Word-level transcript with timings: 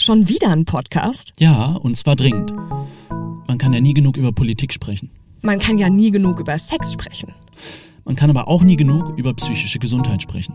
Schon 0.00 0.30
wieder 0.30 0.48
ein 0.48 0.64
Podcast? 0.64 1.34
Ja, 1.38 1.72
und 1.72 1.94
zwar 1.94 2.16
dringend. 2.16 2.54
Man 3.46 3.58
kann 3.58 3.74
ja 3.74 3.82
nie 3.82 3.92
genug 3.92 4.16
über 4.16 4.32
Politik 4.32 4.72
sprechen. 4.72 5.10
Man 5.42 5.58
kann 5.58 5.76
ja 5.76 5.90
nie 5.90 6.10
genug 6.10 6.40
über 6.40 6.58
Sex 6.58 6.94
sprechen. 6.94 7.34
Man 8.06 8.16
kann 8.16 8.30
aber 8.30 8.48
auch 8.48 8.62
nie 8.62 8.76
genug 8.76 9.18
über 9.18 9.34
psychische 9.34 9.78
Gesundheit 9.78 10.22
sprechen. 10.22 10.54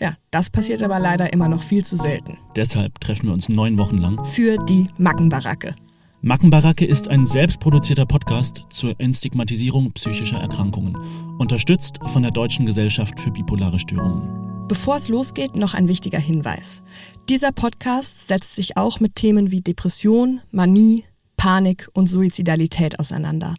Ja, 0.00 0.14
das 0.30 0.48
passiert 0.48 0.82
aber 0.82 0.98
leider 0.98 1.30
immer 1.34 1.46
noch 1.46 1.62
viel 1.62 1.84
zu 1.84 1.98
selten. 1.98 2.38
Deshalb 2.56 2.98
treffen 2.98 3.26
wir 3.26 3.34
uns 3.34 3.50
neun 3.50 3.76
Wochen 3.76 3.98
lang 3.98 4.24
Für 4.24 4.56
die 4.64 4.86
Mackenbaracke. 4.96 5.74
Mackenbaracke 6.22 6.86
ist 6.86 7.06
ein 7.06 7.26
selbstproduzierter 7.26 8.06
Podcast 8.06 8.64
zur 8.70 8.98
Entstigmatisierung 8.98 9.92
psychischer 9.92 10.38
Erkrankungen, 10.38 10.96
unterstützt 11.36 11.98
von 12.06 12.22
der 12.22 12.30
Deutschen 12.30 12.64
Gesellschaft 12.64 13.20
für 13.20 13.30
bipolare 13.30 13.78
Störungen. 13.78 14.55
Bevor 14.68 14.96
es 14.96 15.08
losgeht, 15.08 15.54
noch 15.54 15.74
ein 15.74 15.86
wichtiger 15.86 16.18
Hinweis. 16.18 16.82
Dieser 17.28 17.52
Podcast 17.52 18.26
setzt 18.26 18.56
sich 18.56 18.76
auch 18.76 18.98
mit 18.98 19.14
Themen 19.14 19.50
wie 19.52 19.60
Depression, 19.60 20.40
Manie, 20.50 21.04
Panik 21.36 21.88
und 21.94 22.08
Suizidalität 22.08 22.98
auseinander. 22.98 23.54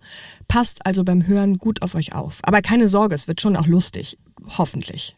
Passt 0.47 0.85
also 0.85 1.03
beim 1.03 1.25
Hören 1.25 1.57
gut 1.57 1.81
auf 1.81 1.95
euch 1.95 2.13
auf. 2.13 2.39
Aber 2.43 2.61
keine 2.61 2.87
Sorge, 2.87 3.15
es 3.15 3.27
wird 3.27 3.39
schon 3.39 3.55
auch 3.55 3.67
lustig. 3.67 4.17
Hoffentlich. 4.57 5.16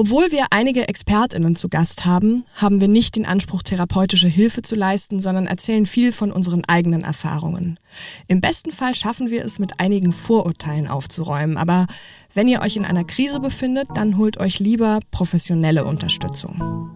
Obwohl 0.00 0.32
wir 0.32 0.46
einige 0.48 0.88
Expertinnen 0.88 1.56
zu 1.56 1.68
Gast 1.68 2.06
haben, 2.06 2.46
haben 2.54 2.80
wir 2.80 2.88
nicht 2.88 3.16
den 3.16 3.26
Anspruch, 3.26 3.62
therapeutische 3.62 4.28
Hilfe 4.28 4.62
zu 4.62 4.74
leisten, 4.74 5.20
sondern 5.20 5.46
erzählen 5.46 5.84
viel 5.84 6.10
von 6.10 6.32
unseren 6.32 6.64
eigenen 6.64 7.02
Erfahrungen. 7.04 7.78
Im 8.26 8.40
besten 8.40 8.72
Fall 8.72 8.94
schaffen 8.94 9.28
wir 9.28 9.44
es, 9.44 9.58
mit 9.58 9.78
einigen 9.78 10.14
Vorurteilen 10.14 10.88
aufzuräumen, 10.88 11.58
aber 11.58 11.86
wenn 12.32 12.48
ihr 12.48 12.62
euch 12.62 12.76
in 12.76 12.86
einer 12.86 13.04
Krise 13.04 13.40
befindet, 13.40 13.88
dann 13.92 14.16
holt 14.16 14.40
euch 14.40 14.58
lieber 14.58 15.00
professionelle 15.10 15.84
Unterstützung. 15.84 16.88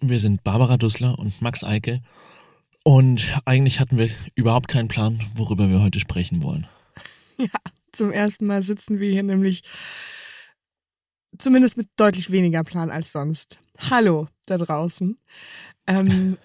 Wir 0.00 0.18
sind 0.18 0.42
Barbara 0.44 0.78
Dussler 0.78 1.18
und 1.18 1.42
Max 1.42 1.62
Eike 1.62 2.00
und 2.84 3.38
eigentlich 3.44 3.80
hatten 3.80 3.98
wir 3.98 4.08
überhaupt 4.34 4.68
keinen 4.68 4.88
Plan, 4.88 5.20
worüber 5.34 5.68
wir 5.68 5.82
heute 5.82 6.00
sprechen 6.00 6.42
wollen. 6.42 6.66
Ja, 7.40 7.50
zum 7.98 8.12
ersten 8.12 8.46
Mal 8.46 8.62
sitzen 8.62 9.00
wir 9.00 9.10
hier 9.10 9.24
nämlich 9.24 9.62
zumindest 11.36 11.76
mit 11.76 11.88
deutlich 11.96 12.30
weniger 12.30 12.62
Plan 12.62 12.90
als 12.90 13.12
sonst. 13.12 13.58
Hallo 13.90 14.28
da 14.46 14.56
draußen. 14.56 15.18
Ähm, 15.86 16.38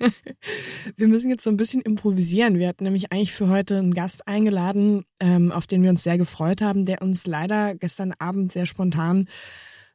wir 0.96 1.08
müssen 1.08 1.30
jetzt 1.30 1.44
so 1.44 1.50
ein 1.50 1.56
bisschen 1.56 1.80
improvisieren. 1.80 2.58
Wir 2.58 2.68
hatten 2.68 2.84
nämlich 2.84 3.12
eigentlich 3.12 3.32
für 3.32 3.48
heute 3.48 3.78
einen 3.78 3.94
Gast 3.94 4.26
eingeladen, 4.26 5.04
ähm, 5.20 5.52
auf 5.52 5.66
den 5.68 5.82
wir 5.82 5.90
uns 5.90 6.02
sehr 6.02 6.18
gefreut 6.18 6.60
haben, 6.60 6.84
der 6.84 7.02
uns 7.02 7.26
leider 7.26 7.76
gestern 7.76 8.12
Abend 8.18 8.50
sehr 8.50 8.66
spontan 8.66 9.28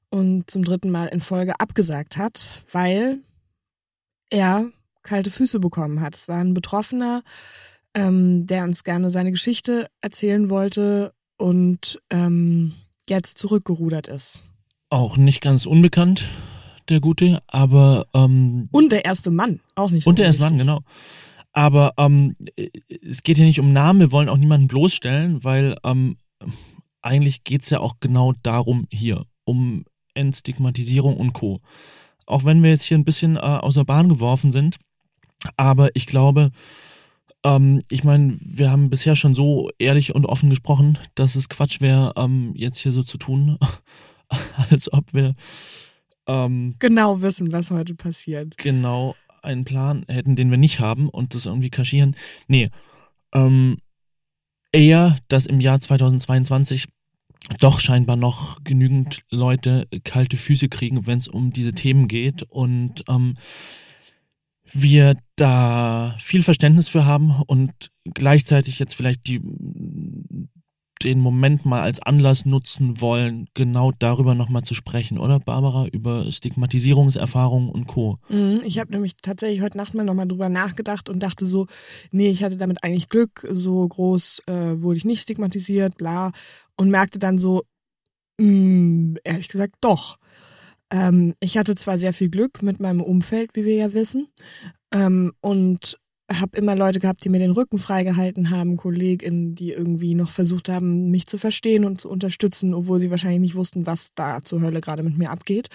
und 0.09 0.49
zum 0.49 0.63
dritten 0.63 0.91
Mal 0.91 1.07
in 1.07 1.19
Folge 1.19 1.59
abgesagt 1.59 2.17
hat, 2.17 2.63
weil 2.71 3.19
er 4.29 4.71
kalte 5.03 5.29
Füße 5.29 5.59
bekommen 5.59 5.99
hat. 5.99 6.15
Es 6.15 6.29
war 6.29 6.39
ein 6.39 6.53
Betroffener, 6.53 7.21
ähm, 7.95 8.45
der 8.45 8.63
uns 8.63 8.83
gerne 8.83 9.09
seine 9.09 9.31
Geschichte 9.31 9.87
erzählen 10.01 10.49
wollte 10.49 11.13
und 11.37 12.01
ähm, 12.09 12.73
jetzt 13.07 13.37
zurückgerudert 13.37 14.07
ist. 14.07 14.41
Auch 14.89 15.17
nicht 15.17 15.41
ganz 15.41 15.65
unbekannt, 15.65 16.25
der 16.89 16.99
Gute, 16.99 17.41
aber 17.47 18.07
ähm, 18.13 18.65
Und 18.71 18.91
der 18.91 19.05
erste 19.05 19.31
Mann, 19.31 19.59
auch 19.75 19.91
nicht. 19.91 20.07
und 20.07 20.17
der 20.19 20.25
erste 20.25 20.43
Mann, 20.43 20.57
genau. 20.57 20.81
Aber 21.51 21.93
ähm, 21.97 22.35
es 23.01 23.23
geht 23.23 23.37
hier 23.37 23.45
nicht 23.45 23.59
um 23.59 23.73
Namen, 23.73 23.99
wir 23.99 24.11
wollen 24.11 24.29
auch 24.29 24.37
niemanden 24.37 24.67
bloßstellen, 24.67 25.43
weil 25.43 25.75
ähm, 25.83 26.17
eigentlich 27.01 27.43
geht's 27.43 27.69
ja 27.69 27.79
auch 27.79 27.95
genau 27.99 28.33
darum 28.43 28.87
hier, 28.91 29.25
um 29.45 29.85
Entstigmatisierung 30.13 31.17
und 31.17 31.33
Co. 31.33 31.59
Auch 32.25 32.45
wenn 32.45 32.61
wir 32.61 32.69
jetzt 32.69 32.83
hier 32.83 32.97
ein 32.97 33.05
bisschen 33.05 33.35
äh, 33.35 33.39
aus 33.39 33.73
der 33.75 33.83
Bahn 33.83 34.09
geworfen 34.09 34.51
sind, 34.51 34.77
aber 35.57 35.89
ich 35.95 36.05
glaube, 36.05 36.51
ähm, 37.43 37.81
ich 37.89 38.03
meine, 38.03 38.37
wir 38.41 38.71
haben 38.71 38.89
bisher 38.89 39.15
schon 39.15 39.33
so 39.33 39.69
ehrlich 39.77 40.13
und 40.13 40.25
offen 40.25 40.49
gesprochen, 40.49 40.97
dass 41.15 41.35
es 41.35 41.49
Quatsch 41.49 41.81
wäre, 41.81 42.13
ähm, 42.17 42.53
jetzt 42.55 42.79
hier 42.79 42.91
so 42.91 43.03
zu 43.03 43.17
tun, 43.17 43.57
als 44.69 44.91
ob 44.91 45.13
wir 45.13 45.33
ähm, 46.27 46.75
Genau 46.79 47.21
wissen, 47.21 47.51
was 47.51 47.71
heute 47.71 47.95
passiert. 47.95 48.57
genau 48.57 49.15
einen 49.41 49.63
Plan 49.63 50.05
hätten, 50.09 50.35
den 50.35 50.51
wir 50.51 50.57
nicht 50.57 50.79
haben 50.79 51.09
und 51.09 51.33
das 51.33 51.45
irgendwie 51.45 51.69
kaschieren. 51.69 52.15
Nee, 52.47 52.69
ähm, 53.33 53.77
eher, 54.71 55.17
dass 55.27 55.45
im 55.45 55.61
Jahr 55.61 55.79
2022 55.79 56.87
doch 57.59 57.79
scheinbar 57.79 58.17
noch 58.17 58.63
genügend 58.63 59.21
Leute 59.29 59.87
kalte 60.03 60.37
Füße 60.37 60.67
kriegen, 60.67 61.07
wenn 61.07 61.17
es 61.17 61.27
um 61.27 61.51
diese 61.51 61.73
Themen 61.73 62.07
geht 62.07 62.43
und 62.43 63.03
ähm, 63.07 63.35
wir 64.71 65.15
da 65.35 66.15
viel 66.19 66.43
Verständnis 66.43 66.89
für 66.89 67.05
haben 67.05 67.41
und 67.47 67.71
gleichzeitig 68.05 68.79
jetzt 68.79 68.93
vielleicht 68.95 69.27
die 69.27 69.41
den 71.03 71.19
Moment 71.19 71.65
mal 71.65 71.81
als 71.81 72.01
Anlass 72.01 72.45
nutzen 72.45 72.99
wollen, 73.01 73.47
genau 73.53 73.91
darüber 73.97 74.35
nochmal 74.35 74.63
zu 74.63 74.73
sprechen, 74.73 75.17
oder 75.17 75.39
Barbara, 75.39 75.87
über 75.87 76.29
Stigmatisierungserfahrungen 76.31 77.69
und 77.69 77.87
Co. 77.87 78.17
Mhm, 78.29 78.61
Ich 78.65 78.79
habe 78.79 78.91
nämlich 78.91 79.13
tatsächlich 79.21 79.61
heute 79.61 79.77
Nacht 79.77 79.93
mal 79.93 80.03
nochmal 80.03 80.27
drüber 80.27 80.49
nachgedacht 80.49 81.09
und 81.09 81.21
dachte 81.21 81.45
so, 81.45 81.67
nee, 82.11 82.29
ich 82.29 82.43
hatte 82.43 82.57
damit 82.57 82.83
eigentlich 82.83 83.07
Glück, 83.07 83.47
so 83.49 83.87
groß 83.87 84.43
äh, 84.47 84.81
wurde 84.81 84.97
ich 84.97 85.05
nicht 85.05 85.21
stigmatisiert, 85.21 85.97
bla. 85.97 86.31
Und 86.75 86.89
merkte 86.89 87.19
dann 87.19 87.39
so, 87.39 87.63
mh, 88.39 89.19
ehrlich 89.23 89.47
gesagt, 89.47 89.75
doch. 89.81 90.17
Ähm, 90.91 91.35
ich 91.39 91.57
hatte 91.57 91.75
zwar 91.75 91.97
sehr 91.97 92.13
viel 92.13 92.29
Glück 92.29 92.61
mit 92.61 92.79
meinem 92.79 93.01
Umfeld, 93.01 93.55
wie 93.55 93.65
wir 93.65 93.75
ja 93.75 93.93
wissen, 93.93 94.27
ähm, 94.93 95.33
und 95.41 95.97
habe 96.31 96.57
immer 96.57 96.75
Leute 96.75 96.99
gehabt, 96.99 97.23
die 97.23 97.29
mir 97.29 97.39
den 97.39 97.51
Rücken 97.51 97.79
freigehalten 97.79 98.51
haben, 98.51 98.77
KollegInnen, 98.77 99.55
die 99.55 99.71
irgendwie 99.71 100.13
noch 100.13 100.29
versucht 100.29 100.69
haben, 100.69 101.09
mich 101.09 101.25
zu 101.25 101.37
verstehen 101.37 101.85
und 101.85 102.01
zu 102.01 102.09
unterstützen, 102.09 102.73
obwohl 102.73 102.99
sie 102.99 103.09
wahrscheinlich 103.09 103.39
nicht 103.41 103.55
wussten, 103.55 103.85
was 103.87 104.09
da 104.13 104.43
zur 104.43 104.61
Hölle 104.61 104.81
gerade 104.81 105.03
mit 105.03 105.17
mir 105.17 105.31
abgeht. 105.31 105.69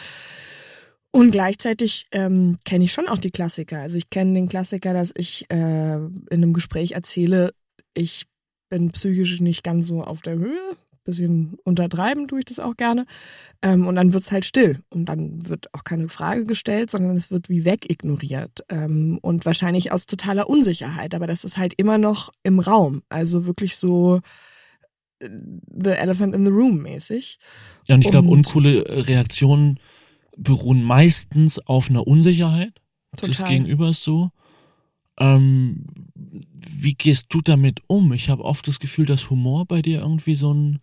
Und 1.11 1.31
gleichzeitig 1.31 2.07
ähm, 2.13 2.57
kenne 2.65 2.85
ich 2.85 2.93
schon 2.93 3.09
auch 3.09 3.19
die 3.19 3.31
Klassiker. 3.31 3.79
Also 3.79 3.99
ich 3.99 4.11
kenne 4.11 4.35
den 4.35 4.49
Klassiker, 4.49 4.93
dass 4.93 5.13
ich 5.17 5.47
äh, 5.49 5.95
in 5.95 6.21
einem 6.31 6.53
Gespräch 6.53 6.93
erzähle, 6.93 7.53
ich 7.95 8.27
bin 8.69 8.91
psychisch 8.91 9.41
nicht 9.41 9.63
ganz 9.63 9.87
so 9.87 10.03
auf 10.03 10.23
der 10.23 10.37
Höhe. 10.37 10.77
Bisschen 11.04 11.59
untertreiben 11.65 12.28
tue 12.28 12.41
ich 12.41 12.44
das 12.47 12.59
auch 12.59 12.76
gerne. 12.76 13.04
Ähm, 13.62 13.87
und 13.87 13.97
dann 13.97 14.12
wird's 14.12 14.32
halt 14.32 14.44
still. 14.44 14.81
Und 14.91 15.06
dann 15.06 15.47
wird 15.48 15.72
auch 15.75 15.84
keine 15.84 16.09
Frage 16.09 16.44
gestellt, 16.44 16.91
sondern 16.91 17.15
es 17.15 17.31
wird 17.31 17.48
wie 17.48 17.65
weg 17.65 17.91
ignoriert. 17.91 18.65
Ähm, 18.70 19.19
und 19.20 19.44
wahrscheinlich 19.44 19.92
aus 19.92 20.06
totaler 20.06 20.48
Unsicherheit. 20.48 21.15
Aber 21.15 21.26
das 21.26 21.44
ist 21.44 21.59
halt 21.59 21.75
immer 21.76 21.98
noch 21.98 22.32
im 22.42 22.59
Raum. 22.59 23.03
Also 23.10 23.47
wirklich 23.47 23.76
so 23.76 24.20
äh, 25.19 25.28
The 25.28 25.91
Elephant 25.91 26.34
in 26.34 26.47
the 26.47 26.53
Room 26.53 26.82
mäßig. 26.82 27.38
Ja, 27.86 27.97
und 27.97 28.04
ich 28.04 28.10
glaube, 28.10 28.28
uncoole 28.28 29.06
Reaktionen 29.06 29.78
beruhen 30.36 30.82
meistens 30.82 31.59
auf 31.59 31.91
einer 31.91 32.06
Unsicherheit 32.06 32.72
des 33.21 33.38
Total. 33.38 33.53
Gegenübers 33.53 34.03
so. 34.03 34.31
Ähm, 35.19 35.85
wie 36.15 36.95
gehst 36.95 37.33
du 37.33 37.41
damit 37.41 37.83
um? 37.87 38.13
Ich 38.13 38.29
habe 38.29 38.45
oft 38.45 38.67
das 38.67 38.81
Gefühl, 38.81 39.07
dass 39.07 39.31
Humor 39.31 39.67
bei 39.67 39.83
dir 39.83 40.01
irgendwie 40.01 40.35
so 40.35 40.53
ein 40.53 40.81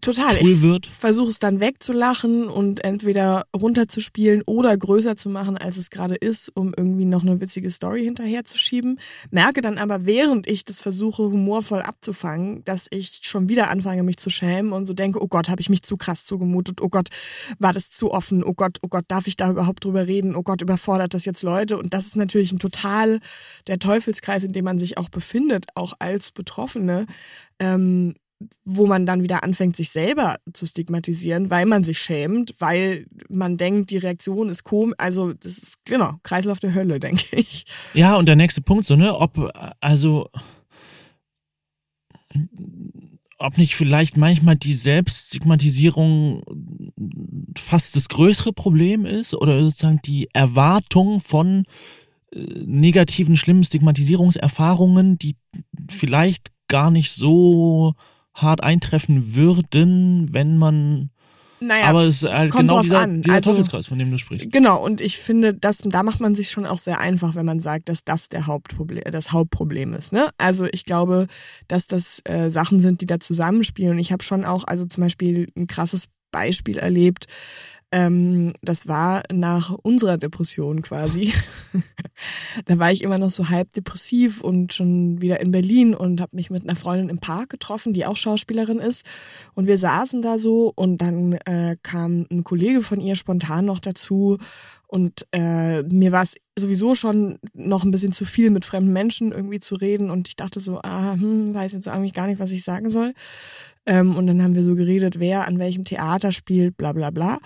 Total. 0.00 0.36
Ich 0.38 0.62
wird. 0.62 0.84
versuche 0.84 1.28
es 1.28 1.38
dann 1.38 1.60
wegzulachen 1.60 2.48
und 2.48 2.82
entweder 2.82 3.46
runterzuspielen 3.56 4.42
oder 4.44 4.76
größer 4.76 5.14
zu 5.14 5.28
machen, 5.28 5.56
als 5.56 5.76
es 5.76 5.90
gerade 5.90 6.16
ist, 6.16 6.48
um 6.56 6.74
irgendwie 6.76 7.04
noch 7.04 7.22
eine 7.22 7.40
witzige 7.40 7.70
Story 7.70 8.02
hinterherzuschieben. 8.02 8.98
Merke 9.30 9.60
dann 9.60 9.78
aber, 9.78 10.04
während 10.04 10.48
ich 10.48 10.64
das 10.64 10.80
versuche, 10.80 11.22
humorvoll 11.22 11.82
abzufangen, 11.82 12.64
dass 12.64 12.88
ich 12.90 13.20
schon 13.22 13.48
wieder 13.48 13.70
anfange, 13.70 14.02
mich 14.02 14.16
zu 14.16 14.28
schämen 14.28 14.72
und 14.72 14.86
so 14.86 14.92
denke, 14.92 15.22
oh 15.22 15.28
Gott, 15.28 15.48
habe 15.48 15.60
ich 15.60 15.70
mich 15.70 15.84
zu 15.84 15.96
krass 15.96 16.24
zugemutet, 16.24 16.80
oh 16.82 16.88
Gott, 16.88 17.10
war 17.60 17.72
das 17.72 17.88
zu 17.88 18.10
offen, 18.10 18.42
oh 18.42 18.54
Gott, 18.54 18.78
oh 18.82 18.88
Gott, 18.88 19.04
darf 19.06 19.28
ich 19.28 19.36
da 19.36 19.50
überhaupt 19.50 19.84
drüber 19.84 20.08
reden, 20.08 20.34
oh 20.34 20.42
Gott, 20.42 20.62
überfordert 20.62 21.14
das 21.14 21.24
jetzt 21.24 21.44
Leute? 21.44 21.78
Und 21.78 21.94
das 21.94 22.06
ist 22.06 22.16
natürlich 22.16 22.50
ein 22.50 22.58
total 22.58 23.20
der 23.68 23.78
Teufelskreis, 23.78 24.42
in 24.42 24.52
dem 24.52 24.64
man 24.64 24.80
sich 24.80 24.98
auch 24.98 25.10
befindet, 25.10 25.66
auch 25.76 25.94
als 26.00 26.32
Betroffene. 26.32 27.06
Ähm, 27.60 28.14
wo 28.64 28.86
man 28.86 29.06
dann 29.06 29.22
wieder 29.22 29.42
anfängt, 29.42 29.76
sich 29.76 29.90
selber 29.90 30.36
zu 30.52 30.66
stigmatisieren, 30.66 31.50
weil 31.50 31.64
man 31.66 31.84
sich 31.84 31.98
schämt, 31.98 32.54
weil 32.58 33.06
man 33.28 33.56
denkt, 33.56 33.90
die 33.90 33.96
Reaktion 33.96 34.48
ist 34.50 34.64
komisch. 34.64 34.94
Also, 34.98 35.32
das 35.32 35.58
ist, 35.58 35.78
genau, 35.84 36.14
Kreislauf 36.22 36.60
der 36.60 36.74
Hölle, 36.74 37.00
denke 37.00 37.24
ich. 37.36 37.64
Ja, 37.94 38.16
und 38.16 38.26
der 38.26 38.36
nächste 38.36 38.60
Punkt, 38.60 38.84
so, 38.84 38.96
ne, 38.96 39.16
ob, 39.16 39.50
also, 39.80 40.28
ob 43.38 43.58
nicht 43.58 43.76
vielleicht 43.76 44.16
manchmal 44.16 44.56
die 44.56 44.74
Selbststigmatisierung 44.74 46.42
fast 47.56 47.96
das 47.96 48.08
größere 48.08 48.52
Problem 48.52 49.06
ist 49.06 49.34
oder 49.34 49.60
sozusagen 49.62 50.00
die 50.04 50.28
Erwartung 50.34 51.20
von 51.20 51.64
äh, 52.32 52.40
negativen, 52.66 53.36
schlimmen 53.36 53.64
Stigmatisierungserfahrungen, 53.64 55.18
die 55.18 55.36
vielleicht 55.88 56.52
gar 56.68 56.90
nicht 56.90 57.12
so 57.12 57.94
hart 58.36 58.62
eintreffen 58.62 59.34
würden, 59.34 60.32
wenn 60.32 60.56
man 60.58 61.10
Naja, 61.58 61.86
Aber 61.86 62.04
es 62.04 62.22
ist 62.22 62.30
halt 62.30 62.50
kommt 62.52 62.68
genau 62.68 62.82
dieser, 62.82 63.00
an. 63.00 63.22
dieser 63.22 63.36
Also- 63.36 63.50
Teufelskreis, 63.52 63.86
von 63.86 63.98
dem 63.98 64.10
du 64.10 64.18
sprichst. 64.18 64.52
Genau, 64.52 64.84
und 64.84 65.00
ich 65.00 65.16
finde, 65.16 65.54
das, 65.54 65.78
da 65.78 66.02
macht 66.02 66.20
man 66.20 66.34
sich 66.34 66.50
schon 66.50 66.66
auch 66.66 66.78
sehr 66.78 67.00
einfach, 67.00 67.34
wenn 67.34 67.46
man 67.46 67.60
sagt, 67.60 67.88
dass 67.88 68.04
das 68.04 68.28
der 68.28 68.46
Hauptproblem, 68.46 69.04
das 69.10 69.32
Hauptproblem 69.32 69.94
ist. 69.94 70.12
Ne? 70.12 70.28
Also 70.36 70.66
ich 70.70 70.84
glaube, 70.84 71.26
dass 71.66 71.86
das 71.86 72.20
äh, 72.24 72.50
Sachen 72.50 72.80
sind, 72.80 73.00
die 73.00 73.06
da 73.06 73.18
zusammenspielen. 73.20 73.92
Und 73.92 73.98
ich 73.98 74.12
habe 74.12 74.22
schon 74.22 74.44
auch, 74.44 74.64
also 74.64 74.84
zum 74.84 75.02
Beispiel 75.02 75.48
ein 75.56 75.66
krasses 75.66 76.08
Beispiel 76.30 76.76
erlebt. 76.76 77.24
Ähm, 77.92 78.52
das 78.62 78.88
war 78.88 79.22
nach 79.32 79.70
unserer 79.70 80.18
Depression 80.18 80.82
quasi. 80.82 81.32
da 82.64 82.78
war 82.78 82.90
ich 82.90 83.02
immer 83.02 83.18
noch 83.18 83.30
so 83.30 83.48
halb 83.48 83.70
depressiv 83.70 84.40
und 84.40 84.74
schon 84.74 85.20
wieder 85.22 85.40
in 85.40 85.52
Berlin 85.52 85.94
und 85.94 86.20
habe 86.20 86.34
mich 86.34 86.50
mit 86.50 86.64
einer 86.64 86.74
Freundin 86.74 87.08
im 87.08 87.18
Park 87.18 87.50
getroffen, 87.50 87.92
die 87.92 88.04
auch 88.04 88.16
Schauspielerin 88.16 88.78
ist. 88.78 89.06
Und 89.54 89.68
wir 89.68 89.78
saßen 89.78 90.20
da 90.20 90.38
so 90.38 90.72
und 90.74 90.98
dann 90.98 91.34
äh, 91.44 91.76
kam 91.82 92.26
ein 92.30 92.42
Kollege 92.42 92.82
von 92.82 93.00
ihr 93.00 93.14
spontan 93.14 93.66
noch 93.66 93.78
dazu. 93.78 94.38
Und 94.88 95.26
äh, 95.32 95.82
mir 95.84 96.12
war 96.12 96.22
es 96.22 96.36
sowieso 96.56 96.94
schon 96.94 97.38
noch 97.54 97.84
ein 97.84 97.90
bisschen 97.90 98.12
zu 98.12 98.24
viel, 98.24 98.50
mit 98.50 98.64
fremden 98.64 98.92
Menschen 98.92 99.32
irgendwie 99.32 99.60
zu 99.60 99.74
reden. 99.76 100.10
Und 100.10 100.28
ich 100.28 100.36
dachte 100.36 100.58
so, 100.58 100.80
ah, 100.82 101.14
hm, 101.14 101.54
weiß 101.54 101.72
jetzt 101.72 101.88
eigentlich 101.88 102.14
gar 102.14 102.26
nicht, 102.26 102.40
was 102.40 102.52
ich 102.52 102.64
sagen 102.64 102.90
soll. 102.90 103.12
Ähm, 103.86 104.16
und 104.16 104.26
dann 104.26 104.42
haben 104.42 104.54
wir 104.54 104.62
so 104.62 104.74
geredet, 104.74 105.18
wer 105.18 105.46
an 105.46 105.58
welchem 105.58 105.84
Theater 105.84 106.32
spielt, 106.32 106.76
bla 106.76 106.92
bla 106.92 107.10
bla. 107.10 107.38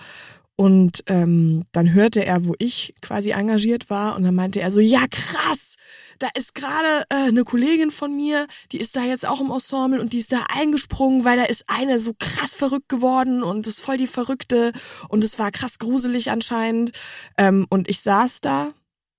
Und 0.55 1.03
ähm, 1.07 1.63
dann 1.71 1.93
hörte 1.93 2.23
er, 2.23 2.45
wo 2.45 2.53
ich 2.59 2.93
quasi 3.01 3.31
engagiert 3.31 3.89
war, 3.89 4.15
und 4.15 4.23
dann 4.23 4.35
meinte 4.35 4.61
er 4.61 4.71
so, 4.71 4.79
ja 4.79 5.07
krass, 5.09 5.75
da 6.19 6.27
ist 6.35 6.53
gerade 6.53 7.05
äh, 7.09 7.29
eine 7.29 7.43
Kollegin 7.43 7.89
von 7.89 8.15
mir, 8.15 8.45
die 8.71 8.77
ist 8.77 8.95
da 8.95 9.03
jetzt 9.03 9.27
auch 9.27 9.41
im 9.41 9.49
Ensemble 9.49 9.99
und 9.99 10.13
die 10.13 10.19
ist 10.19 10.31
da 10.31 10.45
eingesprungen, 10.53 11.25
weil 11.25 11.37
da 11.37 11.45
ist 11.45 11.63
eine 11.67 11.99
so 11.99 12.13
krass 12.19 12.53
verrückt 12.53 12.89
geworden 12.89 13.41
und 13.41 13.65
ist 13.65 13.81
voll 13.81 13.97
die 13.97 14.05
Verrückte 14.05 14.71
und 15.09 15.23
es 15.23 15.39
war 15.39 15.49
krass 15.49 15.79
gruselig 15.79 16.29
anscheinend. 16.29 16.91
Ähm, 17.39 17.65
und 17.71 17.89
ich 17.89 18.01
saß 18.01 18.41
da 18.41 18.71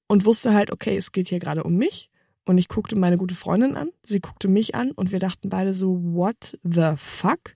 und 0.07 0.25
wusste 0.25 0.55
halt, 0.55 0.71
okay, 0.71 0.97
es 0.97 1.11
geht 1.11 1.29
hier 1.29 1.41
gerade 1.41 1.65
um 1.65 1.75
mich. 1.75 2.12
Und 2.45 2.59
ich 2.59 2.69
guckte 2.69 2.97
meine 2.97 3.19
gute 3.19 3.35
Freundin 3.35 3.77
an, 3.77 3.91
sie 4.03 4.21
guckte 4.21 4.49
mich 4.49 4.75
an 4.75 4.91
und 4.91 5.13
wir 5.13 5.21
dachten 5.21 5.49
beide 5.49 5.75
so, 5.75 6.01
what 6.03 6.59
the 6.65 6.95
fuck? 6.97 7.55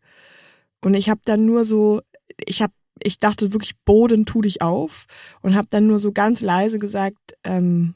Und 0.80 0.94
ich 0.94 1.08
habe 1.08 1.20
dann 1.24 1.44
nur 1.44 1.64
so, 1.64 2.02
ich 2.38 2.62
habe, 2.62 2.72
ich 3.02 3.18
dachte 3.18 3.52
wirklich, 3.52 3.76
Boden, 3.84 4.26
tu 4.26 4.42
dich 4.42 4.62
auf 4.62 5.06
und 5.42 5.56
habe 5.56 5.66
dann 5.70 5.88
nur 5.88 5.98
so 5.98 6.12
ganz 6.12 6.40
leise 6.40 6.78
gesagt, 6.78 7.36
ähm, 7.42 7.94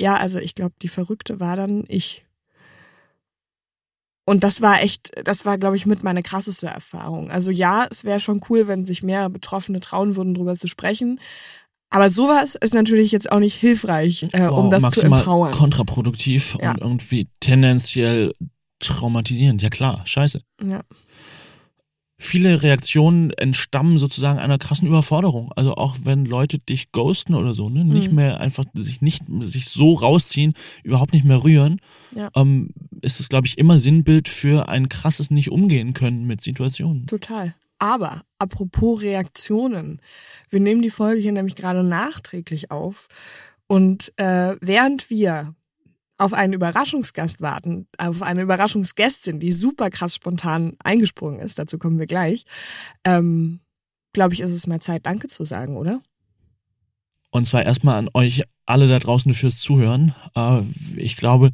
ja, 0.00 0.16
also 0.16 0.38
ich 0.38 0.54
glaube, 0.54 0.74
die 0.82 0.88
Verrückte 0.88 1.40
war 1.40 1.56
dann 1.56 1.84
ich. 1.88 2.24
Und 4.26 4.44
das 4.44 4.60
war 4.60 4.82
echt, 4.82 5.10
das 5.24 5.46
war, 5.46 5.56
glaube 5.56 5.76
ich, 5.76 5.86
mit 5.86 6.02
meine 6.02 6.22
krasseste 6.22 6.66
Erfahrung. 6.66 7.30
Also 7.30 7.50
ja, 7.50 7.86
es 7.90 8.04
wäre 8.04 8.20
schon 8.20 8.42
cool, 8.50 8.68
wenn 8.68 8.84
sich 8.84 9.02
mehr 9.02 9.30
Betroffene 9.30 9.80
trauen 9.80 10.16
würden, 10.16 10.34
drüber 10.34 10.54
zu 10.54 10.68
sprechen. 10.68 11.18
Aber 11.90 12.10
sowas 12.10 12.54
ist 12.54 12.74
natürlich 12.74 13.12
jetzt 13.12 13.32
auch 13.32 13.38
nicht 13.40 13.54
hilfreich, 13.54 14.24
äh, 14.32 14.46
um 14.48 14.64
Wow, 14.66 14.70
das 14.70 14.80
zu 14.80 14.86
maximal 14.86 15.20
empowern. 15.20 15.52
kontraproduktiv 15.52 16.56
Ja. 16.60 16.72
und 16.72 16.78
irgendwie 16.82 17.28
tendenziell 17.40 18.34
traumatisierend. 18.80 19.62
Ja 19.62 19.70
klar, 19.70 20.02
scheiße. 20.06 20.42
Ja. 20.62 20.82
Viele 22.20 22.64
Reaktionen 22.64 23.30
entstammen 23.30 23.96
sozusagen 23.96 24.40
einer 24.40 24.58
krassen 24.58 24.88
Überforderung. 24.88 25.52
Also 25.54 25.76
auch 25.76 25.98
wenn 26.02 26.24
Leute 26.24 26.58
dich 26.58 26.90
ghosten 26.90 27.34
oder 27.34 27.54
so, 27.54 27.70
ne, 27.70 27.84
nicht 27.84 28.08
Mhm. 28.10 28.16
mehr 28.16 28.40
einfach 28.40 28.64
sich 28.74 29.00
nicht 29.00 29.22
sich 29.42 29.68
so 29.68 29.92
rausziehen, 29.92 30.54
überhaupt 30.82 31.12
nicht 31.12 31.24
mehr 31.24 31.44
rühren, 31.44 31.80
Ja. 32.14 32.28
ähm, 32.34 32.70
ist 33.02 33.20
es 33.20 33.28
glaube 33.28 33.46
ich 33.46 33.56
immer 33.56 33.78
Sinnbild 33.78 34.26
für 34.28 34.68
ein 34.68 34.88
krasses 34.88 35.30
nicht 35.30 35.52
umgehen 35.52 35.94
können 35.94 36.24
mit 36.26 36.40
Situationen. 36.40 37.06
Total. 37.06 37.54
Aber 37.78 38.22
apropos 38.38 39.02
Reaktionen, 39.02 40.00
wir 40.48 40.60
nehmen 40.60 40.82
die 40.82 40.90
Folge 40.90 41.20
hier 41.20 41.32
nämlich 41.32 41.54
gerade 41.54 41.82
nachträglich 41.84 42.70
auf 42.70 43.08
und 43.66 44.12
äh, 44.16 44.56
während 44.60 45.10
wir 45.10 45.54
auf 46.16 46.32
einen 46.32 46.52
Überraschungsgast 46.52 47.40
warten, 47.40 47.86
auf 47.96 48.22
eine 48.22 48.42
Überraschungsgästin, 48.42 49.38
die 49.38 49.52
super 49.52 49.88
krass 49.90 50.16
spontan 50.16 50.76
eingesprungen 50.82 51.38
ist, 51.38 51.58
dazu 51.58 51.78
kommen 51.78 52.00
wir 52.00 52.06
gleich, 52.06 52.44
ähm, 53.04 53.60
glaube 54.12 54.34
ich, 54.34 54.40
ist 54.40 54.50
es 54.50 54.66
mal 54.66 54.80
Zeit, 54.80 55.06
Danke 55.06 55.28
zu 55.28 55.44
sagen, 55.44 55.76
oder? 55.76 56.02
Und 57.30 57.46
zwar 57.46 57.64
erstmal 57.64 57.98
an 57.98 58.08
euch 58.14 58.42
alle 58.66 58.88
da 58.88 58.98
draußen 58.98 59.32
fürs 59.34 59.58
Zuhören. 59.58 60.14
Äh, 60.34 60.62
ich 60.96 61.16
glaube, 61.16 61.50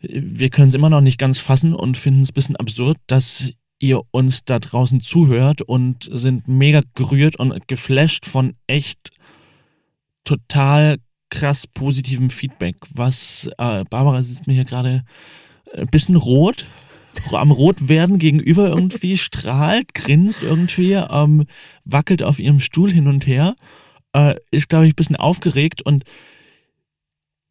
wir 0.00 0.50
können 0.50 0.70
es 0.70 0.74
immer 0.74 0.90
noch 0.90 1.00
nicht 1.00 1.18
ganz 1.18 1.38
fassen 1.38 1.74
und 1.74 1.96
finden 1.96 2.22
es 2.22 2.30
ein 2.30 2.34
bisschen 2.34 2.56
absurd, 2.56 2.96
dass 3.06 3.52
ihr 3.82 4.00
uns 4.12 4.44
da 4.44 4.58
draußen 4.58 5.00
zuhört 5.00 5.60
und 5.60 6.08
sind 6.10 6.46
mega 6.46 6.82
gerührt 6.94 7.36
und 7.36 7.66
geflasht 7.66 8.26
von 8.26 8.54
echt 8.66 9.10
total 10.24 10.98
krass 11.30 11.66
positivem 11.66 12.30
Feedback. 12.30 12.76
Was 12.94 13.50
äh, 13.58 13.84
Barbara 13.90 14.22
sitzt 14.22 14.46
mir 14.46 14.54
hier 14.54 14.64
gerade 14.64 15.04
ein 15.76 15.88
bisschen 15.88 16.16
rot, 16.16 16.66
am 17.32 17.50
rot 17.50 17.88
werden 17.88 18.18
gegenüber 18.18 18.68
irgendwie, 18.68 19.18
strahlt, 19.18 19.94
grinst 19.94 20.44
irgendwie, 20.44 20.92
ähm, 20.92 21.46
wackelt 21.84 22.22
auf 22.22 22.38
ihrem 22.38 22.60
Stuhl 22.60 22.90
hin 22.90 23.08
und 23.08 23.26
her, 23.26 23.56
äh, 24.12 24.36
ist 24.52 24.68
glaube 24.68 24.86
ich 24.86 24.92
ein 24.92 24.96
bisschen 24.96 25.16
aufgeregt 25.16 25.82
und 25.82 26.04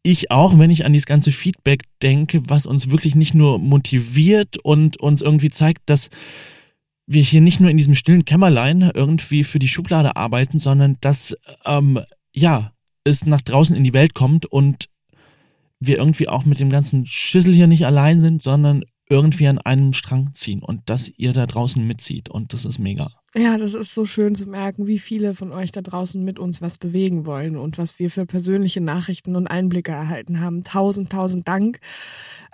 ich 0.02 0.30
auch, 0.30 0.58
wenn 0.58 0.70
ich 0.70 0.84
an 0.84 0.92
dieses 0.92 1.06
ganze 1.06 1.30
Feedback 1.32 1.84
denke, 2.02 2.48
was 2.48 2.66
uns 2.66 2.90
wirklich 2.90 3.14
nicht 3.14 3.34
nur 3.34 3.58
motiviert 3.58 4.58
und 4.58 4.98
uns 4.98 5.22
irgendwie 5.22 5.50
zeigt, 5.50 5.82
dass 5.86 6.10
wir 7.06 7.22
hier 7.22 7.40
nicht 7.40 7.60
nur 7.60 7.70
in 7.70 7.76
diesem 7.76 7.94
stillen 7.94 8.24
Kämmerlein 8.24 8.90
irgendwie 8.94 9.44
für 9.44 9.58
die 9.58 9.68
Schublade 9.68 10.16
arbeiten, 10.16 10.58
sondern 10.58 10.96
dass 11.00 11.36
ähm, 11.64 12.00
ja 12.32 12.72
es 13.04 13.26
nach 13.26 13.42
draußen 13.42 13.76
in 13.76 13.84
die 13.84 13.94
Welt 13.94 14.14
kommt 14.14 14.46
und 14.46 14.88
wir 15.80 15.98
irgendwie 15.98 16.28
auch 16.28 16.44
mit 16.44 16.60
dem 16.60 16.70
ganzen 16.70 17.06
Schissel 17.06 17.54
hier 17.54 17.66
nicht 17.66 17.86
allein 17.86 18.20
sind, 18.20 18.40
sondern 18.40 18.84
irgendwie 19.12 19.46
an 19.46 19.58
einem 19.58 19.92
Strang 19.92 20.30
ziehen 20.32 20.62
und 20.62 20.88
dass 20.88 21.10
ihr 21.18 21.34
da 21.34 21.44
draußen 21.44 21.86
mitzieht 21.86 22.30
und 22.30 22.54
das 22.54 22.64
ist 22.64 22.78
mega. 22.78 23.10
Ja, 23.34 23.58
das 23.58 23.74
ist 23.74 23.92
so 23.92 24.06
schön 24.06 24.34
zu 24.34 24.46
merken, 24.46 24.86
wie 24.86 24.98
viele 24.98 25.34
von 25.34 25.52
euch 25.52 25.70
da 25.70 25.82
draußen 25.82 26.24
mit 26.24 26.38
uns 26.38 26.62
was 26.62 26.78
bewegen 26.78 27.26
wollen 27.26 27.58
und 27.58 27.76
was 27.76 27.98
wir 27.98 28.10
für 28.10 28.24
persönliche 28.24 28.80
Nachrichten 28.80 29.36
und 29.36 29.48
Einblicke 29.48 29.92
erhalten 29.92 30.40
haben. 30.40 30.64
Tausend, 30.64 31.12
tausend 31.12 31.46
Dank. 31.46 31.78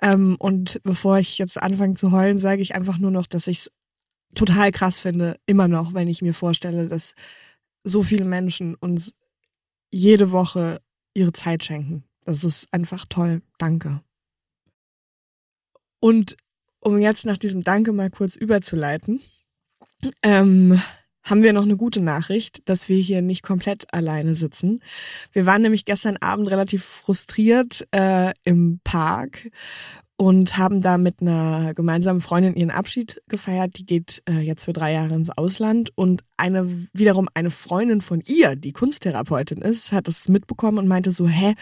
Ähm, 0.03 0.35
und 0.41 0.81
bevor 0.83 1.21
ich 1.21 1.39
jetzt 1.39 1.63
anfange 1.63 1.95
zu 1.95 2.11
heulen, 2.11 2.41
sage 2.41 2.61
ich 2.61 2.75
einfach 2.75 2.99
nur 2.99 3.13
noch, 3.13 3.29
dass 3.29 3.47
ich 3.47 3.59
es 3.59 3.71
total 4.35 4.73
krass 4.73 5.01
finde, 5.01 5.39
immer 5.47 5.69
noch, 5.69 5.95
wenn 5.95 6.09
ich 6.09 6.23
mir 6.23 6.35
vorstelle, 6.35 6.87
dass 6.87 7.15
so 7.85 8.03
viele 8.03 8.25
Menschen 8.25 8.75
uns 8.75 9.15
jede 9.93 10.33
Woche 10.33 10.81
ihre 11.15 11.33
Zeit 11.33 11.63
schenken. 11.63 12.03
Das 12.25 12.43
ist 12.43 12.67
einfach 12.73 13.07
toll. 13.09 13.43
Danke. 13.59 14.03
Und 16.01 16.37
um 16.81 16.99
jetzt 16.99 17.27
nach 17.27 17.39
diesem 17.39 17.63
Danke 17.63 17.93
mal 17.93 18.11
kurz 18.11 18.37
überzuleiten, 18.37 19.21
ähm, 20.23 20.81
haben 21.23 21.43
wir 21.43 21.53
noch 21.53 21.65
eine 21.65 21.77
gute 21.77 22.01
Nachricht, 22.01 22.69
dass 22.69 22.89
wir 22.89 22.97
hier 22.97 23.21
nicht 23.21 23.43
komplett 23.43 23.93
alleine 23.93 24.35
sitzen. 24.35 24.81
Wir 25.33 25.45
waren 25.45 25.63
nämlich 25.63 25.85
gestern 25.85 26.17
Abend 26.17 26.51
relativ 26.51 26.85
frustriert 26.85 27.87
äh, 27.95 28.33
im 28.45 28.81
Park 28.83 29.51
und 30.17 30.59
haben 30.59 30.81
da 30.81 30.99
mit 30.99 31.21
einer 31.21 31.75
gemeinsamen 31.75 32.21
Freundin 32.21 32.57
ihren 32.57 32.73
Abschied 32.73 33.23
gefeiert. 33.29 33.79
Die 33.79 33.87
geht 33.87 34.23
äh, 34.29 34.41
jetzt 34.41 34.65
für 34.65 34.73
drei 34.73 34.93
Jahre 34.93 35.15
ins 35.15 35.31
Ausland 35.31 35.91
und 35.97 36.25
eine 36.37 36.69
wiederum 36.93 37.29
eine 37.35 37.51
Freundin 37.51 38.01
von 38.01 38.21
ihr, 38.27 38.57
die 38.57 38.73
Kunsttherapeutin 38.73 39.59
ist, 39.59 39.93
hat 39.93 40.09
das 40.09 40.29
mitbekommen 40.29 40.79
und 40.79 40.89
meinte 40.89 41.13
so, 41.13 41.29
hä, 41.29 41.55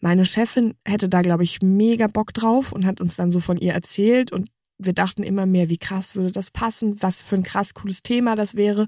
meine 0.00 0.24
Chefin 0.24 0.74
hätte 0.86 1.08
da 1.08 1.22
glaube 1.22 1.44
ich 1.44 1.62
mega 1.62 2.06
Bock 2.06 2.34
drauf 2.34 2.72
und 2.72 2.84
hat 2.84 3.00
uns 3.00 3.16
dann 3.16 3.30
so 3.30 3.40
von 3.40 3.56
ihr 3.56 3.72
erzählt 3.72 4.30
und 4.30 4.50
wir 4.84 4.92
dachten 4.92 5.22
immer 5.22 5.46
mehr, 5.46 5.68
wie 5.68 5.78
krass 5.78 6.14
würde 6.14 6.30
das 6.30 6.50
passen, 6.50 7.00
was 7.02 7.22
für 7.22 7.36
ein 7.36 7.42
krass 7.42 7.74
cooles 7.74 8.02
Thema 8.02 8.36
das 8.36 8.56
wäre. 8.56 8.86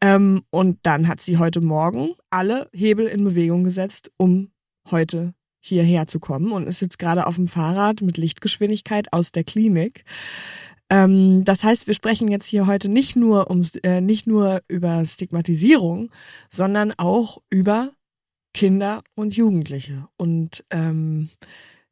Ähm, 0.00 0.42
und 0.50 0.78
dann 0.82 1.08
hat 1.08 1.20
sie 1.20 1.38
heute 1.38 1.60
Morgen 1.60 2.14
alle 2.30 2.68
Hebel 2.72 3.06
in 3.06 3.24
Bewegung 3.24 3.64
gesetzt, 3.64 4.10
um 4.16 4.50
heute 4.90 5.34
hierher 5.60 6.06
zu 6.06 6.18
kommen 6.18 6.52
und 6.52 6.66
ist 6.66 6.80
jetzt 6.80 6.98
gerade 6.98 7.26
auf 7.26 7.36
dem 7.36 7.46
Fahrrad 7.46 8.02
mit 8.02 8.16
Lichtgeschwindigkeit 8.16 9.12
aus 9.12 9.30
der 9.30 9.44
Klinik. 9.44 10.04
Ähm, 10.90 11.44
das 11.44 11.64
heißt, 11.64 11.86
wir 11.86 11.94
sprechen 11.94 12.28
jetzt 12.28 12.46
hier 12.46 12.66
heute 12.66 12.88
nicht 12.88 13.16
nur 13.16 13.50
um 13.50 13.64
äh, 13.82 14.00
nicht 14.00 14.26
nur 14.26 14.60
über 14.68 15.04
Stigmatisierung, 15.04 16.10
sondern 16.50 16.92
auch 16.98 17.38
über 17.48 17.92
Kinder 18.52 19.02
und 19.14 19.34
Jugendliche 19.34 20.08
und 20.16 20.64
ähm, 20.70 21.30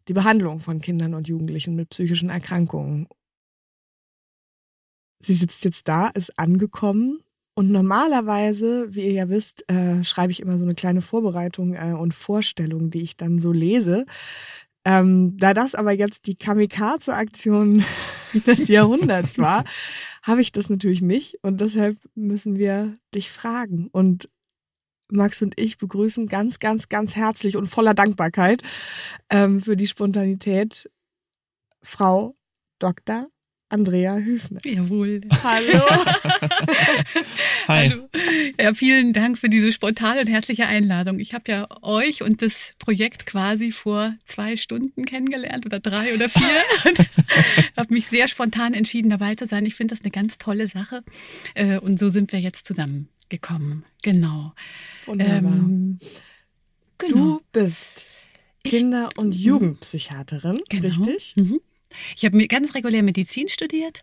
die 0.09 0.13
Behandlung 0.13 0.61
von 0.61 0.81
Kindern 0.81 1.15
und 1.15 1.29
Jugendlichen 1.29 1.77
mit 1.77 1.91
psychischen 1.91 2.31
Erkrankungen. 2.31 3.07
Sie 5.23 5.35
sitzt 5.35 5.65
jetzt 5.65 5.87
da, 5.89 6.09
ist 6.09 6.39
angekommen 6.39 7.23
und 7.55 7.71
normalerweise, 7.71 8.95
wie 8.95 9.03
ihr 9.03 9.13
ja 9.13 9.29
wisst, 9.29 9.69
äh, 9.71 10.03
schreibe 10.03 10.33
ich 10.33 10.41
immer 10.41 10.57
so 10.57 10.65
eine 10.65 10.75
kleine 10.75 11.03
Vorbereitung 11.03 11.75
äh, 11.75 11.93
und 11.93 12.15
Vorstellung, 12.15 12.91
die 12.91 13.03
ich 13.03 13.17
dann 13.17 13.39
so 13.39 13.53
lese. 13.53 14.07
Ähm, 14.85 15.37
da 15.37 15.53
das 15.53 15.75
aber 15.75 15.93
jetzt 15.93 16.27
die 16.27 16.37
Kamikaze-Aktion 16.37 17.85
des 18.47 18.69
Jahrhunderts 18.69 19.39
war, 19.39 19.65
habe 20.23 20.41
ich 20.41 20.53
das 20.53 20.71
natürlich 20.71 21.03
nicht. 21.03 21.39
Und 21.43 21.61
deshalb 21.61 21.99
müssen 22.15 22.57
wir 22.57 22.95
dich 23.15 23.31
fragen. 23.31 23.89
Und 23.93 24.31
Max 25.13 25.43
und 25.43 25.61
ich 25.61 25.77
begrüßen 25.77 26.29
ganz, 26.29 26.61
ganz, 26.61 26.89
ganz 26.89 27.17
herzlich 27.17 27.57
und 27.57 27.67
voller 27.67 27.95
Dankbarkeit 27.95 28.63
ähm, 29.29 29.61
für 29.61 29.77
die 29.77 29.87
Spontanität 29.87 30.91
Frau 31.83 32.37
Dr. 32.79 33.27
Andrea 33.71 34.17
Hüfner. 34.17 34.59
Jawohl. 34.65 35.21
Hallo. 35.45 35.81
Hi. 37.69 37.89
Hallo. 37.91 38.09
Ja, 38.61 38.75
vielen 38.75 39.13
Dank 39.13 39.39
für 39.39 39.49
diese 39.49 39.71
spontane 39.71 40.21
und 40.23 40.27
herzliche 40.27 40.67
Einladung. 40.67 41.21
Ich 41.21 41.35
habe 41.35 41.45
ja 41.51 41.69
euch 41.83 42.23
und 42.23 42.43
das 42.43 42.75
Projekt 42.81 43.27
quasi 43.27 43.71
vor 43.71 44.15
zwei 44.25 44.57
Stunden 44.57 45.05
kennengelernt 45.05 45.67
oder 45.67 45.79
drei 45.79 46.13
oder 46.15 46.29
vier 46.29 46.63
und 46.85 46.99
habe 47.77 47.95
mich 47.95 48.09
sehr 48.09 48.27
spontan 48.27 48.75
entschieden, 48.75 49.09
dabei 49.09 49.37
zu 49.37 49.47
sein. 49.47 49.65
Ich 49.67 49.77
finde 49.77 49.95
das 49.95 50.03
eine 50.03 50.11
ganz 50.11 50.37
tolle 50.39 50.67
Sache 50.67 51.03
Äh, 51.55 51.79
und 51.79 51.99
so 52.01 52.09
sind 52.09 52.33
wir 52.33 52.41
jetzt 52.41 52.67
zusammengekommen. 52.67 53.85
Genau. 54.03 54.53
Wunderbar. 55.07 55.39
Ähm, 55.39 55.99
genau. 56.99 57.15
Du 57.15 57.41
bist 57.53 58.09
Kinder- 58.65 59.11
und 59.17 59.35
Jugendpsychiaterin, 59.35 60.59
Genau. 60.69 60.85
richtig? 60.89 61.35
Mhm. 61.37 61.61
Ich 62.17 62.25
habe 62.25 62.47
ganz 62.47 62.75
regulär 62.75 63.03
Medizin 63.03 63.49
studiert 63.49 64.01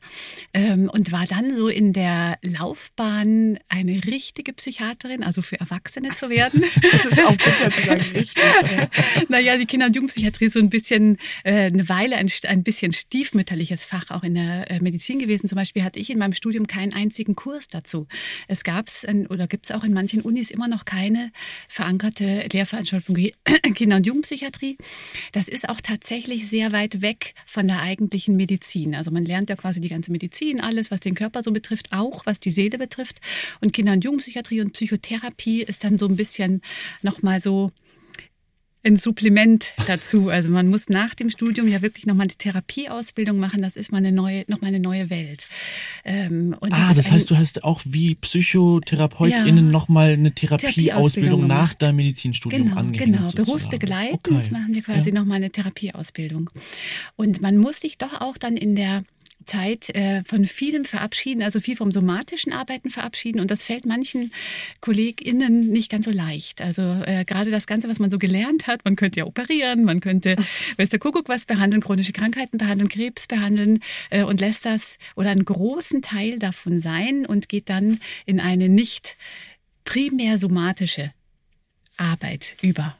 ähm, 0.53 0.89
und 0.91 1.11
war 1.11 1.25
dann 1.25 1.55
so 1.55 1.67
in 1.67 1.93
der 1.93 2.37
Laufbahn 2.41 3.59
eine 3.69 4.03
richtige 4.05 4.53
Psychiaterin, 4.53 5.23
also 5.23 5.41
für 5.41 5.59
Erwachsene 5.59 6.09
zu 6.09 6.29
werden. 6.29 6.63
Das 6.97 7.05
ist 7.05 7.21
auch 7.21 7.35
bitter 7.35 7.71
zu 7.71 7.81
sagen, 7.81 8.05
richtig. 8.15 8.33
Ja. 8.35 8.87
naja, 9.29 9.57
die 9.57 9.65
Kinder- 9.65 9.87
und 9.87 9.95
Jugendpsychiatrie 9.95 10.45
ist 10.45 10.53
so 10.53 10.59
ein 10.59 10.69
bisschen 10.69 11.17
äh, 11.43 11.65
eine 11.65 11.87
Weile 11.89 12.15
ein, 12.15 12.31
ein 12.43 12.63
bisschen 12.63 12.93
stiefmütterliches 12.93 13.83
Fach 13.83 14.09
auch 14.09 14.23
in 14.23 14.35
der 14.35 14.71
äh, 14.71 14.79
Medizin 14.79 15.19
gewesen. 15.19 15.47
Zum 15.47 15.57
Beispiel 15.57 15.83
hatte 15.83 15.99
ich 15.99 16.09
in 16.09 16.17
meinem 16.17 16.33
Studium 16.33 16.67
keinen 16.67 16.93
einzigen 16.93 17.35
Kurs 17.35 17.67
dazu. 17.67 18.07
Es 18.47 18.63
gab 18.63 18.87
es 18.87 19.05
oder 19.29 19.47
gibt 19.47 19.65
es 19.65 19.71
auch 19.71 19.83
in 19.83 19.93
manchen 19.93 20.21
Unis 20.21 20.49
immer 20.49 20.67
noch 20.67 20.85
keine 20.85 21.31
verankerte 21.67 22.47
Lehrveranstaltung 22.51 23.15
Kinder- 23.75 23.97
und 23.97 24.05
Jugendpsychiatrie. 24.05 24.77
Das 25.31 25.47
ist 25.47 25.69
auch 25.69 25.81
tatsächlich 25.81 26.47
sehr 26.49 26.71
weit 26.71 27.01
weg 27.01 27.33
von 27.45 27.67
der 27.67 27.76
eigentlichen 27.81 28.35
Medizin. 28.35 28.95
Also 28.95 29.11
man 29.11 29.25
lernt 29.25 29.49
ja 29.49 29.55
quasi 29.55 29.81
die 29.81 29.89
ganze 29.89 30.11
Medizin, 30.11 30.61
alles, 30.61 30.91
was 30.91 30.99
den 30.99 31.15
Körper 31.15 31.43
so 31.43 31.51
betrifft, 31.51 31.87
auch 31.91 32.25
was 32.25 32.39
die 32.39 32.51
Seele 32.51 32.77
betrifft. 32.77 33.19
Und 33.61 33.73
Kinder- 33.73 33.93
und 33.93 34.03
Jugendpsychiatrie 34.03 34.61
und 34.61 34.73
Psychotherapie 34.73 35.63
ist 35.63 35.83
dann 35.83 35.97
so 35.97 36.07
ein 36.07 36.15
bisschen 36.15 36.61
nochmal 37.01 37.41
so 37.41 37.71
ein 38.87 38.97
Supplement 38.97 39.73
dazu. 39.85 40.29
Also 40.29 40.49
man 40.49 40.67
muss 40.67 40.89
nach 40.89 41.13
dem 41.13 41.29
Studium 41.29 41.67
ja 41.67 41.81
wirklich 41.81 42.05
nochmal 42.05 42.25
eine 42.27 42.33
Therapieausbildung 42.37 43.37
machen. 43.37 43.61
Das 43.61 43.75
ist 43.75 43.91
mal 43.91 43.97
eine 43.99 44.11
neue, 44.11 44.45
nochmal 44.47 44.69
eine 44.69 44.79
neue 44.79 45.09
Welt. 45.09 45.47
Ähm, 46.05 46.55
und 46.59 46.71
Ah, 46.73 46.93
das 46.93 47.07
ein- 47.07 47.11
heißt, 47.13 47.29
du 47.29 47.37
hast 47.37 47.63
auch 47.63 47.81
wie 47.85 48.15
PsychotherapeutInnen 48.15 49.65
Ja. 49.67 49.71
nochmal 49.71 50.13
eine 50.13 50.31
Therapieausbildung 50.33 50.57
Therapieausbildung 50.87 51.47
nach 51.47 51.73
deinem 51.73 51.97
Medizinstudium 51.97 52.63
Genau, 52.69 52.77
angehängt. 52.79 53.11
genau. 53.13 53.27
sozusagen. 53.27 53.45
Berufsbegleitend 53.45 54.27
Okay. 54.27 54.49
machen 54.51 54.73
wir 54.73 54.81
quasi 54.81 55.11
noch 55.11 55.17
nochmal 55.17 55.37
eine 55.37 55.49
Therapieausbildung. 55.51 56.49
Und 57.15 57.41
man 57.41 57.57
muss 57.57 57.81
sich 57.81 57.97
doch 57.97 58.21
auch 58.21 58.37
dann 58.37 58.55
in 58.55 58.75
der 58.75 59.03
Zeit 59.47 59.89
äh, 59.95 60.23
von 60.23 60.45
vielem 60.45 60.85
verabschieden, 60.85 61.41
also 61.41 61.59
viel 61.59 61.75
vom 61.75 61.91
somatischen 61.91 62.53
Arbeiten 62.53 62.89
verabschieden. 62.89 63.39
Und 63.39 63.49
das 63.49 63.63
fällt 63.63 63.85
manchen 63.85 64.31
KollegInnen 64.81 65.69
nicht 65.69 65.89
ganz 65.89 66.05
so 66.05 66.11
leicht. 66.11 66.61
Also 66.61 66.83
äh, 67.05 67.25
gerade 67.25 67.49
das 67.49 67.65
Ganze, 67.65 67.89
was 67.89 67.99
man 67.99 68.11
so 68.11 68.17
gelernt 68.17 68.67
hat, 68.67 68.85
man 68.85 68.95
könnte 68.95 69.21
ja 69.21 69.25
operieren, 69.25 69.83
man 69.83 69.99
könnte, 69.99 70.35
weiß 70.77 70.89
der 70.89 70.99
Kuckuck 70.99 71.29
was 71.29 71.45
behandeln, 71.45 71.81
chronische 71.81 72.13
Krankheiten 72.13 72.57
behandeln, 72.57 72.89
Krebs 72.89 73.27
behandeln 73.27 73.79
äh, 74.09 74.23
und 74.23 74.39
lässt 74.39 74.65
das 74.65 74.97
oder 75.15 75.31
einen 75.31 75.45
großen 75.45 76.01
Teil 76.01 76.37
davon 76.37 76.79
sein 76.79 77.25
und 77.25 77.49
geht 77.49 77.69
dann 77.69 77.99
in 78.25 78.39
eine 78.39 78.69
nicht 78.69 79.17
primär 79.83 80.37
somatische 80.37 81.11
Arbeit 81.97 82.55
über. 82.61 82.97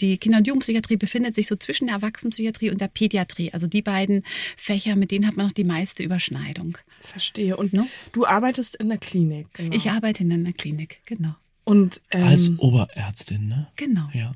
Die 0.00 0.18
Kinder- 0.18 0.38
und 0.38 0.46
Jugendpsychiatrie 0.46 0.96
befindet 0.96 1.34
sich 1.34 1.46
so 1.46 1.56
zwischen 1.56 1.86
der 1.86 1.96
Erwachsenenpsychiatrie 1.96 2.70
und 2.70 2.80
der 2.80 2.88
Pädiatrie. 2.88 3.52
Also 3.52 3.66
die 3.66 3.82
beiden 3.82 4.22
Fächer, 4.56 4.96
mit 4.96 5.10
denen 5.10 5.26
hat 5.26 5.36
man 5.36 5.46
noch 5.46 5.52
die 5.52 5.64
meiste 5.64 6.02
Überschneidung. 6.02 6.78
Verstehe. 7.00 7.56
Und 7.56 7.72
Ne? 7.72 7.86
du 8.12 8.26
arbeitest 8.26 8.76
in 8.76 8.88
der 8.88 8.98
Klinik. 8.98 9.46
Genau. 9.54 9.74
Ich 9.76 9.90
arbeite 9.90 10.22
in 10.24 10.32
einer 10.32 10.52
Klinik, 10.52 11.00
genau. 11.06 11.34
Und 11.68 12.00
ähm, 12.12 12.22
Als 12.22 12.48
Oberärztin, 12.58 13.48
ne? 13.48 13.66
Genau. 13.74 14.08
Ja. 14.12 14.34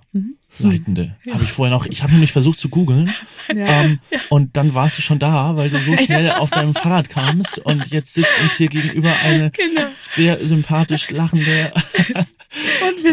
Leitende. 0.59 1.17
Habe 1.31 1.45
ich 1.45 1.53
vorher 1.53 1.73
noch, 1.73 1.87
ich 1.87 2.03
habe 2.03 2.13
nämlich 2.13 2.33
versucht 2.33 2.59
zu 2.59 2.69
googeln. 2.69 3.13
Ähm, 3.53 3.99
und 4.29 4.57
dann 4.57 4.75
warst 4.75 4.97
du 4.97 5.03
schon 5.03 5.19
da, 5.19 5.57
weil 5.57 5.71
du 5.71 5.79
so 5.79 5.97
schnell 6.05 6.31
auf 6.33 6.51
deinem 6.51 6.73
Fahrrad 6.73 7.09
kamst 7.11 7.59
und 7.59 7.89
jetzt 7.89 8.15
sitzt 8.15 8.31
uns 8.43 8.57
hier 8.57 8.69
gegenüber 8.69 9.13
eine 9.25 9.51
Genau. 9.57 9.87
sehr 10.09 10.47
sympathisch 10.47 11.11
lachende 11.11 11.73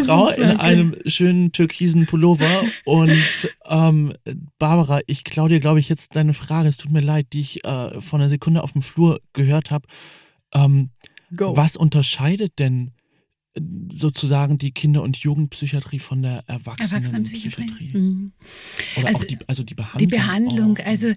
Frau 0.04 0.30
sind 0.32 0.50
in 0.50 0.56
einem 0.60 0.96
schönen 1.06 1.52
türkisen 1.52 2.06
Pullover. 2.06 2.64
Und 2.84 3.22
ähm, 3.66 4.12
Barbara, 4.58 5.00
ich 5.06 5.24
klaue 5.24 5.48
dir, 5.48 5.60
glaube 5.60 5.80
ich, 5.80 5.88
jetzt 5.88 6.16
deine 6.16 6.32
Frage. 6.32 6.68
Es 6.68 6.76
tut 6.76 6.90
mir 6.90 7.00
leid, 7.00 7.28
die 7.32 7.40
ich 7.40 7.64
äh, 7.64 8.00
vor 8.00 8.18
einer 8.18 8.28
Sekunde 8.28 8.62
auf 8.62 8.72
dem 8.72 8.82
Flur 8.82 9.20
gehört 9.32 9.70
habe. 9.70 9.86
Ähm, 10.54 10.90
was 11.30 11.76
unterscheidet 11.76 12.58
denn 12.58 12.92
äh, 13.54 13.60
sozusagen 13.92 14.58
die 14.58 14.72
Kinder- 14.72 15.02
und 15.02 15.18
Jugendpsychiatrie 15.18 15.98
von 15.98 16.22
der 16.22 16.42
Erwachsenenpsychiatrie? 16.46 17.90
Erwachsenenpsychiatrie. 17.90 17.98
Mhm. 17.98 18.32
Oder 18.96 19.06
Also 19.08 19.20
auch 19.20 19.24
die, 19.24 19.38
also 19.46 19.62
die 19.62 19.76
Die 19.98 20.06
Behandlung. 20.06 20.08
Behandlung, 20.08 20.78
auch. 20.78 20.86
also 20.86 21.12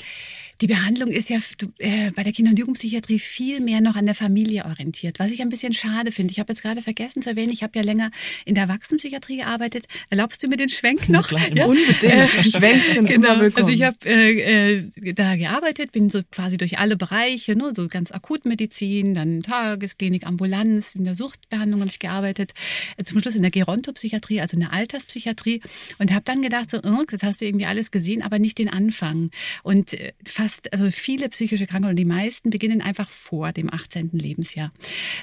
die 0.61 0.67
Behandlung 0.67 1.09
ist 1.09 1.29
ja 1.29 1.37
äh, 1.79 2.11
bei 2.11 2.21
der 2.23 2.31
Kinder- 2.31 2.51
und 2.51 2.59
Jugendpsychiatrie 2.59 3.17
viel 3.17 3.59
mehr 3.59 3.81
noch 3.81 3.95
an 3.95 4.05
der 4.05 4.13
Familie 4.13 4.65
orientiert, 4.65 5.17
was 5.19 5.31
ich 5.31 5.41
ein 5.41 5.49
bisschen 5.49 5.73
schade 5.73 6.11
finde. 6.11 6.31
Ich 6.31 6.39
habe 6.39 6.53
jetzt 6.53 6.61
gerade 6.61 6.81
vergessen 6.83 7.23
zu 7.23 7.29
erwähnen, 7.29 7.51
ich 7.51 7.63
habe 7.63 7.77
ja 7.77 7.83
länger 7.83 8.11
in 8.45 8.53
der 8.53 8.65
Erwachsenenpsychiatrie 8.65 9.37
gearbeitet. 9.37 9.87
Erlaubst 10.09 10.43
du 10.43 10.47
mir 10.47 10.57
den 10.57 10.69
Schwenk 10.69 11.09
noch? 11.09 11.27
klar. 11.27 11.41
Ja? 11.51 11.65
Unbedingt. 11.65 12.29
Schwenks 12.45 12.93
sind 12.93 13.07
Genau. 13.07 13.33
immer 13.33 13.41
willkommen. 13.41 13.65
Also 13.65 13.75
ich 13.75 13.83
habe 13.83 13.97
äh, 14.05 14.77
äh, 14.77 15.13
da 15.13 15.35
gearbeitet, 15.35 15.91
bin 15.91 16.09
so 16.09 16.21
quasi 16.31 16.57
durch 16.57 16.77
alle 16.77 16.95
Bereiche, 16.95 17.55
ne, 17.55 17.73
so 17.75 17.87
ganz 17.87 18.11
Akutmedizin, 18.11 19.13
dann 19.13 19.41
Tagesklinik, 19.41 20.27
Ambulanz, 20.27 20.95
in 20.95 21.05
der 21.05 21.15
Suchtbehandlung 21.15 21.81
habe 21.81 21.89
ich 21.89 21.99
gearbeitet, 21.99 22.53
äh, 22.97 23.03
zum 23.03 23.19
Schluss 23.19 23.35
in 23.35 23.41
der 23.41 23.51
Gerontopsychiatrie, 23.51 24.41
also 24.41 24.55
in 24.55 24.61
der 24.61 24.73
Alterspsychiatrie 24.73 25.61
und 25.97 26.13
habe 26.13 26.23
dann 26.25 26.41
gedacht, 26.41 26.69
so, 26.69 26.77
oh, 26.83 27.03
jetzt 27.09 27.23
hast 27.23 27.41
du 27.41 27.45
irgendwie 27.45 27.65
alles 27.65 27.89
gesehen, 27.89 28.21
aber 28.21 28.37
nicht 28.37 28.59
den 28.59 28.69
Anfang. 28.69 29.31
Und 29.63 29.93
äh, 29.93 30.13
fast, 30.51 30.73
also 30.73 30.91
viele 30.91 31.29
psychische 31.29 31.67
Krankheiten, 31.67 31.95
die 31.95 32.05
meisten 32.05 32.49
beginnen 32.49 32.81
einfach 32.81 33.09
vor 33.09 33.51
dem 33.51 33.73
18. 33.73 34.09
Lebensjahr. 34.13 34.71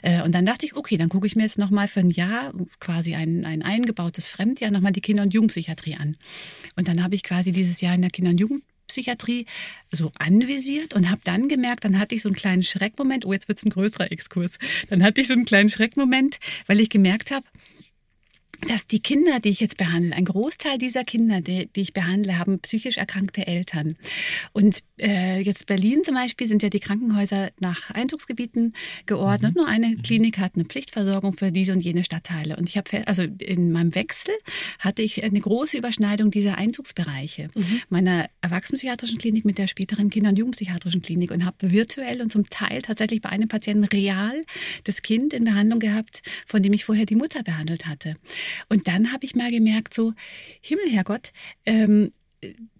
Äh, 0.02 0.22
und 0.22 0.34
dann 0.34 0.46
dachte 0.46 0.66
ich, 0.66 0.74
okay, 0.74 0.96
dann 0.96 1.08
gucke 1.08 1.26
ich 1.26 1.36
mir 1.36 1.42
jetzt 1.42 1.58
nochmal 1.58 1.88
für 1.88 2.00
ein 2.00 2.10
Jahr, 2.10 2.52
quasi 2.80 3.14
ein, 3.14 3.44
ein 3.44 3.62
eingebautes 3.62 4.26
Fremdjahr, 4.26 4.70
nochmal 4.70 4.92
die 4.92 5.00
Kinder- 5.00 5.22
und 5.22 5.34
Jugendpsychiatrie 5.34 5.96
an. 5.96 6.16
Und 6.76 6.88
dann 6.88 7.02
habe 7.02 7.14
ich 7.14 7.22
quasi 7.22 7.52
dieses 7.52 7.80
Jahr 7.80 7.94
in 7.94 8.02
der 8.02 8.10
Kinder- 8.10 8.30
und 8.30 8.40
Jugendpsychiatrie 8.40 9.46
so 9.90 10.10
anvisiert 10.18 10.94
und 10.94 11.10
habe 11.10 11.20
dann 11.24 11.48
gemerkt, 11.48 11.84
dann 11.84 11.98
hatte 11.98 12.14
ich 12.14 12.22
so 12.22 12.28
einen 12.28 12.36
kleinen 12.36 12.62
Schreckmoment, 12.62 13.26
oh, 13.26 13.32
jetzt 13.32 13.48
wird's 13.48 13.64
ein 13.64 13.70
größerer 13.70 14.10
Exkurs, 14.10 14.58
dann 14.88 15.02
hatte 15.02 15.20
ich 15.20 15.28
so 15.28 15.34
einen 15.34 15.44
kleinen 15.44 15.68
Schreckmoment, 15.68 16.38
weil 16.66 16.80
ich 16.80 16.88
gemerkt 16.88 17.30
habe, 17.30 17.44
dass 18.66 18.86
die 18.86 18.98
Kinder, 18.98 19.40
die 19.40 19.50
ich 19.50 19.60
jetzt 19.60 19.76
behandle, 19.76 20.14
ein 20.16 20.24
Großteil 20.24 20.78
dieser 20.78 21.04
Kinder, 21.04 21.40
die, 21.40 21.68
die 21.74 21.80
ich 21.80 21.92
behandle, 21.92 22.38
haben 22.38 22.58
psychisch 22.60 22.96
erkrankte 22.96 23.46
Eltern. 23.46 23.96
Und 24.52 24.80
äh, 24.98 25.40
jetzt 25.40 25.66
Berlin 25.66 26.02
zum 26.04 26.14
Beispiel 26.14 26.48
sind 26.48 26.62
ja 26.62 26.68
die 26.68 26.80
Krankenhäuser 26.80 27.50
nach 27.60 27.90
Einzugsgebieten 27.90 28.74
geordnet. 29.06 29.54
Nur 29.54 29.68
eine 29.68 29.96
Klinik 29.96 30.38
hat 30.38 30.56
eine 30.56 30.64
Pflichtversorgung 30.64 31.34
für 31.34 31.52
diese 31.52 31.72
und 31.72 31.80
jene 31.80 32.02
Stadtteile. 32.02 32.56
Und 32.56 32.68
ich 32.68 32.76
habe, 32.76 33.06
also 33.06 33.22
in 33.22 33.70
meinem 33.70 33.94
Wechsel 33.94 34.34
hatte 34.80 35.02
ich 35.02 35.22
eine 35.22 35.40
große 35.40 35.78
Überschneidung 35.78 36.30
dieser 36.30 36.58
Einzugsbereiche 36.58 37.48
meiner 37.88 38.28
erwachsenenpsychiatrischen 38.40 39.18
Klinik 39.18 39.44
mit 39.44 39.58
der 39.58 39.66
späteren 39.66 40.10
Kinder- 40.10 40.30
und 40.30 40.38
Jugendpsychiatrischen 40.38 41.02
Klinik 41.02 41.30
und 41.30 41.44
habe 41.44 41.70
virtuell 41.70 42.20
und 42.20 42.32
zum 42.32 42.48
Teil 42.48 42.82
tatsächlich 42.82 43.20
bei 43.20 43.28
einem 43.28 43.48
Patienten 43.48 43.84
real 43.84 44.44
das 44.84 45.02
Kind 45.02 45.32
in 45.32 45.44
Behandlung 45.44 45.78
gehabt, 45.78 46.22
von 46.46 46.62
dem 46.62 46.72
ich 46.72 46.84
vorher 46.84 47.06
die 47.06 47.14
Mutter 47.14 47.42
behandelt 47.42 47.86
hatte. 47.86 48.14
Und 48.68 48.88
dann 48.88 49.12
habe 49.12 49.24
ich 49.24 49.34
mal 49.34 49.50
gemerkt, 49.50 49.94
so, 49.94 50.12
Himmel, 50.60 50.90
Herrgott, 50.90 51.32
ähm, 51.66 52.12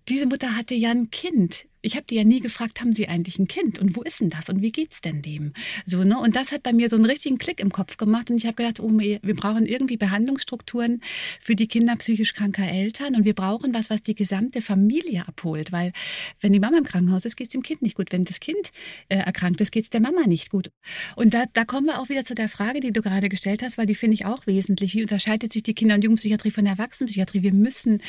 diese 0.08 0.26
Mutter 0.26 0.56
hatte 0.56 0.74
ja 0.74 0.90
ein 0.90 1.10
Kind. 1.10 1.67
Ich 1.82 1.96
habe 1.96 2.06
die 2.08 2.16
ja 2.16 2.24
nie 2.24 2.40
gefragt, 2.40 2.80
haben 2.80 2.92
Sie 2.92 3.08
eigentlich 3.08 3.38
ein 3.38 3.48
Kind 3.48 3.78
und 3.78 3.96
wo 3.96 4.02
ist 4.02 4.20
denn 4.20 4.28
das 4.28 4.48
und 4.48 4.62
wie 4.62 4.72
geht's 4.72 5.00
denn 5.00 5.22
dem? 5.22 5.52
So 5.84 6.04
ne 6.04 6.18
und 6.18 6.36
das 6.36 6.52
hat 6.52 6.62
bei 6.62 6.72
mir 6.72 6.88
so 6.88 6.96
einen 6.96 7.04
richtigen 7.04 7.38
Klick 7.38 7.60
im 7.60 7.70
Kopf 7.70 7.96
gemacht 7.96 8.30
und 8.30 8.36
ich 8.36 8.46
habe 8.46 8.54
gedacht, 8.54 8.80
oh, 8.80 8.90
wir 8.90 9.34
brauchen 9.34 9.66
irgendwie 9.66 9.96
Behandlungsstrukturen 9.96 11.00
für 11.40 11.54
die 11.54 11.68
Kinder 11.68 11.96
psychisch 11.96 12.34
kranker 12.34 12.68
Eltern 12.68 13.14
und 13.14 13.24
wir 13.24 13.34
brauchen 13.34 13.74
was, 13.74 13.90
was 13.90 14.02
die 14.02 14.14
gesamte 14.14 14.62
Familie 14.62 15.26
abholt, 15.26 15.72
weil 15.72 15.92
wenn 16.40 16.52
die 16.52 16.60
Mama 16.60 16.78
im 16.78 16.84
Krankenhaus 16.84 17.24
ist, 17.24 17.36
geht's 17.36 17.52
dem 17.52 17.62
Kind 17.62 17.82
nicht 17.82 17.96
gut. 17.96 18.12
Wenn 18.12 18.24
das 18.24 18.40
Kind 18.40 18.70
äh, 19.08 19.16
erkrankt 19.16 19.60
ist, 19.60 19.72
geht's 19.72 19.90
der 19.90 20.00
Mama 20.00 20.26
nicht 20.26 20.50
gut. 20.50 20.70
Und 21.16 21.34
da, 21.34 21.44
da 21.52 21.64
kommen 21.64 21.86
wir 21.86 22.00
auch 22.00 22.08
wieder 22.08 22.24
zu 22.24 22.34
der 22.34 22.48
Frage, 22.48 22.80
die 22.80 22.92
du 22.92 23.02
gerade 23.02 23.28
gestellt 23.28 23.62
hast, 23.62 23.78
weil 23.78 23.86
die 23.86 23.94
finde 23.94 24.14
ich 24.14 24.26
auch 24.26 24.46
wesentlich. 24.46 24.94
Wie 24.94 25.02
unterscheidet 25.02 25.52
sich 25.52 25.62
die 25.62 25.74
Kinder- 25.74 25.94
und 25.94 26.04
Jugendpsychiatrie 26.04 26.50
von 26.50 26.64
der 26.64 26.74
Erwachsenenpsychiatrie? 26.74 27.42
Wir 27.42 27.54
müssen 27.54 28.00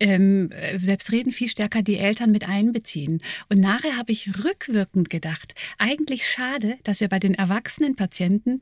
ähm, 0.00 0.50
äh, 0.52 0.78
selbstredend 0.78 1.34
viel 1.34 1.48
stärker 1.48 1.82
die 1.82 1.98
Eltern 1.98 2.30
mit 2.30 2.48
einbeziehen. 2.48 3.20
Und 3.48 3.60
nachher 3.60 3.96
habe 3.96 4.12
ich 4.12 4.44
rückwirkend 4.44 5.10
gedacht, 5.10 5.54
eigentlich 5.78 6.26
schade, 6.28 6.78
dass 6.84 7.00
wir 7.00 7.08
bei 7.08 7.18
den 7.18 7.34
erwachsenen 7.34 7.96
Patienten, 7.96 8.60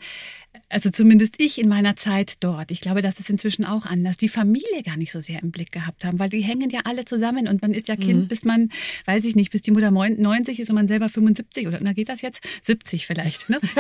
also 0.69 0.91
zumindest 0.91 1.37
ich 1.39 1.59
in 1.59 1.69
meiner 1.69 1.97
Zeit 1.97 2.43
dort, 2.45 2.71
ich 2.71 2.81
glaube, 2.81 3.03
das 3.03 3.19
ist 3.19 3.31
inzwischen 3.31 3.65
auch 3.65 3.87
anders, 3.87 4.17
die 4.17 4.29
Familie 4.29 4.83
gar 4.85 4.97
nicht 4.97 5.13
so 5.13 5.21
sehr 5.21 5.43
im 5.43 5.51
Blick 5.51 5.73
gehabt 5.73 6.05
haben, 6.05 6.19
weil 6.19 6.29
die 6.29 6.43
hängen 6.43 6.71
ja 6.71 6.81
alle 6.85 7.05
zusammen 7.05 7.49
und 7.49 7.63
man 7.63 7.75
ist 7.75 7.89
ja 7.89 7.97
Kind, 7.97 8.23
mhm. 8.23 8.29
bis 8.29 8.45
man, 8.45 8.71
weiß 9.07 9.25
ich 9.25 9.37
nicht, 9.37 9.53
bis 9.53 9.63
die 9.63 9.71
Mutter 9.71 9.91
90 9.91 10.61
ist 10.61 10.69
und 10.69 10.75
man 10.75 10.89
selber 10.89 11.09
75 11.09 11.67
oder 11.67 11.79
na 11.81 11.93
geht 11.93 12.09
das 12.09 12.23
jetzt? 12.23 12.43
70 12.63 13.07
vielleicht. 13.07 13.51
Ne? 13.51 13.61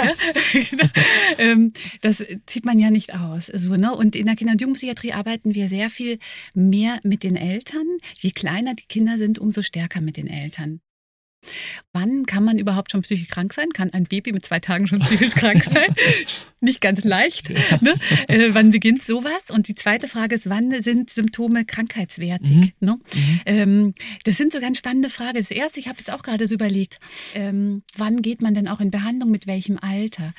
Ähm, 1.38 1.72
das 2.00 2.24
zieht 2.46 2.64
man 2.64 2.78
ja 2.78 2.90
nicht 2.90 3.14
aus. 3.14 3.46
So, 3.46 3.74
ne? 3.76 3.94
Und 3.94 4.16
in 4.16 4.26
der 4.26 4.36
Kinder- 4.36 4.52
und 4.52 4.60
Jugendpsychiatrie 4.60 5.12
arbeiten 5.12 5.54
wir 5.54 5.68
sehr 5.68 5.90
viel 5.90 6.18
mehr 6.54 7.00
mit 7.02 7.22
den 7.22 7.36
Eltern. 7.36 7.86
Je 8.18 8.30
kleiner 8.30 8.74
die 8.74 8.86
Kinder 8.86 9.18
sind, 9.18 9.38
umso 9.38 9.62
stärker 9.62 10.00
mit 10.00 10.16
den 10.16 10.26
Eltern. 10.26 10.71
Wann 11.92 12.24
kann 12.26 12.44
man 12.44 12.58
überhaupt 12.58 12.92
schon 12.92 13.02
psychisch 13.02 13.28
krank 13.28 13.52
sein? 13.52 13.70
Kann 13.70 13.92
ein 13.92 14.04
Baby 14.04 14.32
mit 14.32 14.44
zwei 14.44 14.60
Tagen 14.60 14.86
schon 14.86 15.00
psychisch 15.00 15.34
krank 15.34 15.62
sein? 15.62 15.94
Nicht 16.62 16.80
ganz 16.80 17.02
leicht. 17.02 17.50
Ne? 17.80 17.94
Äh, 18.28 18.50
wann 18.52 18.70
beginnt 18.70 19.02
sowas? 19.02 19.50
Und 19.50 19.66
die 19.66 19.74
zweite 19.74 20.06
Frage 20.06 20.36
ist, 20.36 20.48
wann 20.48 20.80
sind 20.80 21.10
Symptome 21.10 21.64
krankheitswertig? 21.64 22.56
Mhm. 22.56 22.72
Ne? 22.78 22.98
Mhm. 23.14 23.40
Ähm, 23.46 23.94
das 24.22 24.36
sind 24.36 24.52
so 24.52 24.60
ganz 24.60 24.78
spannende 24.78 25.10
Fragen. 25.10 25.38
Das 25.38 25.50
erste, 25.50 25.80
ich 25.80 25.88
habe 25.88 25.98
jetzt 25.98 26.12
auch 26.12 26.22
gerade 26.22 26.46
so 26.46 26.54
überlegt, 26.54 26.98
ähm, 27.34 27.82
wann 27.96 28.22
geht 28.22 28.42
man 28.42 28.54
denn 28.54 28.68
auch 28.68 28.80
in 28.80 28.92
Behandlung, 28.92 29.32
mit 29.32 29.48
welchem 29.48 29.76
Alter? 29.76 30.34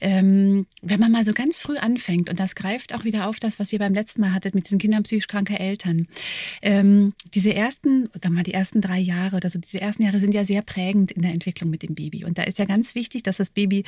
Ähm, 0.00 0.66
wenn 0.82 0.98
man 0.98 1.12
mal 1.12 1.24
so 1.24 1.32
ganz 1.32 1.60
früh 1.60 1.76
anfängt, 1.76 2.28
und 2.28 2.40
das 2.40 2.56
greift 2.56 2.92
auch 2.92 3.04
wieder 3.04 3.28
auf 3.28 3.38
das, 3.38 3.60
was 3.60 3.72
ihr 3.72 3.78
beim 3.78 3.94
letzten 3.94 4.20
Mal 4.20 4.32
hattet 4.32 4.56
mit 4.56 4.64
diesen 4.66 4.80
Kindern 4.80 5.04
psychisch 5.04 5.28
kranke 5.28 5.60
Eltern. 5.60 6.08
Ähm, 6.60 7.14
diese 7.34 7.54
ersten, 7.54 8.08
oder 8.16 8.30
mal 8.30 8.42
die 8.42 8.54
ersten 8.54 8.80
drei 8.80 8.98
Jahre 8.98 9.36
oder 9.36 9.48
so, 9.48 9.60
diese 9.60 9.80
ersten 9.80 10.02
Jahre 10.02 10.18
sind 10.18 10.34
ja 10.34 10.44
sehr 10.44 10.62
prägend 10.62 11.12
in 11.12 11.22
der 11.22 11.32
Entwicklung 11.32 11.70
mit 11.70 11.84
dem 11.84 11.94
Baby. 11.94 12.24
Und 12.24 12.36
da 12.36 12.42
ist 12.42 12.58
ja 12.58 12.64
ganz 12.64 12.96
wichtig, 12.96 13.22
dass 13.22 13.36
das 13.36 13.50
Baby 13.50 13.84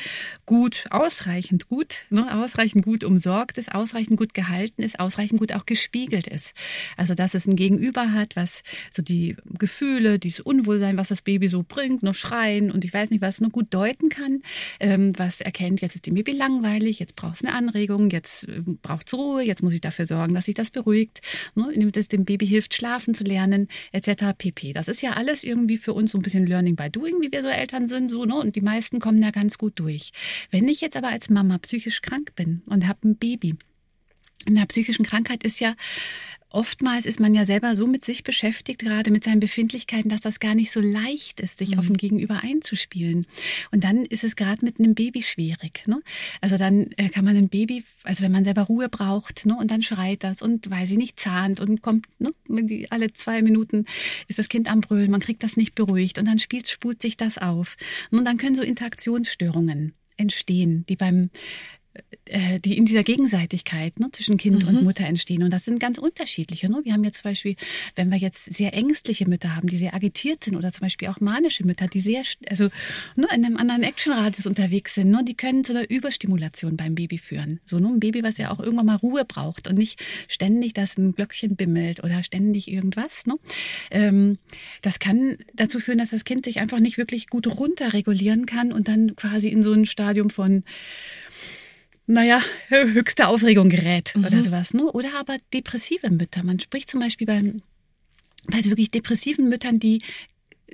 gut, 0.47 0.85
ausreichend 0.91 1.69
gut, 1.69 1.80
ne, 2.11 2.35
ausreichend 2.35 2.85
gut 2.85 3.05
umsorgt 3.05 3.59
ist, 3.59 3.73
ausreichend 3.75 4.17
gut 4.17 4.35
gehalten 4.35 4.83
ist, 4.83 5.01
ausreichend 5.01 5.39
gut 5.41 5.53
auch 5.53 5.67
gespiegelt 5.67 6.27
ist. 6.27 6.55
Also, 6.97 7.15
dass 7.15 7.35
es 7.35 7.47
ein 7.47 7.57
Gegenüber 7.57 8.13
hat, 8.13 8.37
was 8.37 8.63
so 8.91 9.03
die 9.03 9.37
Gefühle, 9.59 10.19
dieses 10.19 10.41
Unwohlsein, 10.41 10.97
was 10.97 11.09
das 11.09 11.23
Baby 11.23 11.49
so 11.49 11.65
bringt, 11.67 12.03
noch 12.03 12.15
schreien 12.15 12.71
und 12.71 12.85
ich 12.85 12.93
weiß 12.93 13.11
nicht 13.11 13.23
was, 13.23 13.41
nur 13.41 13.51
gut 13.51 13.69
deuten 13.71 14.09
kann, 14.09 14.43
ähm, 14.81 15.13
was 15.17 15.41
erkennt, 15.41 15.81
jetzt 15.81 15.95
ist 15.95 16.07
dem 16.07 16.15
Baby 16.15 16.33
langweilig, 16.33 16.99
jetzt 16.99 17.17
braucht 17.17 17.37
es 17.37 17.45
eine 17.45 17.55
Anregung, 17.55 18.11
jetzt 18.11 18.49
äh, 18.49 18.63
braucht 18.83 19.07
es 19.07 19.15
Ruhe, 19.15 19.43
jetzt 19.43 19.63
muss 19.63 19.73
ich 19.73 19.81
dafür 19.81 20.07
sorgen, 20.07 20.35
dass 20.35 20.47
sich 20.47 20.55
das 20.55 20.71
beruhigt, 20.71 21.21
ne, 21.55 21.71
indem 21.73 21.91
es 21.95 22.09
dem 22.09 22.25
Baby 22.25 22.47
hilft, 22.47 22.75
schlafen 22.75 23.15
zu 23.15 23.25
lernen, 23.25 23.69
etc. 23.93 24.35
pp. 24.37 24.73
Das 24.73 24.89
ist 24.89 25.03
ja 25.03 25.13
alles 25.13 25.45
irgendwie 25.45 25.77
für 25.77 25.93
uns 25.93 26.13
so 26.13 26.19
ein 26.19 26.23
bisschen 26.23 26.47
Learning 26.47 26.77
by 26.77 26.91
Doing, 26.91 27.21
wie 27.21 27.33
wir 27.33 27.43
so 27.43 27.49
Eltern 27.49 27.87
sind, 27.87 28.11
so, 28.11 28.25
ne? 28.25 28.35
Und 28.35 28.57
die 28.57 28.61
meisten 28.61 29.01
kommen 29.01 29.21
da 29.21 29.31
ganz 29.31 29.59
gut 29.59 29.79
durch. 29.79 30.11
Wenn 30.51 30.69
ich 30.69 30.81
jetzt 30.81 30.97
aber 30.97 31.09
als 31.09 31.31
Mama 31.31 31.59
psychisch 31.71 32.03
krank 32.03 32.35
bin 32.35 32.63
und 32.67 32.89
habe 32.89 33.07
ein 33.07 33.17
Baby, 33.17 33.55
in 34.45 34.57
der 34.57 34.67
psychischen 34.67 35.05
Krankheit 35.05 35.45
ist 35.45 35.61
ja 35.61 35.77
oftmals 36.53 37.07
ist 37.07 37.21
man 37.21 37.33
ja 37.33 37.47
selber 37.47 37.77
so 37.77 37.87
mit 37.87 38.05
sich 38.05 38.25
beschäftigt, 38.25 38.81
gerade 38.81 39.11
mit 39.13 39.23
seinen 39.23 39.39
Befindlichkeiten, 39.39 40.09
dass 40.09 40.21
das 40.21 40.41
gar 40.41 40.57
nicht 40.57 40.73
so 40.73 40.81
leicht 40.81 41.41
ist, 41.41 41.59
sich 41.59 41.73
mhm. 41.73 41.79
auf 41.79 41.89
ein 41.89 41.97
Gegenüber 41.97 42.43
einzuspielen. 42.43 43.27
Und 43.71 43.85
dann 43.85 44.05
ist 44.05 44.25
es 44.25 44.35
gerade 44.35 44.65
mit 44.65 44.81
einem 44.81 44.95
Baby 44.95 45.23
schwierig. 45.23 45.85
Ne? 45.87 46.03
Also 46.41 46.57
dann 46.57 46.91
äh, 46.97 47.09
kann 47.09 47.25
man 47.25 47.37
ein 47.37 47.49
Baby, 47.49 47.85
also 48.03 48.25
wenn 48.25 48.33
man 48.33 48.45
selber 48.45 48.63
Ruhe 48.63 48.89
braucht, 48.89 49.47
ne, 49.47 49.57
und 49.57 49.71
dann 49.71 49.83
schreit 49.83 50.25
das 50.25 50.43
und 50.43 50.71
weil 50.71 50.89
sie 50.89 50.97
nicht 50.97 51.21
zahnt 51.21 51.61
und 51.61 51.83
kommt, 51.83 52.07
ne, 52.19 52.33
alle 52.91 53.13
zwei 53.13 53.43
Minuten 53.43 53.87
ist 54.27 54.41
das 54.41 54.49
Kind 54.49 54.69
am 54.69 54.81
Brüllen, 54.81 55.11
man 55.11 55.21
kriegt 55.21 55.45
das 55.45 55.57
nicht 55.57 55.77
beruhigt 55.77 56.19
und 56.19 56.27
dann 56.27 56.41
spielt, 56.41 56.69
spult 56.69 57.01
sich 57.01 57.17
das 57.17 57.39
auf. 57.39 57.77
Und 58.11 58.25
dann 58.25 58.39
können 58.39 58.57
so 58.57 58.63
Interaktionsstörungen 58.63 59.95
entstehen, 60.21 60.85
die 60.87 60.97
beim 60.97 61.31
die 62.65 62.77
in 62.77 62.85
dieser 62.85 63.03
Gegenseitigkeit 63.03 63.99
ne, 63.99 64.09
zwischen 64.13 64.37
Kind 64.37 64.63
mhm. 64.63 64.69
und 64.69 64.85
Mutter 64.85 65.05
entstehen. 65.05 65.43
Und 65.43 65.51
das 65.51 65.65
sind 65.65 65.81
ganz 65.81 65.99
unterschiedliche. 65.99 66.71
Ne? 66.71 66.81
Wir 66.85 66.93
haben 66.93 67.03
jetzt 67.03 67.19
zum 67.19 67.31
Beispiel, 67.31 67.57
wenn 67.97 68.11
wir 68.11 68.19
jetzt 68.19 68.53
sehr 68.53 68.73
ängstliche 68.75 69.29
Mütter 69.29 69.57
haben, 69.57 69.67
die 69.67 69.77
sehr 69.77 69.95
agitiert 69.95 70.45
sind, 70.45 70.57
oder 70.57 70.71
zum 70.71 70.83
Beispiel 70.83 71.09
auch 71.09 71.19
manische 71.21 71.67
Mütter, 71.67 71.89
die 71.89 71.99
sehr, 71.99 72.23
also 72.49 72.69
ne, 73.17 73.27
in 73.35 73.45
einem 73.45 73.57
anderen 73.57 73.83
Actionradius 73.83 74.47
unterwegs 74.47 74.95
sind, 74.95 75.11
ne, 75.11 75.25
die 75.25 75.35
können 75.35 75.65
zu 75.65 75.73
einer 75.73 75.91
Überstimulation 75.91 76.77
beim 76.77 76.95
Baby 76.95 77.19
führen. 77.19 77.59
So 77.65 77.81
ne, 77.81 77.89
ein 77.89 78.01
Baby, 78.01 78.23
was 78.23 78.39
ja 78.39 78.53
auch 78.53 78.61
irgendwann 78.61 78.87
mal 78.87 78.97
Ruhe 78.97 79.25
braucht 79.25 79.67
und 79.67 79.77
nicht 79.77 80.01
ständig, 80.29 80.73
dass 80.73 80.97
ein 80.99 81.15
Glöckchen 81.15 81.57
bimmelt 81.57 82.05
oder 82.05 82.23
ständig 82.23 82.71
irgendwas. 82.71 83.27
Ne? 83.27 83.39
Ähm, 83.91 84.39
das 84.83 85.01
kann 85.01 85.39
dazu 85.55 85.81
führen, 85.81 85.99
dass 85.99 86.11
das 86.11 86.25
Kind 86.25 86.45
sich 86.45 86.61
einfach 86.61 86.79
nicht 86.79 86.97
wirklich 86.97 87.27
gut 87.27 87.49
runterregulieren 87.49 88.47
kann 88.47 88.73
und 88.73 88.87
dann 88.87 89.17
quasi 89.17 89.49
in 89.49 89.65
so 89.65 89.73
ein 89.73 89.87
Stadium 89.87 90.31
von 90.31 90.63
naja, 92.11 92.43
höchste 92.69 93.29
Aufregung 93.29 93.69
gerät 93.69 94.13
mhm. 94.15 94.25
oder 94.25 94.43
sowas. 94.43 94.75
Ne? 94.75 94.85
Oder 94.85 95.11
aber 95.19 95.37
depressive 95.55 96.11
Mütter. 96.11 96.43
Man 96.43 96.61
spricht 96.61 96.91
zum 96.91 97.01
Beispiel 97.01 97.27
bei, 97.27 97.43
bei 98.47 98.65
wirklich 98.65 98.91
depressiven 98.91 99.49
Müttern, 99.49 99.79
die 99.79 100.03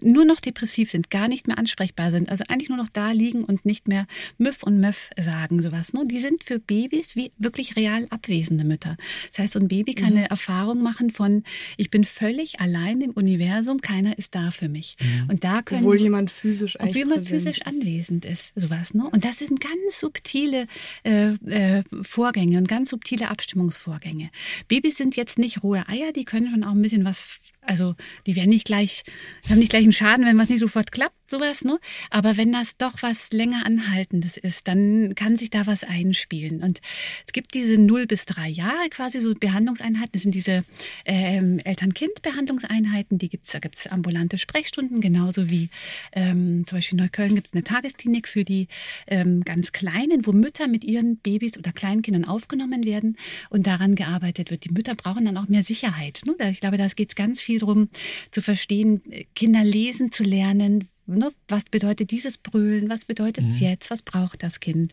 nur 0.01 0.25
noch 0.25 0.41
depressiv 0.41 0.91
sind, 0.91 1.11
gar 1.11 1.29
nicht 1.29 1.47
mehr 1.47 1.59
ansprechbar 1.59 2.11
sind, 2.11 2.29
also 2.29 2.45
eigentlich 2.49 2.69
nur 2.69 2.79
noch 2.79 2.89
da 2.89 3.13
liegen 3.13 3.45
und 3.45 3.65
nicht 3.65 3.89
mehr 3.89 4.07
Müff 4.39 4.63
und 4.63 4.81
Möff 4.81 5.11
sagen, 5.19 5.61
sowas. 5.63 5.93
Ne? 5.93 6.05
Die 6.07 6.19
sind 6.19 6.45
für 6.45 6.59
Babys 6.59 7.17
wie 7.17 7.31
wirklich 7.39 7.77
real 7.77 8.07
abwesende 8.11 8.65
Mütter. 8.65 8.97
Das 9.31 9.39
heißt, 9.39 9.53
so 9.55 9.61
ein 9.61 9.69
Baby 9.69 9.95
kann 9.95 10.11
mhm. 10.11 10.19
eine 10.19 10.31
Erfahrung 10.31 10.83
machen 10.83 11.11
von, 11.11 11.45
ich 11.77 11.91
bin 11.91 12.05
völlig 12.05 12.61
allein 12.61 13.01
im 13.01 13.11
Universum, 13.11 13.81
keiner 13.81 14.19
ist 14.19 14.35
da 14.35 14.51
für 14.51 14.69
mich. 14.69 14.97
Mhm. 15.01 15.31
Und 15.31 15.45
da 15.45 15.63
können 15.63 15.81
obwohl 15.81 16.01
jemand 16.01 16.31
physisch 16.31 16.79
obwohl 16.79 16.97
jemand 16.97 17.27
physisch 17.27 17.59
ist. 17.59 17.67
anwesend 17.67 18.25
ist, 18.25 18.53
sowas. 18.57 18.95
Ne? 18.95 19.09
Und 19.11 19.25
das 19.25 19.39
sind 19.39 19.61
ganz 19.61 20.01
subtile 20.01 20.67
äh, 21.05 21.31
äh, 21.47 21.83
Vorgänge 22.03 22.59
und 22.59 22.69
ganz 22.69 22.91
subtile 22.91 23.31
Abstimmungsvorgänge. 23.31 24.31
Babys 24.69 24.97
sind 24.97 25.17
jetzt 25.17 25.39
nicht 25.39 25.63
rohe 25.63 25.89
Eier, 25.89 26.13
die 26.13 26.25
können 26.25 26.51
schon 26.51 26.65
auch 26.65 26.73
ein 26.73 26.83
bisschen 26.83 27.05
was 27.05 27.41
also 27.67 27.95
die 28.27 28.37
werden 28.37 28.51
nicht 28.51 28.67
gleich, 28.67 29.05
haben 29.49 29.59
nicht 29.59 29.71
gleich 29.71 29.83
einen 29.83 29.93
Schaden, 29.93 30.27
wenn 30.27 30.39
was 30.39 30.49
nicht 30.49 30.61
sofort 30.61 30.93
klappt 30.93 31.16
sowas, 31.31 31.65
ne? 31.65 31.79
Aber 32.11 32.37
wenn 32.37 32.53
das 32.53 32.77
doch 32.77 32.95
was 33.01 33.31
länger 33.33 33.67
anhaltendes 33.67 34.37
ist, 34.37 34.69
dann 34.69 35.15
kann 35.15 35.37
sich 35.37 35.51
da 35.51 35.67
was 35.67 35.85
einspielen. 35.85 36.63
Und 36.63 36.81
es 37.27 37.33
gibt 37.33 37.55
diese 37.55 37.79
0 37.79 38.07
bis 38.07 38.27
3 38.27 38.49
Jahre 38.49 38.89
quasi 38.91 39.21
so 39.21 39.35
Behandlungseinheiten. 39.35 40.11
Das 40.13 40.23
sind 40.23 40.35
diese 40.35 40.65
ähm, 41.05 41.59
Eltern-Kind-Behandlungseinheiten. 41.61 43.19
Die 43.19 43.29
gibt's, 43.29 43.53
da 43.53 43.59
gibt's 43.59 43.87
ambulante 43.87 44.39
Sprechstunden, 44.39 45.01
genauso 45.01 45.51
wie 45.51 45.71
ähm, 46.13 46.65
zum 46.67 46.79
Beispiel 46.79 46.99
in 46.99 47.05
Neukölln 47.05 47.35
gibt's 47.35 47.53
eine 47.53 47.65
Tagesklinik 47.65 48.29
für 48.29 48.45
die 48.45 48.69
ähm, 49.07 49.45
ganz 49.45 49.73
Kleinen, 49.73 50.27
wo 50.27 50.33
Mütter 50.33 50.69
mit 50.69 50.85
ihren 50.85 51.19
Babys 51.19 51.59
oder 51.59 51.73
Kleinkindern 51.73 52.25
aufgenommen 52.25 52.85
werden 52.85 53.17
und 53.51 53.67
daran 53.67 53.95
gearbeitet 53.95 54.51
wird. 54.51 54.65
Die 54.65 54.73
Mütter 54.73 54.95
brauchen 54.95 55.25
dann 55.25 55.37
auch 55.37 55.49
mehr 55.49 55.63
Sicherheit. 55.63 56.21
Ne? 56.27 56.51
Ich 56.51 56.61
glaube, 56.61 56.77
da 56.77 56.87
geht 56.87 57.11
es 57.11 57.15
ganz 57.15 57.41
viel 57.41 57.59
darum 57.59 57.89
zu 58.31 58.43
verstehen, 58.43 59.03
Kinder 59.35 59.65
lesen 59.65 60.13
zu 60.13 60.23
lernen, 60.23 60.89
ne, 61.07 61.33
was 61.49 61.65
bedeutet 61.65 62.11
dieses 62.11 62.39
Brüllen, 62.39 62.89
was 62.89 63.05
bedeutet 63.05 63.47
es 63.49 63.61
mhm. 63.61 63.69
jetzt, 63.69 63.91
was 63.91 64.03
braucht 64.03 64.43
das 64.43 64.61
Kind. 64.61 64.93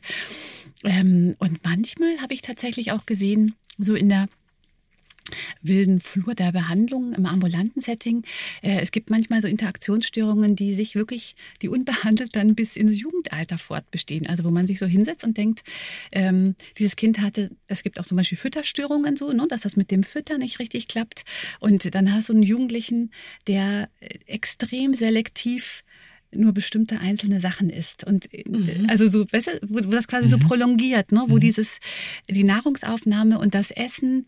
Ähm, 0.83 1.35
und 1.39 1.63
manchmal 1.63 2.17
habe 2.21 2.33
ich 2.33 2.41
tatsächlich 2.41 2.91
auch 2.91 3.05
gesehen, 3.05 3.55
so 3.77 3.95
in 3.95 4.09
der 4.09 4.27
wilden 5.61 5.99
Flur 5.99 6.35
der 6.35 6.51
Behandlung 6.51 7.13
im 7.13 7.25
ambulanten 7.25 7.81
Setting. 7.81 8.23
Äh, 8.61 8.81
es 8.81 8.91
gibt 8.91 9.09
manchmal 9.09 9.41
so 9.41 9.47
Interaktionsstörungen, 9.47 10.55
die 10.55 10.71
sich 10.71 10.95
wirklich, 10.95 11.35
die 11.61 11.69
unbehandelt 11.69 12.35
dann 12.35 12.55
bis 12.55 12.75
ins 12.75 12.99
Jugendalter 12.99 13.57
fortbestehen. 13.57 14.27
Also 14.27 14.43
wo 14.43 14.51
man 14.51 14.67
sich 14.67 14.79
so 14.79 14.85
hinsetzt 14.85 15.23
und 15.23 15.37
denkt, 15.37 15.63
ähm, 16.11 16.55
dieses 16.77 16.95
Kind 16.95 17.21
hatte, 17.21 17.51
es 17.67 17.83
gibt 17.83 17.99
auch 17.99 18.05
zum 18.05 18.17
Beispiel 18.17 18.37
Fütterstörungen 18.37 19.15
so, 19.15 19.31
ne, 19.31 19.47
dass 19.47 19.61
das 19.61 19.75
mit 19.75 19.91
dem 19.91 20.03
Füttern 20.03 20.39
nicht 20.39 20.59
richtig 20.59 20.87
klappt. 20.87 21.23
Und 21.59 21.93
dann 21.95 22.13
hast 22.13 22.29
du 22.29 22.33
einen 22.33 22.43
Jugendlichen, 22.43 23.11
der 23.47 23.89
äh, 23.99 24.19
extrem 24.25 24.93
selektiv 24.93 25.83
nur 26.35 26.53
bestimmte 26.53 26.99
einzelne 26.99 27.39
Sachen 27.39 27.69
isst. 27.69 28.03
Und 28.03 28.33
äh, 28.33 28.43
mhm. 28.47 28.87
also 28.89 29.07
so, 29.07 29.25
weißt 29.31 29.47
du, 29.47 29.59
wo, 29.63 29.75
wo 29.75 29.91
das 29.91 30.07
quasi 30.07 30.27
mhm. 30.27 30.31
so 30.31 30.37
prolongiert, 30.39 31.11
ne? 31.11 31.25
wo 31.27 31.35
mhm. 31.35 31.41
dieses, 31.41 31.79
die 32.29 32.43
Nahrungsaufnahme 32.43 33.39
und 33.39 33.55
das 33.55 33.71
Essen 33.71 34.25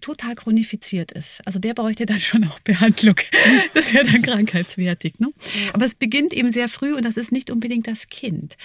total 0.00 0.34
chronifiziert 0.34 1.12
ist. 1.12 1.40
Also 1.44 1.58
der 1.58 1.74
bräuchte 1.74 2.06
dann 2.06 2.18
schon 2.18 2.44
auch 2.44 2.60
Behandlung. 2.60 3.16
Das 3.74 3.92
wäre 3.92 4.04
dann 4.04 4.22
krankheitswertig. 4.22 5.18
Ne? 5.18 5.32
Aber 5.72 5.84
es 5.84 5.94
beginnt 5.94 6.32
eben 6.32 6.50
sehr 6.50 6.68
früh 6.68 6.94
und 6.94 7.04
das 7.04 7.16
ist 7.16 7.32
nicht 7.32 7.50
unbedingt 7.50 7.86
das 7.86 8.08
Kind. 8.08 8.56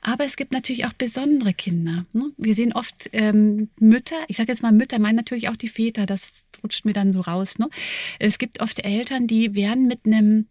Aber 0.00 0.24
es 0.24 0.36
gibt 0.36 0.52
natürlich 0.52 0.84
auch 0.86 0.92
besondere 0.92 1.52
Kinder. 1.54 2.06
Ne? 2.12 2.30
Wir 2.36 2.54
sehen 2.54 2.72
oft 2.72 3.10
ähm, 3.12 3.68
Mütter, 3.78 4.16
ich 4.28 4.36
sage 4.36 4.52
jetzt 4.52 4.62
mal 4.62 4.72
Mütter, 4.72 4.98
meinen 4.98 5.16
natürlich 5.16 5.48
auch 5.48 5.56
die 5.56 5.68
Väter, 5.68 6.06
das 6.06 6.46
rutscht 6.62 6.84
mir 6.84 6.92
dann 6.92 7.12
so 7.12 7.20
raus. 7.20 7.58
Ne? 7.58 7.68
Es 8.18 8.38
gibt 8.38 8.60
oft 8.60 8.84
Eltern, 8.84 9.26
die 9.26 9.54
werden 9.54 9.86
mit 9.86 10.00
einem 10.06 10.46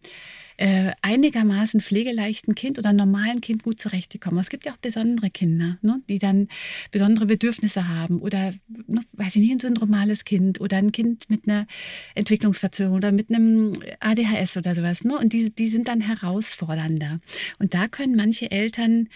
äh, 0.58 0.92
einigermaßen 1.02 1.82
pflegeleichten 1.82 2.56
Kind 2.56 2.80
oder 2.80 2.92
normalen 2.92 3.42
Kind 3.42 3.64
gut 3.64 3.80
zurechtkommen. 3.80 4.40
Es 4.40 4.50
gibt 4.50 4.66
ja 4.66 4.74
auch 4.74 4.78
besondere 4.78 5.30
Kinder, 5.30 5.78
ne, 5.82 6.02
die 6.10 6.20
dann 6.20 6.48
besondere 6.92 7.28
Bedürfnisse 7.28 7.88
haben 7.88 8.20
oder, 8.20 8.54
ne, 8.88 9.04
weiß 9.14 9.36
ich 9.36 9.42
nicht, 9.42 9.52
ein 9.52 9.60
syndromales 9.60 10.26
Kind 10.26 10.60
oder 10.60 10.78
ein 10.78 10.92
Kind 10.92 11.30
mit 11.30 11.48
einer 11.48 11.68
Entwicklungsverzögerung 12.16 12.98
oder 12.98 13.12
mit 13.12 13.30
einem 13.30 13.72
ADHS 14.00 14.58
oder 14.58 14.74
sowas. 14.74 15.04
Ne? 15.04 15.18
Und 15.18 15.34
die, 15.34 15.54
die 15.54 15.68
sind 15.68 15.88
dann 15.88 16.02
herausfordernder. 16.02 17.20
Und 17.60 17.74
da 17.74 17.88
können 17.88 18.16
manche 18.16 18.50
Eltern, 18.50 19.10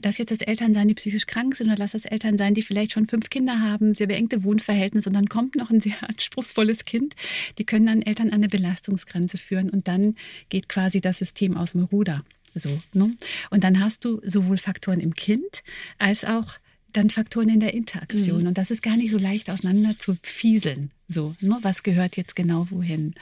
das 0.00 0.18
jetzt 0.18 0.30
das 0.30 0.40
Eltern 0.40 0.74
sein, 0.74 0.88
die 0.88 0.94
psychisch 0.94 1.26
krank 1.26 1.56
sind 1.56 1.68
oder 1.68 1.76
lass 1.78 1.92
das 1.92 2.04
Eltern 2.04 2.38
sein, 2.38 2.54
die 2.54 2.62
vielleicht 2.62 2.92
schon 2.92 3.06
fünf 3.06 3.30
Kinder 3.30 3.60
haben, 3.60 3.94
sehr 3.94 4.06
beengte 4.06 4.44
Wohnverhältnisse 4.44 5.08
und 5.08 5.14
dann 5.14 5.28
kommt 5.28 5.56
noch 5.56 5.70
ein 5.70 5.80
sehr 5.80 5.96
anspruchsvolles 6.08 6.84
Kind, 6.84 7.14
die 7.58 7.64
können 7.64 7.86
dann 7.86 8.02
Eltern 8.02 8.28
an 8.28 8.34
eine 8.34 8.48
Belastungsgrenze 8.48 9.38
führen 9.38 9.70
und 9.70 9.88
dann 9.88 10.14
geht 10.48 10.68
quasi 10.68 11.00
das 11.00 11.18
System 11.18 11.56
aus 11.56 11.72
dem 11.72 11.84
Ruder. 11.84 12.24
So, 12.54 12.70
ne? 12.94 13.14
Und 13.50 13.64
dann 13.64 13.80
hast 13.80 14.04
du 14.04 14.20
sowohl 14.24 14.56
Faktoren 14.56 15.00
im 15.00 15.14
Kind 15.14 15.62
als 15.98 16.24
auch 16.24 16.58
dann 16.96 17.10
Faktoren 17.10 17.48
in 17.48 17.60
der 17.60 17.74
Interaktion. 17.74 18.42
Mhm. 18.42 18.48
Und 18.48 18.58
das 18.58 18.70
ist 18.70 18.82
gar 18.82 18.96
nicht 18.96 19.10
so 19.10 19.18
leicht 19.18 19.50
auseinander 19.50 19.96
zu 19.96 20.16
fieseln. 20.22 20.90
So, 21.08 21.34
ne? 21.40 21.56
was 21.62 21.82
gehört 21.82 22.16
jetzt 22.16 22.34
genau 22.36 22.70
wohin? 22.70 23.14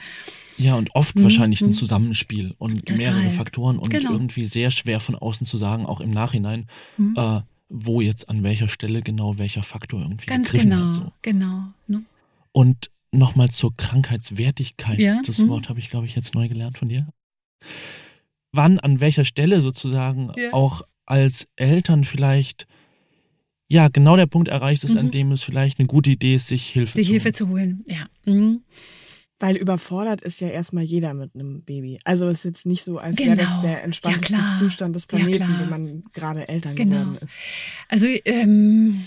Ja, 0.57 0.75
und 0.75 0.95
oft 0.95 1.15
mhm. 1.15 1.23
wahrscheinlich 1.23 1.61
ein 1.61 1.69
mhm. 1.69 1.73
Zusammenspiel 1.73 2.55
und 2.57 2.85
Total. 2.85 2.97
mehrere 2.97 3.29
Faktoren 3.29 3.77
und 3.77 3.89
genau. 3.89 4.13
irgendwie 4.13 4.45
sehr 4.45 4.71
schwer 4.71 4.99
von 4.99 5.15
außen 5.15 5.45
zu 5.45 5.57
sagen, 5.57 5.85
auch 5.85 6.01
im 6.01 6.09
Nachhinein, 6.09 6.67
mhm. 6.97 7.15
äh, 7.17 7.41
wo 7.69 8.01
jetzt 8.01 8.29
an 8.29 8.43
welcher 8.43 8.69
Stelle 8.69 9.01
genau 9.01 9.37
welcher 9.37 9.63
Faktor 9.63 10.01
irgendwie 10.01 10.25
Ganz 10.27 10.51
genau, 10.51 10.87
hat. 10.87 10.93
So. 10.93 11.11
genau. 11.21 11.65
Ne? 11.87 12.03
Und 12.51 12.89
nochmal 13.11 13.49
zur 13.49 13.75
Krankheitswertigkeit. 13.75 14.99
Ja? 14.99 15.21
Das 15.25 15.39
mhm. 15.39 15.49
Wort 15.49 15.69
habe 15.69 15.79
ich, 15.79 15.89
glaube 15.89 16.05
ich, 16.05 16.15
jetzt 16.15 16.35
neu 16.35 16.47
gelernt 16.47 16.77
von 16.77 16.89
dir. 16.89 17.07
Wann, 18.51 18.79
an 18.79 19.01
welcher 19.01 19.25
Stelle 19.25 19.59
sozusagen 19.61 20.31
ja. 20.37 20.53
auch 20.53 20.83
als 21.05 21.47
Eltern 21.55 22.03
vielleicht 22.03 22.67
ja 23.67 23.87
genau 23.87 24.15
der 24.15 24.27
Punkt 24.27 24.47
erreicht 24.47 24.83
ist, 24.83 24.93
mhm. 24.93 24.99
an 24.99 25.11
dem 25.11 25.31
es 25.31 25.43
vielleicht 25.43 25.79
eine 25.79 25.87
gute 25.87 26.11
Idee 26.11 26.35
ist, 26.35 26.47
sich 26.47 26.69
Hilfe 26.69 26.93
sich 26.93 27.07
zu 27.07 27.13
Hilfe 27.13 27.33
zu 27.33 27.49
holen. 27.49 27.83
Ja. 27.87 28.05
Mhm. 28.25 28.61
Weil 29.37 29.57
überfordert 29.57 30.21
ist 30.21 30.39
ja 30.39 30.47
erstmal 30.47 30.85
jeder 30.85 31.13
mit 31.13 31.35
einem 31.35 31.61
Baby. 31.61 31.99
Also 32.05 32.29
ist 32.29 32.45
jetzt 32.45 32.65
nicht 32.65 32.83
so, 32.83 32.99
als 32.99 33.17
genau. 33.17 33.31
wäre 33.31 33.41
das 33.41 33.61
der 33.61 33.83
entspannteste 33.83 34.33
ja, 34.33 34.55
Zustand 34.57 34.95
des 34.95 35.07
Planeten, 35.07 35.41
ja, 35.41 35.59
wenn 35.59 35.69
man 35.69 36.03
gerade 36.13 36.47
Eltern 36.47 36.75
genau. 36.75 36.99
geworden 37.01 37.17
ist. 37.25 37.39
Also 37.89 38.07
ähm, 38.23 39.03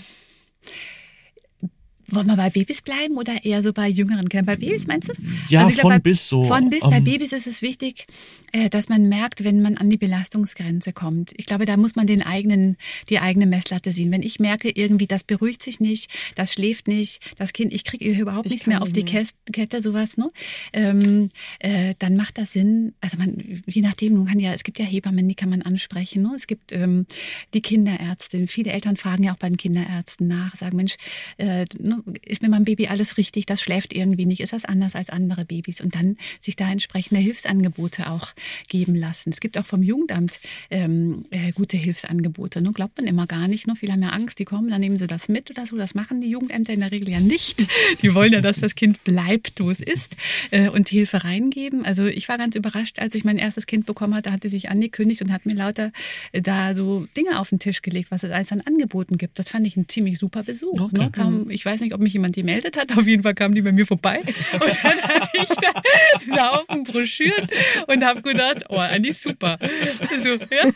wollen 2.13 2.27
wir 2.27 2.35
bei 2.35 2.49
Babys 2.49 2.81
bleiben 2.81 3.17
oder 3.17 3.43
eher 3.43 3.63
so 3.63 3.73
bei 3.73 3.87
jüngeren 3.87 4.29
Kindern? 4.29 4.45
Bei 4.45 4.55
Babys 4.55 4.87
meinst 4.87 5.09
du? 5.09 5.13
Ja, 5.49 5.61
also 5.61 5.79
von 5.81 5.91
glaub, 5.91 6.03
bis 6.03 6.27
so. 6.27 6.43
Von 6.43 6.69
bis. 6.69 6.83
Um, 6.83 6.89
bei 6.89 6.97
ähm, 6.97 7.03
Babys 7.03 7.33
ist 7.33 7.47
es 7.47 7.61
wichtig, 7.61 8.07
äh, 8.51 8.69
dass 8.69 8.89
man 8.89 9.09
merkt, 9.09 9.43
wenn 9.43 9.61
man 9.61 9.77
an 9.77 9.89
die 9.89 9.97
Belastungsgrenze 9.97 10.93
kommt. 10.93 11.33
Ich 11.37 11.45
glaube, 11.45 11.65
da 11.65 11.77
muss 11.77 11.95
man 11.95 12.07
den 12.07 12.21
eigenen, 12.21 12.77
die 13.09 13.19
eigene 13.19 13.45
Messlatte 13.45 13.91
sehen. 13.91 14.11
Wenn 14.11 14.23
ich 14.23 14.39
merke, 14.39 14.69
irgendwie, 14.69 15.07
das 15.07 15.23
beruhigt 15.23 15.63
sich 15.63 15.79
nicht, 15.79 16.09
das 16.35 16.53
schläft 16.53 16.87
nicht, 16.87 17.21
das 17.37 17.53
Kind, 17.53 17.73
ich 17.73 17.83
kriege 17.83 18.05
überhaupt 18.09 18.47
ich 18.47 18.51
nichts 18.51 18.67
mehr 18.67 18.81
auf 18.81 18.91
die 18.91 19.03
mehr. 19.03 19.25
Kette, 19.51 19.81
sowas, 19.81 20.17
ne? 20.17 20.31
Ähm, 20.73 21.29
äh, 21.59 21.93
dann 21.99 22.15
macht 22.15 22.37
das 22.37 22.53
Sinn. 22.53 22.93
Also 23.01 23.17
man, 23.17 23.61
je 23.65 23.81
nachdem, 23.81 24.15
man 24.15 24.27
kann 24.27 24.39
ja, 24.39 24.53
es 24.53 24.63
gibt 24.63 24.79
ja 24.79 24.85
Hebammen, 24.85 25.27
die 25.27 25.35
kann 25.35 25.49
man 25.49 25.61
ansprechen. 25.61 26.23
Ne? 26.23 26.33
Es 26.35 26.47
gibt 26.47 26.71
ähm, 26.71 27.05
die 27.53 27.61
Kinderärztin. 27.61 28.47
Viele 28.47 28.71
Eltern 28.71 28.97
fragen 28.97 29.23
ja 29.23 29.33
auch 29.33 29.37
bei 29.37 29.47
den 29.47 29.57
Kinderärzten 29.57 30.27
nach, 30.27 30.55
sagen, 30.55 30.77
Mensch, 30.77 30.95
äh, 31.37 31.65
ne, 32.05 32.13
ist 32.23 32.41
mit 32.41 32.51
meinem 32.51 32.65
Baby 32.65 32.87
alles 32.87 33.17
richtig, 33.17 33.45
das 33.45 33.61
schläft 33.61 33.93
irgendwie 33.93 34.25
nicht, 34.25 34.41
ist 34.41 34.53
das 34.53 34.65
anders 34.65 34.95
als 34.95 35.09
andere 35.09 35.45
Babys 35.45 35.81
und 35.81 35.95
dann 35.95 36.17
sich 36.39 36.55
da 36.55 36.71
entsprechende 36.71 37.21
Hilfsangebote 37.21 38.09
auch 38.09 38.33
geben 38.67 38.95
lassen. 38.95 39.29
Es 39.29 39.39
gibt 39.39 39.57
auch 39.57 39.65
vom 39.65 39.83
Jugendamt 39.83 40.39
ähm, 40.69 41.25
äh, 41.31 41.51
gute 41.51 41.77
Hilfsangebote. 41.77 42.61
Ne? 42.61 42.71
Glaubt 42.71 42.97
man 42.97 43.07
immer 43.07 43.27
gar 43.27 43.47
nicht. 43.47 43.67
Ne? 43.67 43.75
Viele 43.75 43.93
haben 43.93 44.01
ja 44.01 44.09
Angst, 44.09 44.39
die 44.39 44.45
kommen, 44.45 44.69
dann 44.69 44.81
nehmen 44.81 44.97
sie 44.97 45.07
das 45.07 45.29
mit 45.29 45.49
oder 45.49 45.65
so. 45.65 45.77
Das 45.77 45.95
machen 45.95 46.21
die 46.21 46.29
Jugendämter 46.29 46.73
in 46.73 46.79
der 46.79 46.91
Regel 46.91 47.09
ja 47.09 47.19
nicht. 47.19 47.65
Die 48.01 48.13
wollen 48.13 48.31
ja, 48.31 48.41
dass 48.41 48.59
das 48.59 48.75
Kind 48.75 49.03
bleibt, 49.03 49.59
wo 49.59 49.69
es 49.69 49.81
ist 49.81 50.15
äh, 50.51 50.69
und 50.69 50.89
Hilfe 50.89 51.23
reingeben. 51.23 51.85
Also 51.85 52.05
ich 52.05 52.29
war 52.29 52.37
ganz 52.37 52.55
überrascht, 52.55 52.99
als 52.99 53.15
ich 53.15 53.23
mein 53.23 53.37
erstes 53.37 53.65
Kind 53.65 53.85
bekommen 53.85 54.13
hatte, 54.13 54.31
hatte 54.31 54.49
sich 54.49 54.69
angekündigt 54.69 55.21
und 55.21 55.31
hat 55.31 55.45
mir 55.45 55.55
lauter 55.55 55.91
äh, 56.31 56.41
da 56.41 56.73
so 56.73 57.07
Dinge 57.17 57.39
auf 57.39 57.49
den 57.49 57.59
Tisch 57.59 57.81
gelegt, 57.81 58.11
was 58.11 58.23
es 58.23 58.31
alles 58.31 58.51
an 58.51 58.61
Angeboten 58.61 59.17
gibt. 59.17 59.39
Das 59.39 59.49
fand 59.49 59.67
ich 59.67 59.75
ein 59.77 59.87
ziemlich 59.87 60.19
super 60.19 60.43
Besuch. 60.43 60.79
Okay. 60.79 60.97
Ne? 60.97 61.09
Kam, 61.11 61.49
ich 61.49 61.65
weiß 61.65 61.81
nicht, 61.81 61.88
ob 61.93 62.01
mich 62.01 62.13
jemand 62.13 62.35
gemeldet 62.35 62.77
hat. 62.77 62.97
Auf 62.97 63.07
jeden 63.07 63.23
Fall 63.23 63.35
kamen 63.35 63.55
die 63.55 63.61
bei 63.61 63.71
mir 63.71 63.85
vorbei. 63.85 64.21
Und 64.21 64.83
dann 64.83 65.01
hatte 65.01 65.29
ich 65.33 66.35
da, 66.35 66.49
auf 66.49 66.67
den 66.67 66.83
Broschüren 66.83 67.47
und 67.87 68.03
habe 68.03 68.21
gedacht, 68.21 68.65
oh, 68.69 68.77
eigentlich 68.77 69.17
super. 69.17 69.57
So, 69.61 70.29
ja. 70.29 70.71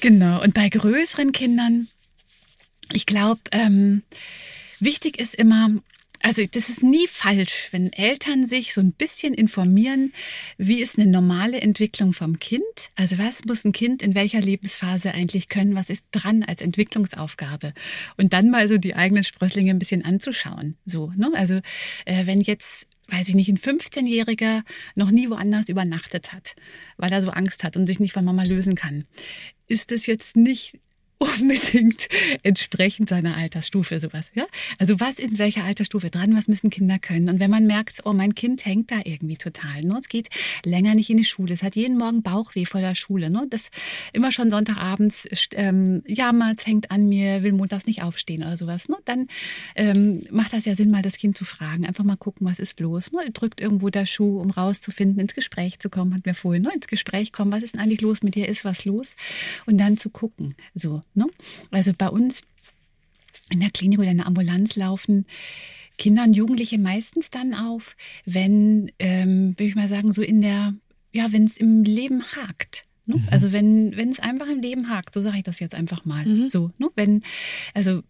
Genau. 0.00 0.42
Und 0.42 0.54
bei 0.54 0.68
größeren 0.68 1.32
Kindern, 1.32 1.88
ich 2.92 3.06
glaube, 3.06 3.40
ähm, 3.52 4.02
wichtig 4.80 5.18
ist 5.18 5.34
immer, 5.34 5.70
also 6.22 6.44
das 6.44 6.68
ist 6.68 6.82
nie 6.82 7.06
falsch, 7.06 7.68
wenn 7.70 7.92
Eltern 7.92 8.46
sich 8.46 8.74
so 8.74 8.80
ein 8.80 8.92
bisschen 8.92 9.34
informieren, 9.34 10.12
wie 10.56 10.80
ist 10.80 10.98
eine 10.98 11.10
normale 11.10 11.60
Entwicklung 11.60 12.12
vom 12.12 12.38
Kind? 12.38 12.62
Also 12.96 13.18
was 13.18 13.44
muss 13.44 13.64
ein 13.64 13.72
Kind 13.72 14.02
in 14.02 14.14
welcher 14.14 14.40
Lebensphase 14.40 15.12
eigentlich 15.14 15.48
können? 15.48 15.74
Was 15.74 15.90
ist 15.90 16.06
dran 16.10 16.42
als 16.42 16.60
Entwicklungsaufgabe? 16.60 17.72
Und 18.16 18.32
dann 18.32 18.50
mal 18.50 18.68
so 18.68 18.78
die 18.78 18.94
eigenen 18.94 19.24
Sprösslinge 19.24 19.70
ein 19.70 19.78
bisschen 19.78 20.04
anzuschauen. 20.04 20.76
So, 20.84 21.12
ne? 21.16 21.30
Also 21.34 21.60
äh, 22.04 22.26
wenn 22.26 22.40
jetzt 22.40 22.88
weiß 23.10 23.30
ich 23.30 23.34
nicht, 23.34 23.48
ein 23.48 23.56
15-Jähriger 23.56 24.62
noch 24.94 25.10
nie 25.10 25.30
woanders 25.30 25.70
übernachtet 25.70 26.32
hat, 26.32 26.54
weil 26.98 27.10
er 27.10 27.22
so 27.22 27.30
Angst 27.30 27.64
hat 27.64 27.76
und 27.76 27.86
sich 27.86 28.00
nicht 28.00 28.12
von 28.12 28.24
Mama 28.24 28.42
lösen 28.42 28.74
kann, 28.74 29.06
ist 29.66 29.90
das 29.90 30.06
jetzt 30.06 30.36
nicht 30.36 30.78
unbedingt 31.18 32.08
entsprechend 32.42 33.08
seiner 33.08 33.36
Altersstufe 33.36 33.98
sowas. 33.98 34.30
Ja? 34.34 34.46
Also 34.78 35.00
was 35.00 35.18
in 35.18 35.38
welcher 35.38 35.64
Altersstufe 35.64 36.10
dran, 36.10 36.36
was 36.36 36.48
müssen 36.48 36.70
Kinder 36.70 36.98
können? 36.98 37.28
Und 37.28 37.40
wenn 37.40 37.50
man 37.50 37.66
merkt, 37.66 38.02
oh, 38.04 38.12
mein 38.12 38.34
Kind 38.34 38.64
hängt 38.64 38.90
da 38.90 39.00
irgendwie 39.04 39.36
total, 39.36 39.82
ne? 39.82 39.96
es 39.98 40.08
geht 40.08 40.28
länger 40.64 40.94
nicht 40.94 41.10
in 41.10 41.16
die 41.16 41.24
Schule, 41.24 41.52
es 41.52 41.62
hat 41.62 41.76
jeden 41.76 41.98
Morgen 41.98 42.22
Bauchweh 42.22 42.64
vor 42.64 42.80
der 42.80 42.94
Schule, 42.94 43.30
ne? 43.30 43.46
das 43.50 43.70
immer 44.12 44.30
schon 44.30 44.50
Sonntagabends 44.50 45.28
ähm, 45.52 46.02
jammert, 46.06 46.66
hängt 46.66 46.90
an 46.90 47.08
mir, 47.08 47.42
will 47.42 47.52
montags 47.52 47.86
nicht 47.86 48.02
aufstehen 48.02 48.42
oder 48.42 48.56
sowas, 48.56 48.88
ne? 48.88 48.96
dann 49.04 49.26
ähm, 49.74 50.22
macht 50.30 50.52
das 50.52 50.64
ja 50.66 50.76
Sinn, 50.76 50.90
mal 50.90 51.02
das 51.02 51.16
Kind 51.16 51.36
zu 51.36 51.44
fragen, 51.44 51.84
einfach 51.84 52.04
mal 52.04 52.16
gucken, 52.16 52.46
was 52.46 52.60
ist 52.60 52.78
los. 52.80 53.10
Ne? 53.12 53.30
Drückt 53.32 53.60
irgendwo 53.60 53.88
der 53.88 54.06
Schuh, 54.06 54.40
um 54.40 54.50
rauszufinden, 54.50 55.20
ins 55.20 55.34
Gespräch 55.34 55.80
zu 55.80 55.90
kommen, 55.90 56.14
hat 56.14 56.26
mir 56.26 56.34
vorhin, 56.34 56.62
ne? 56.62 56.70
ins 56.72 56.86
Gespräch 56.86 57.32
kommen, 57.32 57.50
was 57.50 57.62
ist 57.62 57.74
denn 57.74 57.80
eigentlich 57.80 58.00
los 58.02 58.22
mit 58.22 58.36
dir, 58.36 58.48
ist 58.48 58.64
was 58.64 58.84
los? 58.84 59.16
Und 59.66 59.78
dann 59.78 59.96
zu 59.96 60.10
gucken, 60.10 60.54
so. 60.74 61.00
Ne? 61.18 61.26
Also 61.70 61.92
bei 61.96 62.08
uns 62.08 62.42
in 63.50 63.60
der 63.60 63.70
Klinik 63.70 63.98
oder 63.98 64.10
in 64.10 64.18
der 64.18 64.26
Ambulanz 64.26 64.76
laufen 64.76 65.26
Kinder 65.98 66.22
und 66.22 66.34
Jugendliche 66.34 66.78
meistens 66.78 67.30
dann 67.30 67.54
auf, 67.54 67.96
wenn, 68.24 68.90
ähm, 68.98 69.50
würde 69.58 69.64
ich 69.64 69.74
mal 69.74 69.88
sagen, 69.88 70.12
so 70.12 70.22
in 70.22 70.40
der, 70.40 70.74
ja, 71.12 71.32
wenn 71.32 71.44
es 71.44 71.58
im 71.58 71.82
Leben 71.82 72.22
hakt. 72.22 72.84
Ne? 73.06 73.16
Mhm. 73.16 73.28
Also 73.30 73.52
wenn 73.52 73.92
es 73.92 74.20
einfach 74.20 74.46
im 74.46 74.60
Leben 74.60 74.88
hakt, 74.88 75.12
so 75.12 75.20
sage 75.20 75.38
ich 75.38 75.42
das 75.42 75.58
jetzt 75.60 75.74
einfach 75.74 76.04
mal. 76.04 76.24
Mhm. 76.24 76.48
So, 76.48 76.70
ne? 76.78 76.88
wenn, 76.94 77.22
also 77.74 78.02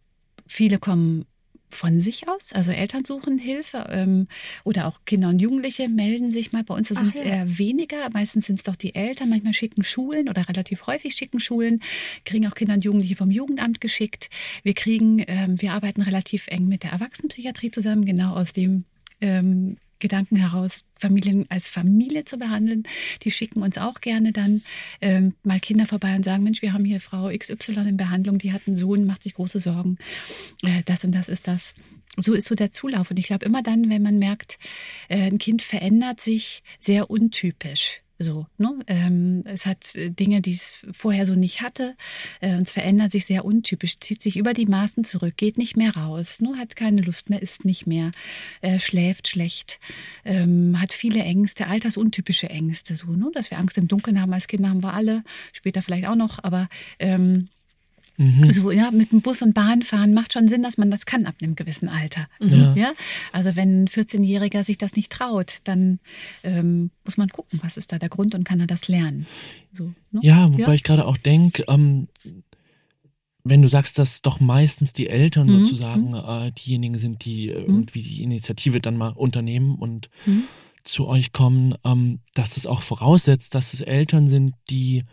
viele 0.47 0.79
kommen 0.79 1.25
von 1.71 2.01
sich 2.01 2.29
aus. 2.29 2.53
Also 2.53 2.73
Eltern 2.73 3.05
suchen 3.05 3.39
Hilfe 3.39 3.87
ähm, 3.91 4.29
oder 4.65 4.87
auch 4.87 5.01
Kinder 5.05 5.29
und 5.29 5.39
Jugendliche 5.39 5.89
melden 5.89 6.31
sich 6.31 6.53
mal 6.53 6.65
bei 6.65 6.75
uns. 6.75 6.89
Das 6.89 6.99
Ach, 6.99 7.03
sind 7.03 7.17
ja. 7.17 7.23
eher 7.23 7.59
weniger. 7.59 8.09
Meistens 8.13 8.47
sind 8.47 8.57
es 8.57 8.65
doch 8.65 8.77
die 8.77 8.95
Eltern. 8.95 9.29
Manchmal 9.29 9.55
schicken 9.55 9.85
Schulen 9.85 10.29
oder 10.29 10.49
relativ 10.49 10.87
häufig 10.87 11.15
schicken 11.15 11.41
Schulen, 11.41 11.81
kriegen 12.25 12.47
auch 12.47 12.55
Kinder 12.55 12.75
und 12.75 12.85
Jugendliche 12.85 13.17
vom 13.17 13.31
Jugendamt 13.31 13.81
geschickt. 13.81 14.29
Wir 14.63 14.75
kriegen, 14.75 15.25
ähm, 15.27 15.61
wir 15.61 15.73
arbeiten 15.73 16.03
relativ 16.03 16.49
eng 16.49 16.69
mit 16.69 16.85
der 16.85 16.93
Erwachsenenpsychiatrie 16.93 17.71
zusammen, 17.71 18.05
genau 18.05 18.35
aus 18.35 18.53
dem 18.53 18.85
ähm, 19.21 19.77
Gedanken 19.99 20.37
heraus, 20.37 20.85
Familien 20.97 21.47
als 21.49 21.69
Familie 21.69 22.25
zu 22.25 22.39
behandeln. 22.39 22.85
Die 23.23 23.31
schicken 23.31 23.63
uns 23.63 23.79
auch 23.79 24.01
gerne 24.01 24.33
dann 24.33 24.63
ähm, 25.01 25.35
mal 25.43 25.61
Kinder 25.61 25.87
vorbei 25.87 26.15
und 26.15 26.25
sagen, 26.25 26.43
Mensch, 26.43 26.63
wir 26.63 26.73
haben 26.73 26.85
hier 26.85 27.01
Frau 27.01 27.31
XY 27.37 27.89
in 27.89 27.97
Behandlung, 27.97 28.39
die 28.39 28.53
hat 28.53 28.63
einen 28.67 28.77
Sohn, 28.77 29.07
macht 29.07 29.23
sich 29.23 29.35
große 29.35 29.61
Sorgen. 29.61 29.99
Äh, 30.63 30.83
das 30.85 31.05
und 31.05 31.15
das 31.15 31.29
ist 31.29 31.49
das. 31.49 31.75
So 32.17 32.33
ist 32.33 32.49
so 32.49 32.55
der 32.55 32.73
Zulauf. 32.73 33.11
Und 33.11 33.19
ich 33.19 33.27
glaube, 33.27 33.45
immer 33.45 33.63
dann, 33.63 33.91
wenn 33.91 34.03
man 34.03 34.19
merkt, 34.19 34.59
äh, 35.09 35.23
ein 35.23 35.39
Kind 35.39 35.63
verändert 35.63 36.21
sich 36.21 36.63
sehr 36.81 37.11
untypisch, 37.11 38.03
so, 38.19 38.47
ne? 38.59 38.79
Ähm, 38.89 39.43
es 39.45 39.65
hat 39.65 39.95
äh, 39.95 40.11
Dinge, 40.11 40.41
die 40.41 40.53
es 40.53 40.79
vorher 40.91 41.25
so 41.25 41.35
nicht 41.35 41.63
hatte. 41.63 41.95
Äh, 42.41 42.57
und 42.57 42.63
es 42.63 42.71
verändert 42.73 43.13
sich 43.13 43.27
sehr 43.27 43.45
untypisch, 43.45 43.99
zieht 44.01 44.23
sich 44.23 44.37
über 44.37 44.55
die 44.55 44.67
Maßen 44.67 45.05
zurück, 45.05 45.37
geht 45.37 45.57
nicht 45.57 45.77
mehr 45.77 45.95
raus, 45.97 46.41
ne? 46.41 46.57
hat 46.59 46.75
keine 46.77 47.03
Lust 47.03 47.31
mehr, 47.31 47.41
isst 47.43 47.65
nicht 47.65 47.87
mehr, 47.87 48.11
äh, 48.61 48.79
schläft 48.79 49.29
schlecht, 49.29 49.79
ähm, 50.25 50.81
hat 50.81 50.93
viele 50.93 51.21
Ängste, 51.21 51.69
altersuntypische 51.69 52.51
Ängste, 52.51 52.97
so, 52.97 53.07
ne? 53.07 53.31
dass 53.35 53.51
wir 53.51 53.59
Angst 53.59 53.79
im 53.79 53.89
Dunkeln 53.89 54.21
haben 54.21 54.33
als 54.33 54.49
Kinder 54.49 54.69
haben 54.69 54.83
wir 54.83 54.95
alle, 54.95 55.23
später 55.53 55.83
vielleicht 55.83 56.07
auch 56.07 56.17
noch, 56.17 56.43
aber 56.43 56.69
ähm, 56.99 57.49
Mhm. 58.19 58.51
So, 58.51 58.73
ja, 58.73 58.91
mit 58.91 59.13
dem 59.13 59.23
Bus 59.23 59.43
und 59.43 59.55
Bahn 59.55 59.83
fahren 59.83 60.13
macht 60.13 60.33
schon 60.33 60.49
Sinn, 60.49 60.63
dass 60.63 60.77
man 60.77 60.91
das 60.91 61.07
kann 61.07 61.25
ab 61.25 61.37
einem 61.41 61.55
gewissen 61.55 61.89
Alter. 61.89 62.29
So, 62.41 62.57
ja. 62.75 62.93
Also 63.33 63.55
wenn 63.55 63.85
ein 63.85 63.89
14-Jähriger 63.89 64.65
sich 64.65 64.77
das 64.77 64.97
nicht 64.97 65.13
traut, 65.13 65.59
dann 65.65 66.01
ähm, 66.43 66.91
muss 67.05 67.17
man 67.17 67.29
gucken, 67.29 67.61
was 67.63 67.77
ist 67.77 67.93
da 67.93 67.99
der 67.99 68.09
Grund 68.09 68.35
und 68.35 68.43
kann 68.43 68.59
er 68.59 68.67
das 68.67 68.89
lernen. 68.89 69.27
So, 69.73 69.93
ne? 70.11 70.21
Ja, 70.23 70.53
wobei 70.53 70.63
ja. 70.63 70.73
ich 70.75 70.83
gerade 70.83 71.07
auch 71.07 71.17
denke, 71.17 71.65
ähm, 71.69 72.09
wenn 73.45 73.63
du 73.63 73.69
sagst, 73.69 73.99
dass 73.99 74.21
doch 74.21 74.41
meistens 74.41 74.93
die 74.93 75.09
Eltern 75.09 75.47
mhm. 75.47 75.61
sozusagen 75.61 76.09
mhm. 76.11 76.15
äh, 76.15 76.51
diejenigen 76.51 76.99
sind, 76.99 77.25
die 77.25 77.51
äh, 77.51 77.61
mhm. 77.61 77.77
irgendwie 77.77 78.03
die 78.03 78.23
Initiative 78.25 78.81
dann 78.81 78.97
mal 78.97 79.11
unternehmen 79.11 79.77
und 79.77 80.11
mhm. 80.27 80.43
zu 80.83 81.07
euch 81.07 81.33
kommen, 81.33 81.75
ähm, 81.85 82.19
dass 82.35 82.55
das 82.55 82.67
auch 82.67 82.83
voraussetzt, 82.83 83.55
dass 83.55 83.75
es 83.75 83.81
Eltern 83.81 84.27
sind, 84.27 84.55
die 84.71 85.05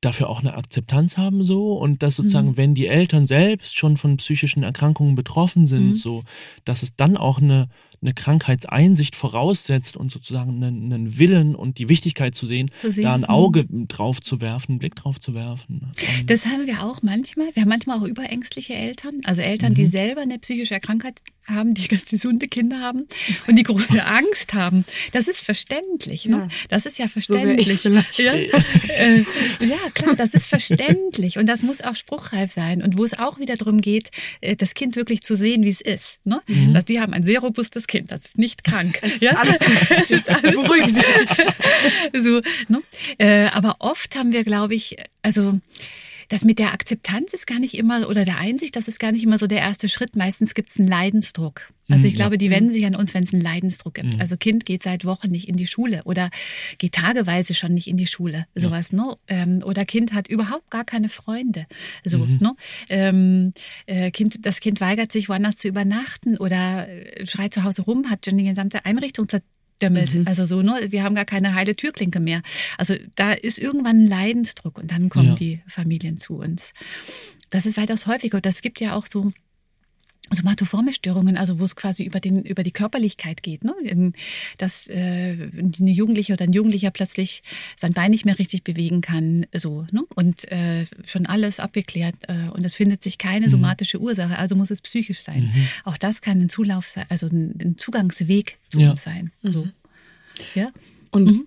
dafür 0.00 0.28
auch 0.28 0.40
eine 0.40 0.54
Akzeptanz 0.54 1.16
haben 1.16 1.44
so 1.44 1.74
und 1.74 2.02
dass 2.02 2.16
sozusagen, 2.16 2.50
mhm. 2.50 2.56
wenn 2.56 2.74
die 2.74 2.86
Eltern 2.86 3.26
selbst 3.26 3.76
schon 3.76 3.96
von 3.96 4.16
psychischen 4.16 4.62
Erkrankungen 4.62 5.14
betroffen 5.14 5.66
sind, 5.66 5.88
mhm. 5.88 5.94
so, 5.94 6.24
dass 6.64 6.82
es 6.82 6.96
dann 6.96 7.16
auch 7.16 7.40
eine, 7.40 7.68
eine 8.02 8.14
Krankheitseinsicht 8.14 9.14
voraussetzt 9.14 9.96
und 9.96 10.10
sozusagen 10.10 10.62
einen, 10.62 10.92
einen 10.92 11.18
Willen 11.18 11.54
und 11.54 11.78
die 11.78 11.88
Wichtigkeit 11.88 12.34
zu 12.34 12.46
sehen, 12.46 12.70
zu 12.80 12.90
sehen. 12.90 13.04
da 13.04 13.14
ein 13.14 13.24
Auge 13.26 13.66
mhm. 13.68 13.88
drauf 13.88 14.22
zu 14.22 14.40
werfen, 14.40 14.72
einen 14.72 14.78
Blick 14.78 14.94
drauf 14.94 15.20
zu 15.20 15.34
werfen. 15.34 15.92
Ähm, 15.98 16.26
das 16.26 16.46
haben 16.46 16.66
wir 16.66 16.82
auch 16.82 17.02
manchmal. 17.02 17.48
Wir 17.54 17.62
haben 17.62 17.68
manchmal 17.68 17.98
auch 17.98 18.04
überängstliche 18.04 18.72
Eltern, 18.72 19.20
also 19.24 19.42
Eltern, 19.42 19.74
die 19.74 19.82
mhm. 19.82 19.88
selber 19.88 20.22
eine 20.22 20.38
psychische 20.38 20.80
Krankheit 20.80 21.20
haben, 21.46 21.74
die 21.74 21.88
ganz 21.88 22.06
gesunde 22.06 22.48
Kinder 22.48 22.80
haben 22.80 23.06
und 23.46 23.56
die 23.56 23.62
große 23.62 24.04
Angst 24.06 24.54
haben. 24.54 24.84
Das 25.12 25.28
ist 25.28 25.40
verständlich. 25.40 26.24
Ne? 26.26 26.36
Ja. 26.36 26.48
Das 26.70 26.86
ist 26.86 26.98
ja 26.98 27.08
verständlich. 27.08 27.82
So 27.82 27.90
ja? 27.90 28.32
Äh, 28.32 29.24
ja, 29.60 29.76
klar, 29.94 30.16
das 30.16 30.32
ist 30.32 30.46
verständlich 30.46 31.36
und 31.36 31.46
das 31.46 31.62
muss 31.62 31.82
auch 31.82 31.94
spruchreif 31.94 32.50
sein 32.50 32.82
und 32.82 32.96
wo 32.96 33.04
es 33.04 33.18
auch 33.18 33.38
wieder 33.38 33.56
darum 33.56 33.80
geht, 33.80 34.10
äh, 34.40 34.56
das 34.56 34.72
Kind 34.72 34.96
wirklich 34.96 35.22
zu 35.22 35.36
sehen, 35.36 35.64
wie 35.64 35.68
es 35.68 35.82
ist. 35.82 36.24
Ne? 36.24 36.40
Mhm. 36.46 36.72
Dass 36.72 36.86
die 36.86 37.00
haben 37.00 37.12
ein 37.12 37.24
sehr 37.24 37.40
robustes 37.40 37.86
Kind, 37.90 38.12
das 38.12 38.24
ist 38.24 38.38
nicht 38.38 38.62
krank. 38.62 39.00
Es 39.02 39.14
ist 39.14 39.22
ja? 39.22 39.32
alles 39.32 39.58
gut. 39.58 39.90
ist 40.10 40.30
alles 40.30 40.62
Beruhigen 40.62 40.88
Sie 40.88 41.00
sich. 41.00 42.22
so, 42.22 42.40
ne? 42.68 42.82
Äh, 43.18 43.48
aber 43.48 43.76
oft 43.80 44.14
haben 44.14 44.32
wir, 44.32 44.44
glaube 44.44 44.76
ich, 44.76 44.96
also 45.22 45.58
das 46.30 46.44
mit 46.44 46.60
der 46.60 46.72
Akzeptanz 46.72 47.34
ist 47.34 47.46
gar 47.46 47.58
nicht 47.58 47.74
immer, 47.74 48.08
oder 48.08 48.24
der 48.24 48.38
Einsicht, 48.38 48.76
das 48.76 48.86
ist 48.86 49.00
gar 49.00 49.10
nicht 49.10 49.24
immer 49.24 49.36
so 49.36 49.48
der 49.48 49.58
erste 49.58 49.88
Schritt. 49.88 50.14
Meistens 50.14 50.54
gibt 50.54 50.70
es 50.70 50.78
einen 50.78 50.88
Leidensdruck. 50.88 51.68
Also 51.88 52.06
ich 52.06 52.12
mhm, 52.12 52.18
glaube, 52.18 52.38
die 52.38 52.50
wenden 52.50 52.70
sich 52.72 52.86
an 52.86 52.94
uns, 52.94 53.14
wenn 53.14 53.24
es 53.24 53.32
einen 53.32 53.42
Leidensdruck 53.42 53.94
gibt. 53.94 54.14
Mhm. 54.14 54.20
Also 54.20 54.36
Kind 54.36 54.64
geht 54.64 54.84
seit 54.84 55.04
Wochen 55.04 55.28
nicht 55.28 55.48
in 55.48 55.56
die 55.56 55.66
Schule 55.66 56.02
oder 56.04 56.30
geht 56.78 56.92
tageweise 56.92 57.52
schon 57.54 57.74
nicht 57.74 57.88
in 57.88 57.96
die 57.96 58.06
Schule, 58.06 58.46
sowas, 58.54 58.92
ja. 58.92 58.98
ne? 58.98 59.16
Ähm, 59.26 59.60
oder 59.64 59.84
Kind 59.84 60.12
hat 60.12 60.28
überhaupt 60.28 60.70
gar 60.70 60.84
keine 60.84 61.08
Freunde. 61.08 61.66
So, 62.04 62.18
mhm. 62.18 62.38
ne? 62.40 62.54
Ähm, 62.88 63.52
äh, 63.86 64.12
kind, 64.12 64.46
das 64.46 64.60
Kind 64.60 64.80
weigert 64.80 65.10
sich, 65.10 65.28
woanders 65.28 65.56
zu 65.56 65.66
übernachten 65.66 66.36
oder 66.36 66.88
äh, 66.88 67.26
schreit 67.26 67.52
zu 67.52 67.64
Hause 67.64 67.82
rum, 67.82 68.08
hat 68.08 68.24
schon 68.24 68.38
die 68.38 68.44
gesamte 68.44 68.84
Einrichtung 68.84 69.26
dömmelt. 69.82 70.14
Mhm. 70.14 70.26
Also 70.26 70.44
so, 70.44 70.62
ne, 70.62 70.88
wir 70.90 71.02
haben 71.02 71.14
gar 71.14 71.24
keine 71.24 71.54
heile 71.54 71.76
Türklinke 71.76 72.20
mehr. 72.20 72.42
Also 72.78 72.94
da 73.14 73.32
ist 73.32 73.58
irgendwann 73.58 74.04
ein 74.04 74.06
Leidensdruck 74.06 74.78
und 74.78 74.90
dann 74.90 75.08
kommen 75.08 75.30
ja. 75.30 75.34
die 75.34 75.60
Familien 75.66 76.18
zu 76.18 76.36
uns. 76.36 76.72
Das 77.50 77.66
ist 77.66 77.76
weitaus 77.76 78.06
häufiger. 78.06 78.40
Das 78.40 78.62
gibt 78.62 78.80
ja 78.80 78.94
auch 78.94 79.06
so 79.06 79.32
somatoforme 80.30 80.92
Störungen, 80.92 81.36
also 81.36 81.58
wo 81.58 81.64
es 81.64 81.76
quasi 81.76 82.04
über 82.04 82.20
den 82.20 82.44
über 82.44 82.62
die 82.62 82.70
Körperlichkeit 82.70 83.42
geht, 83.42 83.64
ne? 83.64 84.12
dass 84.58 84.88
äh, 84.88 85.50
eine 85.52 85.90
Jugendliche 85.90 86.32
oder 86.32 86.44
ein 86.44 86.52
Jugendlicher 86.52 86.90
plötzlich 86.90 87.42
sein 87.76 87.92
Bein 87.92 88.10
nicht 88.10 88.24
mehr 88.24 88.38
richtig 88.38 88.64
bewegen 88.64 89.00
kann, 89.00 89.46
so 89.54 89.86
ne? 89.92 90.04
und 90.14 90.50
äh, 90.52 90.86
schon 91.04 91.26
alles 91.26 91.60
abgeklärt 91.60 92.16
äh, 92.28 92.48
und 92.50 92.64
es 92.64 92.74
findet 92.74 93.02
sich 93.02 93.18
keine 93.18 93.46
mhm. 93.46 93.50
somatische 93.50 94.00
Ursache, 94.00 94.38
also 94.38 94.56
muss 94.56 94.70
es 94.70 94.80
psychisch 94.80 95.20
sein. 95.20 95.50
Mhm. 95.54 95.66
Auch 95.84 95.98
das 95.98 96.22
kann 96.22 96.40
ein 96.40 96.48
Zulauf 96.48 96.88
sein, 96.88 97.06
also 97.08 97.26
ein, 97.26 97.58
ein 97.60 97.78
Zugangsweg 97.78 98.58
zu 98.68 98.80
ja. 98.80 98.90
uns 98.90 99.02
sein. 99.02 99.32
So. 99.42 99.64
Mhm. 99.64 99.72
Ja. 100.54 100.70
Und 101.10 101.46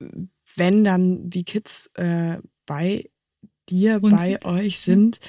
mhm. 0.00 0.28
wenn 0.56 0.84
dann 0.84 1.30
die 1.30 1.44
Kids 1.44 1.90
äh, 1.94 2.38
bei 2.66 3.06
dir, 3.68 4.02
und 4.02 4.10
bei 4.10 4.44
euch 4.44 4.80
sind, 4.80 5.20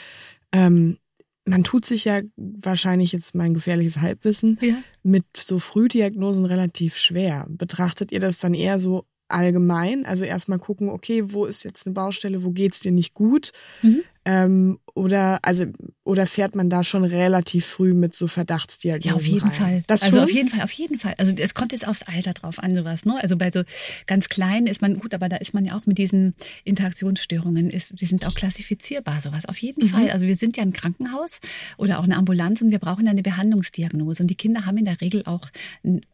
ähm, 0.52 0.98
man 1.45 1.63
tut 1.63 1.86
sich 1.86 2.06
ja 2.06 2.21
wahrscheinlich 2.38 3.12
jetzt 3.12 3.36
mein 3.36 3.53
gefährliches 3.53 3.99
Halbwissen 3.99 4.58
ja. 4.62 4.75
mit 5.03 5.25
so 5.36 5.60
Frühdiagnosen 5.60 6.45
relativ 6.45 6.97
schwer. 6.97 7.45
Betrachtet 7.49 8.12
ihr 8.12 8.19
das 8.19 8.39
dann 8.39 8.53
eher 8.53 8.79
so 8.79 9.06
allgemein? 9.27 10.06
Also 10.06 10.25
erstmal 10.25 10.60
gucken, 10.60 10.89
okay, 10.89 11.34
wo 11.34 11.45
ist 11.45 11.63
jetzt 11.63 11.86
eine 11.86 11.93
Baustelle, 11.93 12.43
wo 12.43 12.51
geht's 12.51 12.79
dir 12.79 12.91
nicht 12.91 13.13
gut? 13.13 13.51
Mhm. 13.82 14.03
Ähm, 14.25 14.79
oder, 14.95 15.39
also, 15.41 15.65
oder 16.03 16.27
fährt 16.27 16.55
man 16.55 16.69
da 16.69 16.83
schon 16.83 17.03
relativ 17.03 17.65
früh 17.65 17.93
mit 17.93 18.13
so 18.13 18.27
Verdachtsdiagnosen? 18.27 19.09
Ja, 19.09 19.15
auf 19.15 19.25
jeden 19.25 19.49
rein? 19.49 19.51
Fall. 19.51 19.83
Das 19.88 20.03
also 20.03 20.17
schon? 20.17 20.25
auf 20.25 20.31
jeden 20.31 20.49
Fall, 20.49 20.62
auf 20.62 20.71
jeden 20.71 20.99
Fall. 20.99 21.15
Also 21.17 21.33
es 21.36 21.55
kommt 21.55 21.73
jetzt 21.73 21.88
aufs 21.88 22.03
Alter 22.03 22.33
drauf 22.33 22.59
an, 22.59 22.75
sowas. 22.75 23.05
Ne? 23.05 23.19
Also 23.19 23.36
bei 23.36 23.49
so 23.51 23.63
ganz 24.05 24.29
kleinen 24.29 24.67
ist 24.67 24.81
man, 24.81 24.99
gut, 24.99 25.15
aber 25.15 25.29
da 25.29 25.38
ist 25.38 25.55
man 25.55 25.65
ja 25.65 25.75
auch 25.75 25.88
mit 25.88 25.97
diesen 25.97 26.36
Interaktionsstörungen, 26.63 27.71
ist, 27.71 27.99
die 27.99 28.05
sind 28.05 28.25
auch 28.27 28.36
klassifizierbar, 28.36 29.19
sowas. 29.19 29.47
Auf 29.47 29.57
jeden 29.57 29.86
mhm. 29.86 29.89
Fall. 29.89 30.12
Also 30.12 30.27
wir 30.27 30.36
sind 30.36 30.57
ja 30.57 30.63
ein 30.63 30.73
Krankenhaus 30.73 31.39
oder 31.77 31.99
auch 31.99 32.03
eine 32.03 32.15
Ambulanz 32.15 32.62
und 32.62 32.69
wir 32.69 32.79
brauchen 32.79 33.07
eine 33.07 33.23
Behandlungsdiagnose. 33.23 34.23
Und 34.23 34.27
die 34.27 34.36
Kinder 34.36 34.65
haben 34.65 34.77
in 34.77 34.86
der 34.86 35.01
Regel 35.01 35.23
auch, 35.25 35.49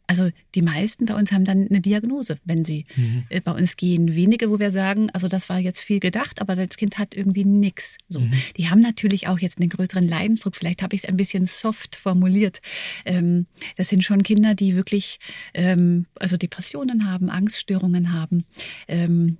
also 0.07 0.29
die 0.55 0.61
meisten 0.61 1.05
bei 1.05 1.15
uns 1.15 1.31
haben 1.31 1.45
dann 1.45 1.67
eine 1.67 1.81
Diagnose, 1.81 2.37
wenn 2.45 2.63
sie 2.63 2.85
mhm. 2.95 3.25
Äh, 3.29 3.41
bei 3.41 3.51
uns 3.51 3.75
gehen. 3.75 4.15
Wenige, 4.15 4.49
wo 4.49 4.57
wir 4.57 4.71
sagen, 4.71 5.09
also 5.11 5.27
das 5.27 5.49
war 5.49 5.59
jetzt 5.59 5.81
viel 5.81 5.99
gedacht, 5.99 6.41
aber 6.41 6.55
das 6.55 6.77
Kind 6.77 6.97
hat 6.97 7.13
irgendwie 7.13 7.45
nichts. 7.45 7.98
So. 8.07 8.21
Mhm. 8.21 8.33
Die 8.57 8.69
haben 8.69 8.81
natürlich 8.81 9.27
auch 9.27 9.39
jetzt 9.39 9.59
einen 9.59 9.69
größeren 9.69 10.07
Leidensdruck. 10.07 10.55
Vielleicht 10.55 10.81
habe 10.81 10.95
ich 10.95 11.03
es 11.03 11.09
ein 11.09 11.17
bisschen 11.17 11.45
soft 11.45 11.95
formuliert. 11.95 12.61
Ähm, 13.05 13.45
das 13.75 13.89
sind 13.89 14.03
schon 14.03 14.23
Kinder, 14.23 14.55
die 14.55 14.75
wirklich 14.75 15.19
ähm, 15.53 16.05
also 16.15 16.37
Depressionen 16.37 17.05
haben, 17.09 17.29
Angststörungen 17.29 18.11
haben. 18.11 18.45
Ähm, 18.87 19.37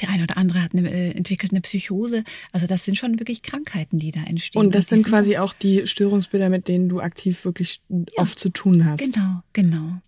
die 0.00 0.06
eine 0.06 0.22
oder 0.22 0.38
andere 0.38 0.62
hat 0.62 0.72
eine, 0.74 0.90
äh, 0.90 1.10
entwickelt 1.10 1.52
eine 1.52 1.60
Psychose. 1.60 2.24
Also 2.50 2.66
das 2.66 2.84
sind 2.84 2.96
schon 2.96 3.18
wirklich 3.18 3.42
Krankheiten, 3.42 3.98
die 3.98 4.10
da 4.10 4.22
entstehen. 4.22 4.60
Und 4.60 4.74
das 4.74 4.86
sind 4.86 5.04
quasi 5.04 5.36
auch 5.36 5.52
die 5.52 5.86
Störungsbilder, 5.86 6.48
mit 6.48 6.68
denen 6.68 6.88
du 6.88 7.00
aktiv 7.00 7.44
wirklich 7.44 7.80
ja, 7.90 8.04
oft 8.16 8.38
zu 8.38 8.48
tun 8.48 8.86
hast. 8.86 9.12
Genau, 9.12 9.42
genau. 9.52 10.00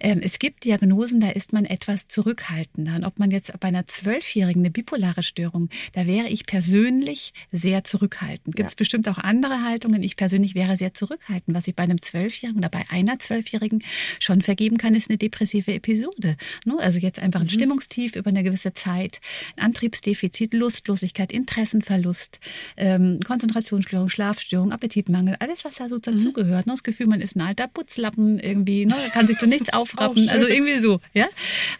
Ähm, 0.00 0.20
es 0.22 0.38
gibt 0.38 0.64
Diagnosen, 0.64 1.20
da 1.20 1.30
ist 1.30 1.52
man 1.52 1.64
etwas 1.64 2.08
zurückhaltender. 2.08 2.96
Und 2.96 3.04
ob 3.04 3.18
man 3.18 3.30
jetzt 3.30 3.58
bei 3.60 3.68
einer 3.68 3.86
Zwölfjährigen 3.86 4.62
eine 4.62 4.70
bipolare 4.70 5.22
Störung, 5.22 5.68
da 5.92 6.06
wäre 6.06 6.28
ich 6.28 6.46
persönlich 6.46 7.32
sehr 7.50 7.84
zurückhaltend. 7.84 8.56
Gibt 8.56 8.68
es 8.68 8.74
ja. 8.74 8.78
bestimmt 8.78 9.08
auch 9.08 9.18
andere 9.18 9.62
Haltungen. 9.62 10.02
Ich 10.02 10.16
persönlich 10.16 10.54
wäre 10.54 10.76
sehr 10.76 10.94
zurückhaltend. 10.94 11.56
Was 11.56 11.68
ich 11.68 11.74
bei 11.74 11.82
einem 11.82 12.00
Zwölfjährigen 12.00 12.58
oder 12.58 12.68
bei 12.68 12.84
einer 12.90 13.18
Zwölfjährigen 13.18 13.82
schon 14.18 14.42
vergeben 14.42 14.78
kann, 14.78 14.94
ist 14.94 15.10
eine 15.10 15.18
depressive 15.18 15.72
Episode. 15.72 16.36
Ne? 16.64 16.76
Also 16.78 16.98
jetzt 16.98 17.20
einfach 17.20 17.40
ein 17.40 17.46
mhm. 17.46 17.50
Stimmungstief 17.50 18.16
über 18.16 18.30
eine 18.30 18.42
gewisse 18.42 18.72
Zeit, 18.74 19.20
ein 19.56 19.64
Antriebsdefizit, 19.64 20.54
Lustlosigkeit, 20.54 21.32
Interessenverlust, 21.32 22.40
ähm, 22.76 23.20
Konzentrationsstörung, 23.24 24.08
Schlafstörung, 24.08 24.72
Appetitmangel, 24.72 25.36
alles, 25.38 25.64
was 25.64 25.76
da 25.76 25.88
so 25.88 25.96
mhm. 25.96 26.02
dazugehört. 26.02 26.66
Ne? 26.66 26.72
Das 26.72 26.82
Gefühl, 26.82 27.06
man 27.06 27.20
ist 27.20 27.36
ein 27.36 27.40
alter 27.40 27.68
Putzlappen 27.68 28.38
irgendwie, 28.38 28.86
ne? 28.86 28.96
kann 29.12 29.26
sich 29.26 29.38
so 29.38 29.46
nichts 29.52 29.72
aufrappen. 29.72 30.28
Also 30.28 30.46
irgendwie 30.46 30.78
so, 30.78 31.00
ja. 31.14 31.28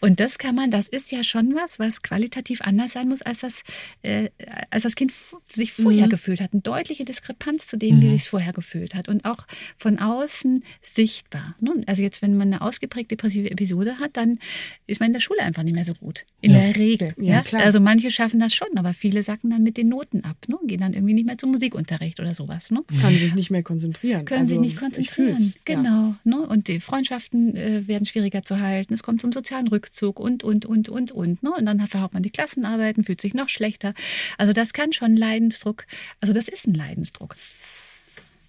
Und 0.00 0.20
das 0.20 0.38
kann 0.38 0.54
man, 0.54 0.70
das 0.70 0.88
ist 0.88 1.10
ja 1.12 1.24
schon 1.24 1.54
was, 1.54 1.78
was 1.78 2.02
qualitativ 2.02 2.60
anders 2.62 2.92
sein 2.92 3.08
muss, 3.08 3.22
als 3.22 3.40
das, 3.40 3.62
äh, 4.02 4.30
als 4.70 4.84
das 4.84 4.94
Kind 4.94 5.12
sich 5.52 5.72
vorher 5.72 6.06
mhm. 6.06 6.10
gefühlt 6.10 6.40
hat. 6.40 6.52
Eine 6.52 6.62
deutliche 6.62 7.04
Diskrepanz 7.04 7.66
zu 7.66 7.76
dem, 7.76 7.96
mhm. 7.96 8.02
wie 8.02 8.10
sich 8.12 8.28
vorher 8.28 8.52
gefühlt 8.52 8.94
hat. 8.94 9.08
Und 9.08 9.24
auch 9.24 9.46
von 9.76 9.98
außen 9.98 10.64
sichtbar. 10.80 11.54
Ne? 11.60 11.82
Also 11.86 12.02
jetzt, 12.02 12.22
wenn 12.22 12.36
man 12.36 12.52
eine 12.52 12.60
ausgeprägt 12.60 13.10
depressive 13.10 13.50
Episode 13.50 13.98
hat, 13.98 14.16
dann 14.16 14.38
ist 14.86 15.00
man 15.00 15.08
in 15.08 15.12
der 15.12 15.20
Schule 15.20 15.42
einfach 15.42 15.62
nicht 15.62 15.74
mehr 15.74 15.84
so 15.84 15.94
gut. 15.94 16.24
In 16.40 16.52
ja. 16.52 16.58
der 16.58 16.76
Regel. 16.76 17.14
Ja, 17.18 17.42
ja? 17.50 17.58
Also 17.58 17.80
manche 17.80 18.10
schaffen 18.10 18.40
das 18.40 18.54
schon, 18.54 18.68
aber 18.76 18.94
viele 18.94 19.22
sacken 19.22 19.50
dann 19.50 19.62
mit 19.62 19.76
den 19.76 19.88
Noten 19.88 20.24
ab. 20.24 20.36
Ne? 20.48 20.56
Gehen 20.66 20.80
dann 20.80 20.94
irgendwie 20.94 21.14
nicht 21.14 21.26
mehr 21.26 21.38
zum 21.38 21.50
Musikunterricht 21.50 22.20
oder 22.20 22.34
sowas. 22.34 22.70
Ne? 22.70 22.82
Kann 23.00 23.14
sich 23.14 23.34
nicht 23.34 23.50
mehr 23.50 23.62
konzentrieren. 23.62 24.24
Können 24.24 24.40
also, 24.40 24.54
sich 24.54 24.60
nicht 24.60 24.76
konzentrieren. 24.76 25.54
Genau. 25.64 26.14
Ne? 26.24 26.40
Und 26.40 26.68
die 26.68 26.80
Freundschaften 26.80 27.56
äh, 27.62 27.86
werden 27.86 28.06
schwieriger 28.06 28.42
zu 28.42 28.60
halten. 28.60 28.94
Es 28.94 29.02
kommt 29.02 29.20
zum 29.20 29.32
sozialen 29.32 29.68
Rückzug 29.68 30.20
und, 30.20 30.44
und, 30.44 30.66
und, 30.66 30.88
und, 30.88 31.12
und. 31.12 31.42
Ne? 31.42 31.50
Und 31.56 31.66
dann 31.66 31.86
verhaut 31.86 32.12
man 32.12 32.22
die 32.22 32.30
Klassenarbeiten, 32.30 33.04
fühlt 33.04 33.20
sich 33.20 33.34
noch 33.34 33.48
schlechter. 33.48 33.94
Also 34.38 34.52
das 34.52 34.72
kann 34.72 34.92
schon 34.92 35.16
Leidensdruck, 35.16 35.86
also 36.20 36.32
das 36.32 36.48
ist 36.48 36.66
ein 36.66 36.74
Leidensdruck. 36.74 37.36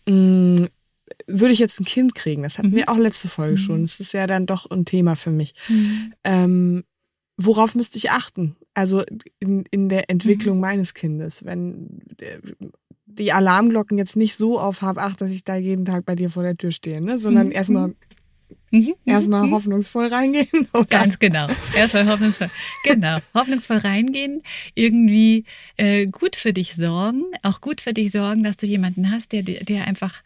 Mm, 0.06 0.66
würde 1.28 1.54
ich 1.54 1.60
jetzt 1.60 1.80
ein 1.80 1.86
Kind 1.86 2.16
kriegen, 2.16 2.44
das 2.44 2.58
hatten 2.58 2.72
mhm. 2.72 2.76
wir 2.76 2.90
auch 2.90 2.98
letzte 2.98 3.28
Folge 3.28 3.54
mhm. 3.54 3.58
schon. 3.58 3.82
Das 3.84 4.00
ist 4.00 4.14
ja 4.14 4.28
dann 4.28 4.46
doch 4.46 4.70
ein 4.70 4.86
Thema 4.86 5.16
für 5.16 5.32
mich. 5.32 5.54
Mhm. 5.70 6.14
Ähm, 6.24 6.84
worauf 7.38 7.76
müsste 7.76 7.98
ich 7.98 8.12
achten? 8.12 8.56
Also 8.74 9.04
in, 9.40 9.66
in 9.72 9.90
der 9.90 10.10
Entwicklung 10.10 10.58
mhm. 10.58 10.62
meines 10.62 10.94
Kindes, 10.94 11.46
wenn 11.46 12.02
die 13.06 13.32
Alarmglocken 13.32 13.98
jetzt 13.98 14.16
nicht 14.16 14.36
so 14.36 14.60
auf 14.60 14.82
habe, 14.82 15.02
ach, 15.02 15.16
dass 15.16 15.32
ich 15.32 15.44
da 15.44 15.56
jeden 15.56 15.86
Tag 15.86 16.06
bei 16.06 16.16
dir 16.16 16.30
vor 16.30 16.44
der 16.44 16.58
Tür 16.58 16.72
stehe, 16.72 17.02
ne? 17.02 17.20
sondern 17.20 17.48
mhm. 17.48 17.52
erstmal 17.54 17.94
Mhm. 18.74 18.96
Erstmal 19.06 19.46
mhm. 19.46 19.52
hoffnungsvoll 19.52 20.08
reingehen. 20.08 20.48
Oder? 20.74 20.86
Ganz 20.86 21.20
genau. 21.20 21.46
Erstmal 21.76 22.08
hoffnungsvoll. 22.08 22.50
Genau. 22.84 23.20
Hoffnungsvoll 23.36 23.78
reingehen. 23.78 24.42
Irgendwie 24.74 25.46
äh, 25.78 26.08
gut 26.08 26.36
für 26.36 26.54
dich 26.54 26.74
sorgen. 26.74 27.22
Auch 27.44 27.62
gut 27.62 27.82
für 27.82 27.94
dich 27.94 28.12
sorgen, 28.12 28.44
dass 28.44 28.58
du 28.58 28.66
jemanden 28.66 29.12
hast, 29.12 29.32
der, 29.32 29.44
der 29.44 29.86
einfach 29.86 30.24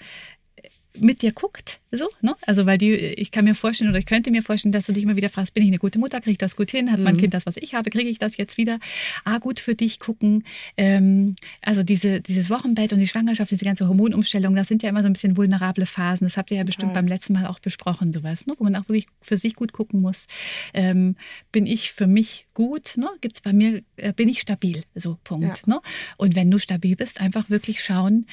mit 1.00 1.22
dir 1.22 1.32
guckt, 1.32 1.80
so, 1.92 2.10
ne? 2.22 2.36
Also 2.46 2.66
weil 2.66 2.78
die, 2.78 2.94
ich 2.94 3.32
kann 3.32 3.46
mir 3.46 3.56
vorstellen 3.56 3.90
oder 3.90 4.00
ich 4.00 4.06
könnte 4.06 4.30
mir 4.30 4.42
vorstellen, 4.42 4.72
dass 4.72 4.88
du 4.88 4.94
dich 4.94 5.04
immer 5.04 5.16
wieder 5.16 5.30
fragst, 5.30 5.54
bin 5.54 5.64
ich 5.64 5.70
eine 5.70 5.78
gute 5.78 6.00
Mutter, 6.00 6.20
kriege 6.20 6.34
ich 6.34 6.38
das 6.38 6.56
gut 6.56 6.72
hin? 6.72 6.92
Hat 6.92 6.98
mhm. 6.98 7.06
mein 7.06 7.18
Kind 7.18 7.34
das, 7.34 7.46
was 7.46 7.56
ich 7.58 7.76
habe, 7.76 7.90
kriege 7.90 8.10
ich 8.10 8.20
das 8.20 8.38
jetzt 8.38 8.58
wieder? 8.58 8.80
Ah, 9.24 9.38
gut 9.38 9.60
für 9.60 9.74
dich 9.74 10.00
gucken. 10.00 10.44
Ähm, 10.76 11.36
also 11.62 11.84
diese, 11.84 12.20
dieses 12.20 12.50
Wochenbett 12.50 12.92
und 12.92 13.00
die 13.00 13.08
Schwangerschaft, 13.08 13.52
diese 13.52 13.64
ganze 13.64 13.88
Hormonumstellung, 13.88 14.56
das 14.56 14.68
sind 14.68 14.84
ja 14.84 14.90
immer 14.90 15.02
so 15.02 15.08
ein 15.08 15.14
bisschen 15.14 15.38
vulnerable 15.38 15.86
Phasen. 15.86 16.26
Das 16.26 16.36
habt 16.36 16.52
ihr 16.52 16.58
ja 16.58 16.64
bestimmt 16.64 16.92
ja. 16.92 16.96
beim 16.96 17.08
letzten 17.08 17.34
Mal 17.34 17.48
auch 17.48 17.60
besprochen, 17.60 18.12
sowas, 18.12 18.46
ne? 18.48 18.54
Wo 18.58 18.66
man 18.66 18.76
auch 18.76 18.90
wirklich 18.90 19.08
für 19.22 19.38
sich 19.38 19.56
gut 19.56 19.72
gucken 19.72 20.02
muss. 20.02 20.28
Ähm, 20.74 21.16
bin 21.52 21.66
ich 21.66 21.94
für 21.94 22.08
mich 22.08 22.48
gut? 22.54 22.98
Ne? 22.98 23.08
Gibt 23.22 23.38
es 23.38 23.42
bei 23.42 23.54
mir, 23.54 23.82
äh, 23.96 24.14
bin 24.14 24.28
ich 24.28 24.42
stabil? 24.42 24.84
So, 24.96 25.18
Punkt. 25.24 25.64
Ja. 25.66 25.76
Ne? 25.76 25.82
Und 26.18 26.36
wenn 26.36 26.52
du 26.52 26.60
stabil 26.60 26.96
bist, 26.96 27.22
einfach 27.22 27.50
wirklich 27.50 27.84
schauen, 27.84 28.26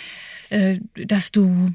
äh, 0.50 0.78
dass 0.94 1.30
du 1.30 1.74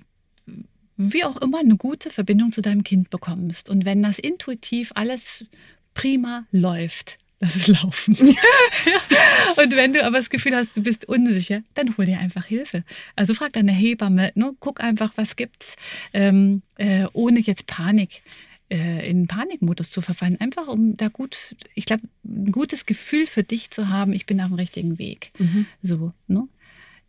wie 1.00 1.24
auch 1.24 1.38
immer 1.38 1.60
eine 1.60 1.78
gute 1.78 2.10
Verbindung 2.10 2.52
zu 2.52 2.62
deinem 2.62 2.84
Kind 2.84 3.10
bekommst. 3.10 3.70
Und 3.70 3.86
wenn 3.86 4.04
das 4.04 4.20
intuitiv 4.20 4.92
alles 4.96 5.46
prima 5.94 6.46
läuft, 6.52 7.18
lass 7.40 7.56
es 7.56 7.68
laufen. 7.68 8.16
und 9.56 9.76
wenn 9.76 9.94
du 9.94 10.04
aber 10.04 10.18
das 10.18 10.30
Gefühl 10.30 10.56
hast, 10.56 10.76
du 10.76 10.84
bist 10.84 11.06
unsicher, 11.06 11.62
dann 11.74 11.96
hol 11.98 12.06
dir 12.06 12.20
einfach 12.20 12.46
Hilfe. 12.46 12.84
Also 13.16 13.34
frag 13.34 13.54
deine 13.54 13.72
Hebamme, 13.72 14.34
ne? 14.36 14.54
guck 14.60 14.84
einfach, 14.84 15.14
was 15.16 15.38
gibt's, 15.38 15.78
ähm, 16.14 16.64
äh, 16.76 17.06
ohne 17.14 17.40
jetzt 17.40 17.66
Panik 17.66 18.22
äh, 18.70 19.10
in 19.10 19.28
Panikmodus 19.28 19.92
zu 19.92 20.02
verfallen. 20.02 20.36
Einfach 20.42 20.68
um 20.68 20.98
da 20.98 21.08
gut, 21.08 21.56
ich 21.76 21.86
glaube, 21.86 22.04
ein 22.26 22.52
gutes 22.52 22.86
Gefühl 22.86 23.26
für 23.26 23.44
dich 23.44 23.72
zu 23.72 23.88
haben, 23.88 24.12
ich 24.12 24.26
bin 24.26 24.42
auf 24.42 24.50
dem 24.50 24.56
richtigen 24.56 25.00
Weg. 25.00 25.32
Mhm. 25.38 25.66
So, 25.82 26.12
ne? 26.28 26.50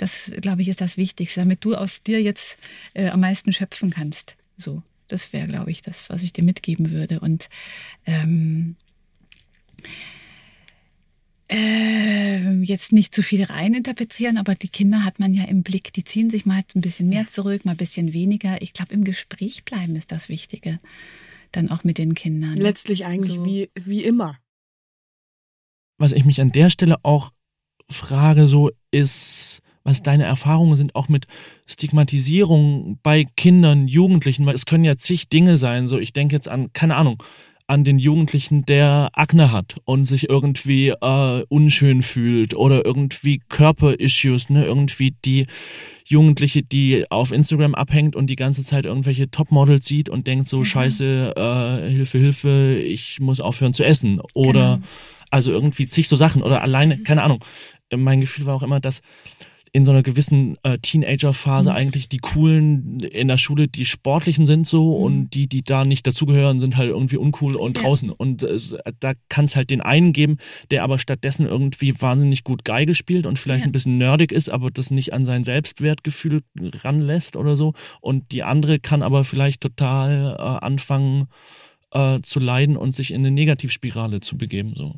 Das, 0.00 0.32
glaube 0.40 0.62
ich, 0.62 0.68
ist 0.68 0.80
das 0.80 0.96
Wichtigste, 0.96 1.40
damit 1.40 1.62
du 1.62 1.74
aus 1.74 2.02
dir 2.02 2.22
jetzt 2.22 2.56
äh, 2.94 3.08
am 3.08 3.20
meisten 3.20 3.52
schöpfen 3.52 3.90
kannst. 3.90 4.34
So, 4.56 4.82
das 5.08 5.30
wäre, 5.34 5.46
glaube 5.46 5.70
ich, 5.70 5.82
das, 5.82 6.08
was 6.08 6.22
ich 6.22 6.32
dir 6.32 6.42
mitgeben 6.42 6.90
würde. 6.90 7.20
Und 7.20 7.50
ähm, 8.06 8.76
äh, 11.50 12.62
jetzt 12.62 12.92
nicht 12.92 13.14
zu 13.14 13.22
viel 13.22 13.44
reininterpretieren, 13.44 14.38
aber 14.38 14.54
die 14.54 14.70
Kinder 14.70 15.04
hat 15.04 15.18
man 15.18 15.34
ja 15.34 15.44
im 15.44 15.62
Blick. 15.62 15.92
Die 15.92 16.04
ziehen 16.04 16.30
sich 16.30 16.46
mal 16.46 16.62
ein 16.74 16.80
bisschen 16.80 17.10
mehr 17.10 17.28
zurück, 17.28 17.66
mal 17.66 17.72
ein 17.72 17.76
bisschen 17.76 18.14
weniger. 18.14 18.62
Ich 18.62 18.72
glaube, 18.72 18.94
im 18.94 19.04
Gespräch 19.04 19.66
bleiben 19.66 19.96
ist 19.96 20.12
das 20.12 20.30
Wichtige. 20.30 20.78
Dann 21.52 21.70
auch 21.70 21.84
mit 21.84 21.98
den 21.98 22.14
Kindern. 22.14 22.54
Letztlich 22.54 23.04
eigentlich 23.04 23.36
so. 23.36 23.44
wie, 23.44 23.68
wie 23.74 24.02
immer. 24.02 24.38
Was 25.98 26.12
ich 26.12 26.24
mich 26.24 26.40
an 26.40 26.52
der 26.52 26.70
Stelle 26.70 26.96
auch 27.02 27.32
frage, 27.90 28.46
so 28.46 28.70
ist, 28.90 29.60
was 29.84 30.02
deine 30.02 30.24
Erfahrungen 30.24 30.76
sind, 30.76 30.94
auch 30.94 31.08
mit 31.08 31.26
Stigmatisierung 31.66 32.98
bei 33.02 33.24
Kindern, 33.36 33.88
Jugendlichen, 33.88 34.46
weil 34.46 34.54
es 34.54 34.66
können 34.66 34.84
ja 34.84 34.96
zig 34.96 35.28
Dinge 35.28 35.56
sein. 35.56 35.88
So, 35.88 35.98
ich 35.98 36.12
denke 36.12 36.34
jetzt 36.34 36.48
an, 36.48 36.72
keine 36.72 36.96
Ahnung, 36.96 37.22
an 37.70 37.84
den 37.84 38.00
Jugendlichen, 38.00 38.66
der 38.66 39.10
Akne 39.12 39.52
hat 39.52 39.76
und 39.84 40.04
sich 40.04 40.28
irgendwie 40.28 40.88
äh, 40.88 41.44
unschön 41.48 42.02
fühlt 42.02 42.54
oder 42.54 42.84
irgendwie 42.84 43.40
Körperissues, 43.48 44.50
ne, 44.50 44.64
irgendwie 44.64 45.14
die 45.24 45.46
Jugendliche, 46.04 46.64
die 46.64 47.04
auf 47.08 47.30
Instagram 47.30 47.76
abhängt 47.76 48.16
und 48.16 48.26
die 48.26 48.34
ganze 48.34 48.64
Zeit 48.64 48.86
irgendwelche 48.86 49.30
Topmodels 49.30 49.86
sieht 49.86 50.08
und 50.08 50.26
denkt 50.26 50.48
so, 50.48 50.58
mhm. 50.58 50.64
scheiße, 50.64 51.34
äh, 51.36 51.90
Hilfe, 51.92 52.18
Hilfe, 52.18 52.74
ich 52.84 53.20
muss 53.20 53.38
aufhören 53.38 53.72
zu 53.72 53.84
essen. 53.84 54.20
Oder 54.34 54.78
genau. 54.78 54.88
also 55.30 55.52
irgendwie 55.52 55.86
zig 55.86 56.08
so 56.08 56.16
Sachen 56.16 56.42
oder 56.42 56.62
alleine, 56.62 56.98
keine 56.98 57.22
Ahnung. 57.22 57.44
Mein 57.94 58.20
Gefühl 58.20 58.46
war 58.46 58.56
auch 58.56 58.64
immer, 58.64 58.80
dass 58.80 59.00
in 59.72 59.84
so 59.84 59.92
einer 59.92 60.02
gewissen 60.02 60.56
äh, 60.62 60.78
Teenager-Phase 60.78 61.70
mhm. 61.70 61.76
eigentlich 61.76 62.08
die 62.08 62.18
coolen 62.18 63.00
in 63.00 63.28
der 63.28 63.38
Schule, 63.38 63.68
die 63.68 63.84
sportlichen 63.84 64.46
sind 64.46 64.66
so 64.66 64.98
mhm. 64.98 65.04
und 65.04 65.30
die, 65.30 65.48
die 65.48 65.62
da 65.62 65.84
nicht 65.84 66.06
dazugehören, 66.06 66.60
sind 66.60 66.76
halt 66.76 66.88
irgendwie 66.88 67.16
uncool 67.16 67.56
und 67.56 67.76
ja. 67.76 67.82
draußen. 67.84 68.10
Und 68.10 68.42
äh, 68.42 68.58
da 68.98 69.12
kann 69.28 69.44
es 69.44 69.56
halt 69.56 69.70
den 69.70 69.80
einen 69.80 70.12
geben, 70.12 70.38
der 70.70 70.82
aber 70.82 70.98
stattdessen 70.98 71.46
irgendwie 71.46 71.94
wahnsinnig 72.00 72.42
gut 72.42 72.64
Geige 72.64 72.94
spielt 72.94 73.26
und 73.26 73.38
vielleicht 73.38 73.60
ja. 73.60 73.66
ein 73.66 73.72
bisschen 73.72 73.98
nerdig 73.98 74.32
ist, 74.32 74.50
aber 74.50 74.70
das 74.70 74.90
nicht 74.90 75.12
an 75.12 75.24
sein 75.24 75.44
Selbstwertgefühl 75.44 76.42
ranlässt 76.60 77.36
oder 77.36 77.56
so. 77.56 77.74
Und 78.00 78.32
die 78.32 78.42
andere 78.42 78.80
kann 78.80 79.02
aber 79.02 79.24
vielleicht 79.24 79.60
total 79.60 80.36
äh, 80.36 80.64
anfangen 80.64 81.28
äh, 81.92 82.20
zu 82.22 82.40
leiden 82.40 82.76
und 82.76 82.94
sich 82.94 83.12
in 83.12 83.20
eine 83.20 83.30
Negativspirale 83.30 84.20
zu 84.20 84.36
begeben. 84.36 84.74
So 84.74 84.96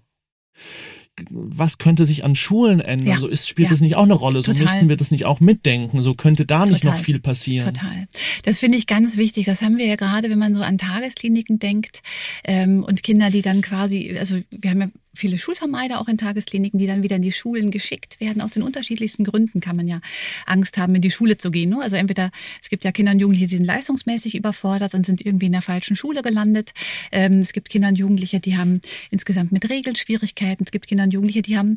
was 1.30 1.78
könnte 1.78 2.06
sich 2.06 2.24
an 2.24 2.34
Schulen 2.34 2.80
ändern? 2.80 3.08
Ja. 3.08 3.18
So 3.18 3.26
ist, 3.26 3.46
spielt 3.46 3.66
ja. 3.66 3.72
das 3.72 3.80
nicht 3.80 3.96
auch 3.96 4.04
eine 4.04 4.14
Rolle? 4.14 4.42
So 4.42 4.52
Total. 4.52 4.64
müssten 4.64 4.88
wir 4.88 4.96
das 4.96 5.10
nicht 5.10 5.26
auch 5.26 5.40
mitdenken? 5.40 6.02
So 6.02 6.14
könnte 6.14 6.46
da 6.46 6.60
Total. 6.60 6.72
nicht 6.72 6.84
noch 6.84 6.98
viel 6.98 7.20
passieren? 7.20 7.74
Total. 7.74 8.06
Das 8.44 8.58
finde 8.58 8.78
ich 8.78 8.86
ganz 8.86 9.16
wichtig. 9.16 9.44
Das 9.44 9.62
haben 9.62 9.76
wir 9.76 9.86
ja 9.86 9.96
gerade, 9.96 10.30
wenn 10.30 10.38
man 10.38 10.54
so 10.54 10.62
an 10.62 10.78
Tageskliniken 10.78 11.58
denkt 11.58 12.02
ähm, 12.44 12.82
und 12.82 13.02
Kinder, 13.02 13.30
die 13.30 13.42
dann 13.42 13.60
quasi, 13.60 14.16
also 14.18 14.38
wir 14.50 14.70
haben 14.70 14.80
ja 14.80 14.88
viele 15.14 15.38
Schulvermeider 15.38 16.00
auch 16.00 16.08
in 16.08 16.16
Tageskliniken, 16.16 16.78
die 16.78 16.86
dann 16.86 17.02
wieder 17.02 17.16
in 17.16 17.22
die 17.22 17.32
Schulen 17.32 17.70
geschickt 17.70 18.20
werden. 18.20 18.40
Aus 18.40 18.52
den 18.52 18.62
unterschiedlichsten 18.62 19.24
Gründen 19.24 19.60
kann 19.60 19.76
man 19.76 19.86
ja 19.86 20.00
Angst 20.46 20.78
haben, 20.78 20.94
in 20.94 21.02
die 21.02 21.10
Schule 21.10 21.36
zu 21.36 21.50
gehen. 21.50 21.70
Ne? 21.70 21.80
Also 21.80 21.96
entweder, 21.96 22.30
es 22.60 22.70
gibt 22.70 22.84
ja 22.84 22.92
Kinder 22.92 23.12
und 23.12 23.18
Jugendliche, 23.18 23.48
die 23.48 23.56
sind 23.56 23.66
leistungsmäßig 23.66 24.34
überfordert 24.34 24.94
und 24.94 25.04
sind 25.04 25.24
irgendwie 25.24 25.46
in 25.46 25.52
der 25.52 25.62
falschen 25.62 25.96
Schule 25.96 26.22
gelandet. 26.22 26.72
Ähm, 27.10 27.40
es 27.40 27.52
gibt 27.52 27.68
Kinder 27.68 27.88
und 27.88 27.98
Jugendliche, 27.98 28.40
die 28.40 28.56
haben 28.56 28.80
insgesamt 29.10 29.52
mit 29.52 29.68
Regeln 29.68 29.96
Schwierigkeiten. 29.96 30.64
Es 30.64 30.70
gibt 30.70 30.86
Kinder 30.86 31.04
und 31.04 31.12
Jugendliche, 31.12 31.42
die 31.42 31.58
haben 31.58 31.76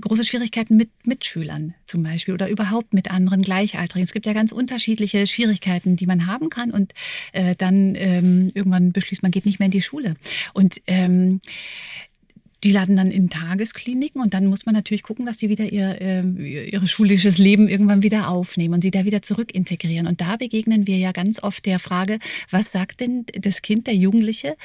große 0.00 0.24
Schwierigkeiten 0.24 0.76
mit 0.76 0.90
Mitschülern 1.06 1.74
zum 1.84 2.02
Beispiel 2.02 2.34
oder 2.34 2.48
überhaupt 2.48 2.94
mit 2.94 3.10
anderen 3.10 3.42
Gleichaltrigen. 3.42 4.04
Es 4.04 4.12
gibt 4.12 4.26
ja 4.26 4.32
ganz 4.32 4.52
unterschiedliche 4.52 5.26
Schwierigkeiten, 5.26 5.96
die 5.96 6.06
man 6.06 6.26
haben 6.26 6.48
kann 6.48 6.70
und 6.70 6.94
äh, 7.32 7.54
dann 7.56 7.94
ähm, 7.94 8.50
irgendwann 8.54 8.92
beschließt, 8.92 9.22
man 9.22 9.32
geht 9.32 9.44
nicht 9.44 9.58
mehr 9.58 9.66
in 9.66 9.72
die 9.72 9.82
Schule. 9.82 10.14
Und 10.54 10.80
ähm, 10.86 11.40
die 12.64 12.72
laden 12.72 12.96
dann 12.96 13.10
in 13.10 13.30
Tageskliniken 13.30 14.20
und 14.20 14.34
dann 14.34 14.46
muss 14.46 14.66
man 14.66 14.74
natürlich 14.74 15.02
gucken, 15.02 15.26
dass 15.26 15.38
die 15.38 15.48
wieder 15.48 15.72
ihr, 15.72 16.00
äh, 16.00 16.68
ihr 16.70 16.86
schulisches 16.86 17.38
Leben 17.38 17.68
irgendwann 17.68 18.02
wieder 18.02 18.28
aufnehmen 18.28 18.74
und 18.74 18.82
sie 18.82 18.90
da 18.90 19.04
wieder 19.04 19.22
zurück 19.22 19.54
integrieren. 19.54 20.06
Und 20.06 20.20
da 20.20 20.36
begegnen 20.36 20.86
wir 20.86 20.98
ja 20.98 21.12
ganz 21.12 21.42
oft 21.42 21.64
der 21.66 21.78
Frage, 21.78 22.18
was 22.50 22.72
sagt 22.72 23.00
denn 23.00 23.24
das 23.32 23.62
Kind, 23.62 23.86
der 23.86 23.94
Jugendliche, 23.94 24.56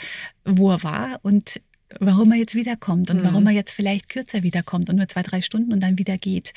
wo 0.43 0.71
er 0.71 0.83
war 0.83 1.19
und 1.23 1.61
warum 1.99 2.31
er 2.31 2.37
jetzt 2.39 2.55
wiederkommt 2.55 3.11
und 3.11 3.19
mhm. 3.19 3.25
warum 3.25 3.47
er 3.47 3.53
jetzt 3.53 3.71
vielleicht 3.71 4.09
kürzer 4.09 4.43
wiederkommt 4.43 4.89
und 4.89 4.95
nur 4.95 5.07
zwei, 5.07 5.21
drei 5.21 5.41
Stunden 5.41 5.71
und 5.71 5.83
dann 5.83 5.99
wieder 5.99 6.17
geht. 6.17 6.53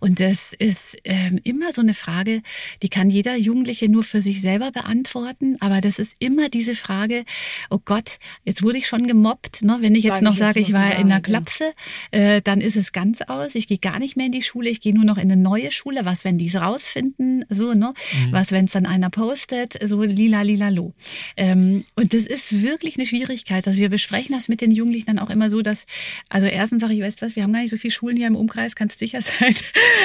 Und 0.00 0.20
das 0.20 0.52
ist 0.52 0.98
ähm, 1.04 1.40
immer 1.44 1.72
so 1.72 1.82
eine 1.82 1.94
Frage, 1.94 2.42
die 2.82 2.88
kann 2.88 3.08
jeder 3.08 3.36
Jugendliche 3.36 3.88
nur 3.88 4.02
für 4.02 4.20
sich 4.20 4.40
selber 4.40 4.72
beantworten, 4.72 5.56
aber 5.60 5.80
das 5.80 5.98
ist 5.98 6.16
immer 6.18 6.48
diese 6.48 6.74
Frage, 6.74 7.24
oh 7.70 7.78
Gott, 7.84 8.18
jetzt 8.44 8.62
wurde 8.62 8.78
ich 8.78 8.88
schon 8.88 9.06
gemobbt, 9.06 9.62
ne? 9.62 9.78
wenn 9.80 9.94
ich 9.94 10.04
jetzt 10.04 10.16
Sag 10.16 10.22
noch 10.22 10.32
ich 10.32 10.38
sage, 10.38 10.60
ich 10.60 10.72
war 10.72 10.96
in 10.96 11.12
einer 11.12 11.20
Klapse, 11.20 11.72
äh, 12.10 12.42
dann 12.42 12.60
ist 12.60 12.76
es 12.76 12.92
ganz 12.92 13.22
aus, 13.22 13.54
ich 13.54 13.68
gehe 13.68 13.78
gar 13.78 14.00
nicht 14.00 14.16
mehr 14.16 14.26
in 14.26 14.32
die 14.32 14.42
Schule, 14.42 14.68
ich 14.68 14.80
gehe 14.80 14.94
nur 14.94 15.04
noch 15.04 15.16
in 15.16 15.30
eine 15.30 15.40
neue 15.40 15.70
Schule, 15.70 16.04
was, 16.04 16.24
wenn 16.24 16.38
die 16.38 16.46
es 16.46 16.56
rausfinden, 16.56 17.44
so, 17.48 17.72
ne? 17.74 17.94
Mhm. 18.26 18.32
was, 18.32 18.50
wenn 18.50 18.64
es 18.64 18.72
dann 18.72 18.86
einer 18.86 19.10
postet, 19.10 19.78
so 19.84 20.02
lila, 20.02 20.42
lila, 20.42 20.70
lo. 20.70 20.92
Ähm, 21.36 21.84
und 21.94 22.14
das 22.14 22.26
ist 22.26 22.62
wirklich 22.62 22.96
eine 22.96 23.06
Schwierigkeit, 23.06 23.66
also 23.66 23.78
wir 23.78 23.88
besprechen 23.88 24.34
das 24.34 24.48
mit 24.48 24.60
den 24.60 24.71
Jugendlichen 24.74 25.06
dann 25.06 25.18
auch 25.18 25.30
immer 25.30 25.50
so, 25.50 25.62
dass, 25.62 25.86
also 26.28 26.46
erstens 26.46 26.82
sage 26.82 26.94
ich, 26.94 27.00
weißt 27.00 27.20
du 27.20 27.26
was, 27.26 27.36
wir 27.36 27.42
haben 27.42 27.52
gar 27.52 27.60
nicht 27.60 27.70
so 27.70 27.76
viele 27.76 27.92
Schulen 27.92 28.16
hier 28.16 28.26
im 28.26 28.36
Umkreis, 28.36 28.76
kannst 28.76 28.98
sicher 28.98 29.20
sein. 29.20 29.54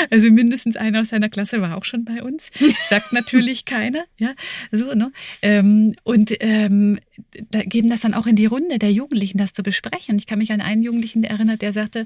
Also 0.10 0.30
mindestens 0.30 0.78
einer 0.78 1.02
aus 1.02 1.10
seiner 1.10 1.28
Klasse 1.28 1.60
war 1.60 1.76
auch 1.76 1.84
schon 1.84 2.06
bei 2.06 2.24
uns. 2.24 2.52
Sagt 2.88 3.14
natürlich 3.14 3.66
keiner, 3.66 4.06
ja, 4.18 4.34
so, 4.72 4.94
ne? 4.94 5.12
Ähm, 5.42 5.96
und 6.04 6.34
ähm, 6.40 7.00
da 7.52 7.64
geben 7.64 7.90
das 7.90 8.02
dann 8.02 8.14
auch 8.14 8.28
in 8.28 8.36
die 8.36 8.46
Runde 8.46 8.80
der 8.80 8.92
Jugendlichen, 8.92 9.38
das 9.38 9.54
zu 9.54 9.64
besprechen. 9.64 10.18
Ich 10.18 10.28
kann 10.28 10.40
mich 10.40 10.52
an 10.52 10.62
einen 10.62 10.84
Jugendlichen 10.84 11.24
erinnern, 11.24 11.58
der 11.58 11.74
sagte, 11.74 12.06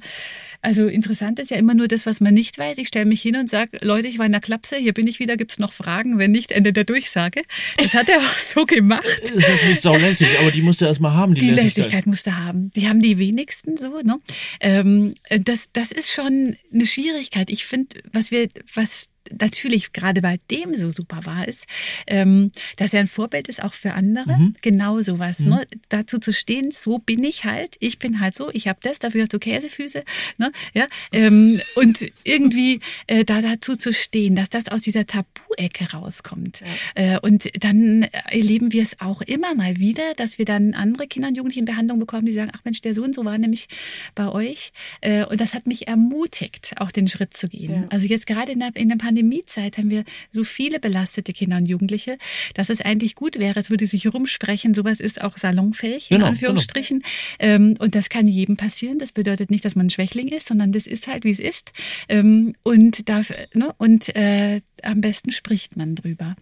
also 0.62 0.88
interessant 0.88 1.40
ist 1.40 1.52
ja 1.52 1.58
immer 1.58 1.74
nur 1.74 1.88
das, 1.88 2.06
was 2.06 2.22
man 2.22 2.34
nicht 2.34 2.58
weiß. 2.58 2.78
Ich 2.78 2.88
stelle 2.88 3.06
mich 3.06 3.22
hin 3.22 3.36
und 3.36 3.50
sage, 3.50 3.80
Leute, 3.82 4.08
ich 4.08 4.20
war 4.20 4.26
in 4.26 4.32
der 4.32 4.42
Klapse, 4.42 4.78
hier 4.78 4.94
bin 4.94 5.08
ich 5.08 5.20
wieder, 5.20 5.38
gibt 5.38 5.52
es 5.52 5.60
noch 5.60 5.74
Fragen? 5.74 6.18
Wenn 6.18 6.32
nicht, 6.32 6.52
Ende 6.52 6.72
der 6.72 6.84
Durchsage. 6.84 7.42
Das 7.78 7.94
hat 7.94 8.10
er 8.10 8.18
auch 8.18 8.38
so 8.38 8.66
gemacht. 8.66 9.02
Das 9.22 9.32
ist 9.32 9.50
natürlich 9.50 9.82
saulässig, 9.82 10.28
aber 10.42 10.52
die 10.52 10.62
musste 10.62 10.86
er 10.86 10.90
erstmal 10.90 11.14
haben, 11.14 11.34
die, 11.34 11.42
die 11.42 11.50
Lässigkeit. 11.52 11.78
Lässigkeit 11.78 12.06
musste 12.06 12.38
haben. 12.38 12.51
Die 12.54 12.88
haben 12.88 13.02
die 13.02 13.18
wenigsten 13.18 13.78
so, 13.78 14.00
ne? 14.02 14.20
Ähm, 14.60 15.14
das, 15.30 15.70
das 15.74 15.92
ist 15.92 16.12
schon 16.12 16.56
eine 16.74 16.86
Schwierigkeit. 16.86 17.50
Ich 17.50 17.66
finde, 17.66 18.02
was 18.12 18.32
wir, 18.32 18.50
was 18.74 19.11
natürlich 19.40 19.94
gerade 19.94 20.22
bei 20.22 20.38
dem 20.50 20.76
so 20.76 20.92
super 20.92 21.26
war, 21.26 21.48
ist, 21.48 21.68
ähm, 22.08 22.52
dass 22.78 22.94
er 22.94 23.02
ein 23.02 23.08
Vorbild 23.08 23.48
ist 23.48 23.64
auch 23.64 23.74
für 23.74 23.94
andere. 23.94 24.38
Mhm. 24.38 24.56
Genau 24.62 25.02
sowas. 25.02 25.40
Mhm. 25.40 25.50
Ne? 25.50 25.68
Dazu 25.90 26.20
zu 26.20 26.34
stehen, 26.34 26.72
so 26.72 27.00
bin 27.00 27.24
ich 27.24 27.46
halt, 27.46 27.76
ich 27.80 28.00
bin 28.00 28.20
halt 28.20 28.36
so, 28.36 28.50
ich 28.52 28.68
habe 28.68 28.80
das, 28.82 29.00
dafür 29.00 29.22
hast 29.22 29.34
du 29.34 29.40
Käsefüße. 29.40 30.04
Ne? 30.38 30.52
Ja? 30.74 30.88
Ähm, 31.12 31.62
und 31.76 32.06
irgendwie 32.24 32.80
äh, 33.08 33.26
da 33.26 33.42
dazu 33.42 33.76
zu 33.76 33.94
stehen, 33.94 34.36
dass 34.36 34.50
das 34.50 34.68
aus 34.68 34.82
dieser 34.82 35.06
Tabu 35.06 35.32
Tabu-Ecke 35.52 35.92
rauskommt. 35.92 36.62
Ja. 36.96 37.16
Äh, 37.16 37.20
und 37.20 37.50
dann 37.64 38.04
erleben 38.30 38.74
wir 38.74 38.84
es 38.84 39.00
auch 39.00 39.22
immer 39.22 39.56
mal 39.56 39.78
wieder, 39.78 40.14
dass 40.18 40.38
wir 40.38 40.46
dann 40.46 40.74
andere 40.74 41.08
Kinder 41.08 41.30
und 41.30 41.36
Jugendliche 41.36 41.60
in 41.60 41.66
Behandlung 41.66 42.00
bekommen, 42.00 42.26
die 42.26 42.32
sagen, 42.32 42.52
ach 42.54 42.64
Mensch, 42.64 42.82
der 42.82 42.94
so 42.94 43.04
und 43.04 43.16
so 43.16 43.26
war 43.26 43.38
nämlich 43.38 43.68
bei 44.16 44.28
euch. 44.30 44.72
Äh, 45.02 45.26
und 45.26 45.42
das 45.42 45.54
hat 45.54 45.68
mich 45.68 45.88
ermutigt, 45.88 46.74
auch 46.78 46.92
den 46.92 47.08
Schritt 47.08 47.36
zu 47.36 47.48
gehen. 47.48 47.72
Ja. 47.72 47.88
Also 47.90 48.08
jetzt 48.08 48.28
gerade 48.28 48.52
in 48.52 48.60
der, 48.60 48.76
in 48.76 48.90
der 48.90 48.98
Pandemiezeit 49.22 49.78
haben 49.78 49.90
wir 49.90 50.04
so 50.32 50.44
viele 50.44 50.80
belastete 50.80 51.34
Kinder 51.34 51.58
und 51.58 51.66
Jugendliche, 51.66 52.18
dass 52.56 52.70
es 52.70 52.82
eigentlich 52.82 53.16
gut 53.16 53.40
wäre, 53.40 53.60
es 53.60 53.70
würde 53.70 53.86
sich 53.86 54.12
rumsprechen, 54.12 54.74
sowas 54.74 55.00
ist 55.00 55.22
auch 55.22 55.38
salonfähig, 55.38 56.10
genau, 56.10 56.26
in 56.26 56.32
Anführungsstrichen. 56.32 57.04
Genau. 57.40 57.76
Und 57.80 57.96
das 57.96 58.10
kann 58.10 58.28
jedem 58.28 58.58
passieren. 58.58 59.00
Das 59.00 59.12
bedeutet 59.12 59.52
nicht, 59.52 59.64
dass 59.64 59.76
man 59.76 59.88
ein 59.88 59.90
Schwächling 59.90 60.28
ist, 60.30 60.48
sondern 60.48 60.72
das 60.72 60.88
ist 60.88 61.08
halt, 61.08 61.24
wie 61.24 61.30
es 61.30 61.40
ist. 61.40 61.72
Ähm, 62.10 62.56
und 62.64 63.10
darf, 63.10 63.32
ne, 63.54 63.74
und 63.78 64.16
äh, 64.16 64.62
am 64.84 65.02
besten 65.02 65.32
spricht 65.32 65.78
man 65.78 65.96
drüber. 65.96 66.36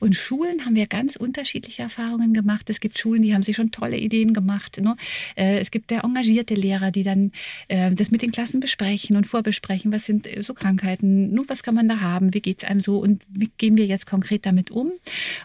Und 0.00 0.14
Schulen 0.16 0.64
haben 0.64 0.76
wir 0.76 0.86
ganz 0.86 1.16
unterschiedliche 1.16 1.82
Erfahrungen 1.82 2.32
gemacht. 2.32 2.68
Es 2.70 2.80
gibt 2.80 2.98
Schulen, 2.98 3.22
die 3.22 3.34
haben 3.34 3.42
sich 3.42 3.56
schon 3.56 3.70
tolle 3.70 3.96
Ideen 3.96 4.34
gemacht. 4.34 4.80
Ne? 4.80 4.96
Äh, 5.36 5.58
es 5.58 5.70
gibt 5.70 5.90
sehr 5.90 6.04
engagierte 6.04 6.54
Lehrer, 6.54 6.90
die 6.90 7.02
dann 7.02 7.32
äh, 7.68 7.92
das 7.92 8.10
mit 8.10 8.22
den 8.22 8.32
Klassen 8.32 8.60
besprechen 8.60 9.16
und 9.16 9.26
vorbesprechen. 9.26 9.92
Was 9.92 10.06
sind 10.06 10.26
äh, 10.26 10.42
so 10.42 10.54
Krankheiten? 10.54 11.32
Nun, 11.32 11.44
was 11.48 11.62
kann 11.62 11.74
man 11.74 11.88
da 11.88 12.00
haben? 12.00 12.23
Wie 12.32 12.40
geht 12.40 12.62
es 12.62 12.68
einem 12.68 12.80
so? 12.80 12.98
Und 12.98 13.22
wie 13.28 13.50
gehen 13.58 13.76
wir 13.76 13.86
jetzt 13.86 14.06
konkret 14.06 14.46
damit 14.46 14.70
um? 14.70 14.92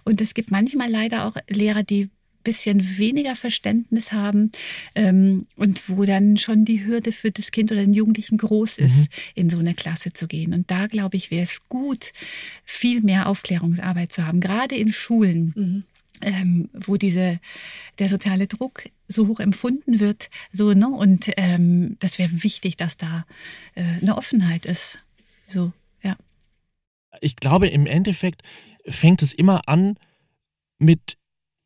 Und 0.06 0.22
es 0.22 0.34
gibt 0.34 0.52
manchmal 0.52 0.90
leider 0.90 1.26
auch 1.26 1.36
Lehrer, 1.50 1.84
die 1.84 2.10
bisschen 2.44 2.98
weniger 2.98 3.36
Verständnis 3.36 4.12
haben 4.12 4.52
ähm, 4.96 5.44
und 5.56 5.90
wo 5.90 6.06
dann 6.06 6.38
schon 6.38 6.66
die 6.66 6.86
Hürde 6.86 7.12
für 7.12 7.32
das 7.32 7.52
Kind 7.52 7.72
oder 7.72 7.82
den 7.82 7.94
Jugendlichen 7.94 8.38
groß 8.38 8.78
ist, 8.78 9.02
mhm. 9.02 9.16
in 9.36 9.50
so 9.50 9.60
eine 9.60 9.74
Klasse 9.74 10.14
zu 10.14 10.28
gehen. 10.28 10.54
Und 10.54 10.72
da 10.72 10.88
glaube 10.88 11.18
ich, 11.18 11.32
wäre 11.32 11.44
es 11.44 11.68
gut, 11.68 12.12
viel 12.66 13.02
mehr 13.02 13.28
Aufklärungsarbeit 13.28 14.14
zu 14.14 14.26
haben, 14.26 14.40
gerade 14.40 14.76
in 14.76 14.92
Schulen. 14.92 15.54
Mhm. 15.56 15.84
Ähm, 16.22 16.70
wo 16.74 16.98
diese 16.98 17.40
der 17.98 18.10
soziale 18.10 18.48
Druck 18.48 18.84
so 19.08 19.28
hoch 19.28 19.40
empfunden 19.40 20.02
wird, 20.02 20.30
so 20.52 20.74
ne 20.74 20.90
und 20.90 21.32
ähm, 21.38 21.96
das 22.00 22.20
wäre 22.20 22.44
wichtig, 22.44 22.76
dass 22.76 22.98
da 22.98 23.26
äh, 23.76 23.84
eine 24.02 24.18
Offenheit 24.18 24.66
ist, 24.66 24.98
so. 25.48 25.72
Ich 27.22 27.36
glaube, 27.36 27.68
im 27.68 27.86
Endeffekt 27.86 28.42
fängt 28.86 29.22
es 29.22 29.34
immer 29.34 29.62
an 29.68 29.96
mit 30.78 31.18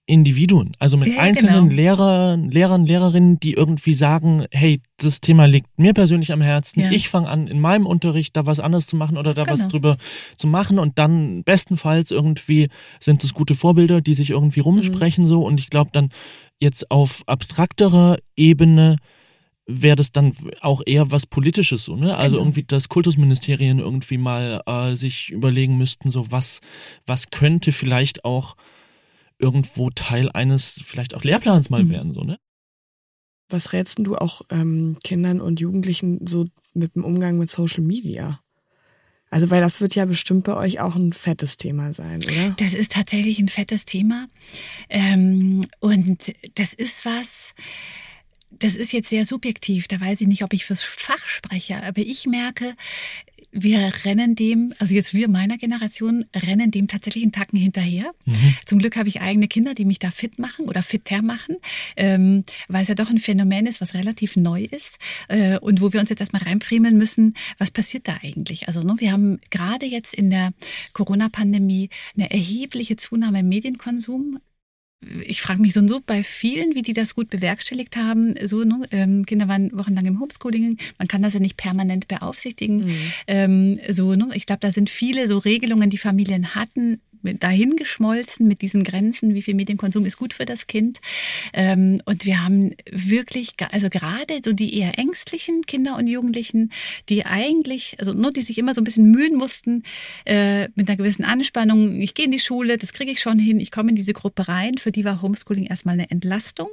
Individuen, 0.05 0.73
also 0.79 0.97
mit 0.97 1.15
ja, 1.15 1.21
einzelnen 1.21 1.69
genau. 1.69 1.75
Lehrern, 1.75 2.49
Lehrern, 2.49 2.85
Lehrerinnen, 2.85 3.39
die 3.39 3.53
irgendwie 3.53 3.93
sagen, 3.93 4.45
hey, 4.51 4.81
das 4.97 5.21
Thema 5.21 5.45
liegt 5.45 5.79
mir 5.79 5.93
persönlich 5.93 6.33
am 6.33 6.41
Herzen. 6.41 6.81
Ja. 6.81 6.91
Ich 6.91 7.07
fange 7.07 7.29
an, 7.29 7.47
in 7.47 7.61
meinem 7.61 7.85
Unterricht 7.85 8.35
da 8.35 8.45
was 8.45 8.59
anderes 8.59 8.85
zu 8.85 8.97
machen 8.97 9.17
oder 9.17 9.33
da 9.33 9.45
genau. 9.45 9.53
was 9.53 9.69
drüber 9.69 9.95
zu 10.35 10.47
machen 10.47 10.77
und 10.77 10.99
dann 10.99 11.45
bestenfalls 11.45 12.11
irgendwie 12.11 12.67
sind 12.99 13.23
es 13.23 13.33
gute 13.33 13.55
Vorbilder, 13.55 14.01
die 14.01 14.13
sich 14.13 14.31
irgendwie 14.31 14.59
rumsprechen 14.59 15.23
mhm. 15.23 15.29
so 15.29 15.41
und 15.45 15.57
ich 15.61 15.69
glaube 15.69 15.91
dann 15.93 16.09
jetzt 16.59 16.91
auf 16.91 17.23
abstrakterer 17.25 18.17
Ebene 18.35 18.97
wäre 19.65 19.95
das 19.95 20.11
dann 20.11 20.33
auch 20.61 20.81
eher 20.85 21.11
was 21.11 21.25
Politisches 21.25 21.85
so, 21.85 21.95
ne? 21.95 22.17
Also 22.17 22.35
genau. 22.35 22.45
irgendwie, 22.45 22.63
dass 22.63 22.89
Kultusministerien 22.89 23.79
irgendwie 23.79 24.17
mal 24.17 24.61
äh, 24.65 24.95
sich 24.95 25.29
überlegen 25.29 25.77
müssten, 25.77 26.11
so 26.11 26.31
was, 26.31 26.59
was 27.05 27.29
könnte 27.29 27.71
vielleicht 27.71 28.25
auch 28.25 28.55
irgendwo 29.39 29.89
Teil 29.89 30.29
eines 30.31 30.81
vielleicht 30.83 31.15
auch 31.15 31.23
Lehrplans 31.23 31.69
mal 31.69 31.83
mhm. 31.83 31.89
werden, 31.89 32.13
so, 32.13 32.23
ne? 32.23 32.37
Was 33.49 33.73
rätst 33.73 33.99
du 33.99 34.15
auch 34.15 34.41
ähm, 34.49 34.97
Kindern 35.03 35.39
und 35.39 35.59
Jugendlichen 35.59 36.25
so 36.25 36.47
mit 36.73 36.95
dem 36.95 37.03
Umgang 37.03 37.37
mit 37.37 37.49
Social 37.49 37.83
Media? 37.83 38.39
Also, 39.29 39.49
weil 39.49 39.61
das 39.61 39.81
wird 39.81 39.95
ja 39.95 40.05
bestimmt 40.05 40.43
bei 40.43 40.55
euch 40.55 40.79
auch 40.79 40.95
ein 40.95 41.11
fettes 41.11 41.57
Thema 41.57 41.91
sein, 41.93 42.23
oder? 42.23 42.55
Das 42.57 42.73
ist 42.73 42.91
tatsächlich 42.91 43.39
ein 43.39 43.49
fettes 43.49 43.83
Thema. 43.85 44.25
Ähm, 44.89 45.61
und 45.79 46.33
das 46.55 46.73
ist 46.73 47.03
was, 47.03 47.55
das 48.59 48.75
ist 48.75 48.93
jetzt 48.93 49.09
sehr 49.09 49.25
subjektiv. 49.25 49.87
Da 49.87 49.99
weiß 49.99 50.21
ich 50.21 50.27
nicht, 50.27 50.43
ob 50.43 50.53
ich 50.53 50.65
fürs 50.65 50.83
Fach 50.83 51.25
spreche, 51.25 51.83
aber 51.83 52.01
ich 52.01 52.25
merke, 52.25 52.75
wir 53.53 53.93
rennen 54.03 54.35
dem, 54.35 54.73
also 54.79 54.95
jetzt 54.95 55.13
wir 55.13 55.29
meiner 55.29 55.57
Generation, 55.57 56.25
rennen 56.35 56.71
dem 56.71 56.87
tatsächlich 56.87 57.23
einen 57.23 57.31
Tacken 57.31 57.59
hinterher. 57.59 58.05
Mhm. 58.25 58.55
Zum 58.65 58.79
Glück 58.79 58.97
habe 58.97 59.07
ich 59.07 59.21
eigene 59.21 59.47
Kinder, 59.47 59.75
die 59.75 59.85
mich 59.85 59.99
da 59.99 60.11
fit 60.11 60.39
machen 60.39 60.65
oder 60.65 60.81
fitter 60.81 61.21
machen, 61.21 61.57
ähm, 61.95 62.43
weil 62.67 62.81
es 62.81 62.87
ja 62.87 62.95
doch 62.95 63.09
ein 63.09 63.19
Phänomen 63.19 63.67
ist, 63.67 63.79
was 63.79 63.93
relativ 63.93 64.35
neu 64.35 64.63
ist 64.63 64.97
äh, 65.27 65.59
und 65.59 65.81
wo 65.81 65.93
wir 65.93 65.99
uns 65.99 66.09
jetzt 66.09 66.19
erstmal 66.19 66.43
reinfriemeln 66.43 66.97
müssen, 66.97 67.35
was 67.59 67.69
passiert 67.69 68.07
da 68.07 68.17
eigentlich? 68.23 68.67
Also 68.67 68.81
ne, 68.81 68.95
wir 68.97 69.11
haben 69.11 69.39
gerade 69.51 69.85
jetzt 69.85 70.15
in 70.15 70.31
der 70.31 70.53
Corona-Pandemie 70.93 71.89
eine 72.17 72.31
erhebliche 72.31 72.95
Zunahme 72.95 73.41
im 73.41 73.49
Medienkonsum 73.49 74.39
ich 75.25 75.41
frage 75.41 75.61
mich 75.61 75.73
so 75.73 75.79
und 75.79 75.87
so 75.87 76.01
bei 76.05 76.23
vielen, 76.23 76.75
wie 76.75 76.81
die 76.81 76.93
das 76.93 77.15
gut 77.15 77.29
bewerkstelligt 77.29 77.97
haben. 77.97 78.35
So, 78.43 78.63
ne? 78.63 78.87
ähm, 78.91 79.25
Kinder 79.25 79.47
waren 79.47 79.71
wochenlang 79.77 80.05
im 80.05 80.19
Homeschooling. 80.19 80.77
Man 80.97 81.07
kann 81.07 81.21
das 81.21 81.33
ja 81.33 81.39
nicht 81.39 81.57
permanent 81.57 82.07
beaufsichtigen. 82.07 82.85
Mhm. 82.85 82.95
Ähm, 83.27 83.79
so, 83.89 84.15
ne? 84.15 84.29
Ich 84.33 84.45
glaube, 84.45 84.59
da 84.59 84.71
sind 84.71 84.89
viele 84.89 85.27
so 85.27 85.37
Regelungen, 85.37 85.89
die 85.89 85.97
Familien 85.97 86.55
hatten, 86.55 87.01
dahingeschmolzen 87.23 88.47
mit 88.47 88.61
diesen 88.61 88.83
Grenzen, 88.83 89.33
wie 89.33 89.41
viel 89.41 89.55
Medienkonsum 89.55 90.05
ist 90.05 90.17
gut 90.17 90.33
für 90.33 90.45
das 90.45 90.67
Kind. 90.67 90.99
Ähm, 91.53 92.01
und 92.05 92.25
wir 92.25 92.43
haben 92.43 92.71
wirklich, 92.89 93.51
also 93.71 93.89
gerade 93.89 94.41
so 94.43 94.53
die 94.53 94.77
eher 94.77 94.97
ängstlichen 94.97 95.61
Kinder 95.63 95.97
und 95.97 96.07
Jugendlichen, 96.07 96.71
die 97.09 97.25
eigentlich, 97.25 97.95
also 97.99 98.13
nur 98.13 98.31
die 98.31 98.41
sich 98.41 98.57
immer 98.57 98.73
so 98.73 98.81
ein 98.81 98.83
bisschen 98.83 99.11
mühen 99.11 99.37
mussten, 99.37 99.83
äh, 100.25 100.67
mit 100.75 100.89
einer 100.89 100.97
gewissen 100.97 101.23
Anspannung, 101.23 102.01
ich 102.01 102.13
gehe 102.13 102.25
in 102.25 102.31
die 102.31 102.39
Schule, 102.39 102.77
das 102.77 102.93
kriege 102.93 103.11
ich 103.11 103.19
schon 103.19 103.39
hin, 103.39 103.59
ich 103.59 103.71
komme 103.71 103.89
in 103.89 103.95
diese 103.95 104.13
Gruppe 104.13 104.47
rein, 104.47 104.77
für 104.77 104.91
die 104.91 105.05
war 105.05 105.21
Homeschooling 105.21 105.65
erstmal 105.65 105.93
eine 105.93 106.09
Entlastung 106.09 106.71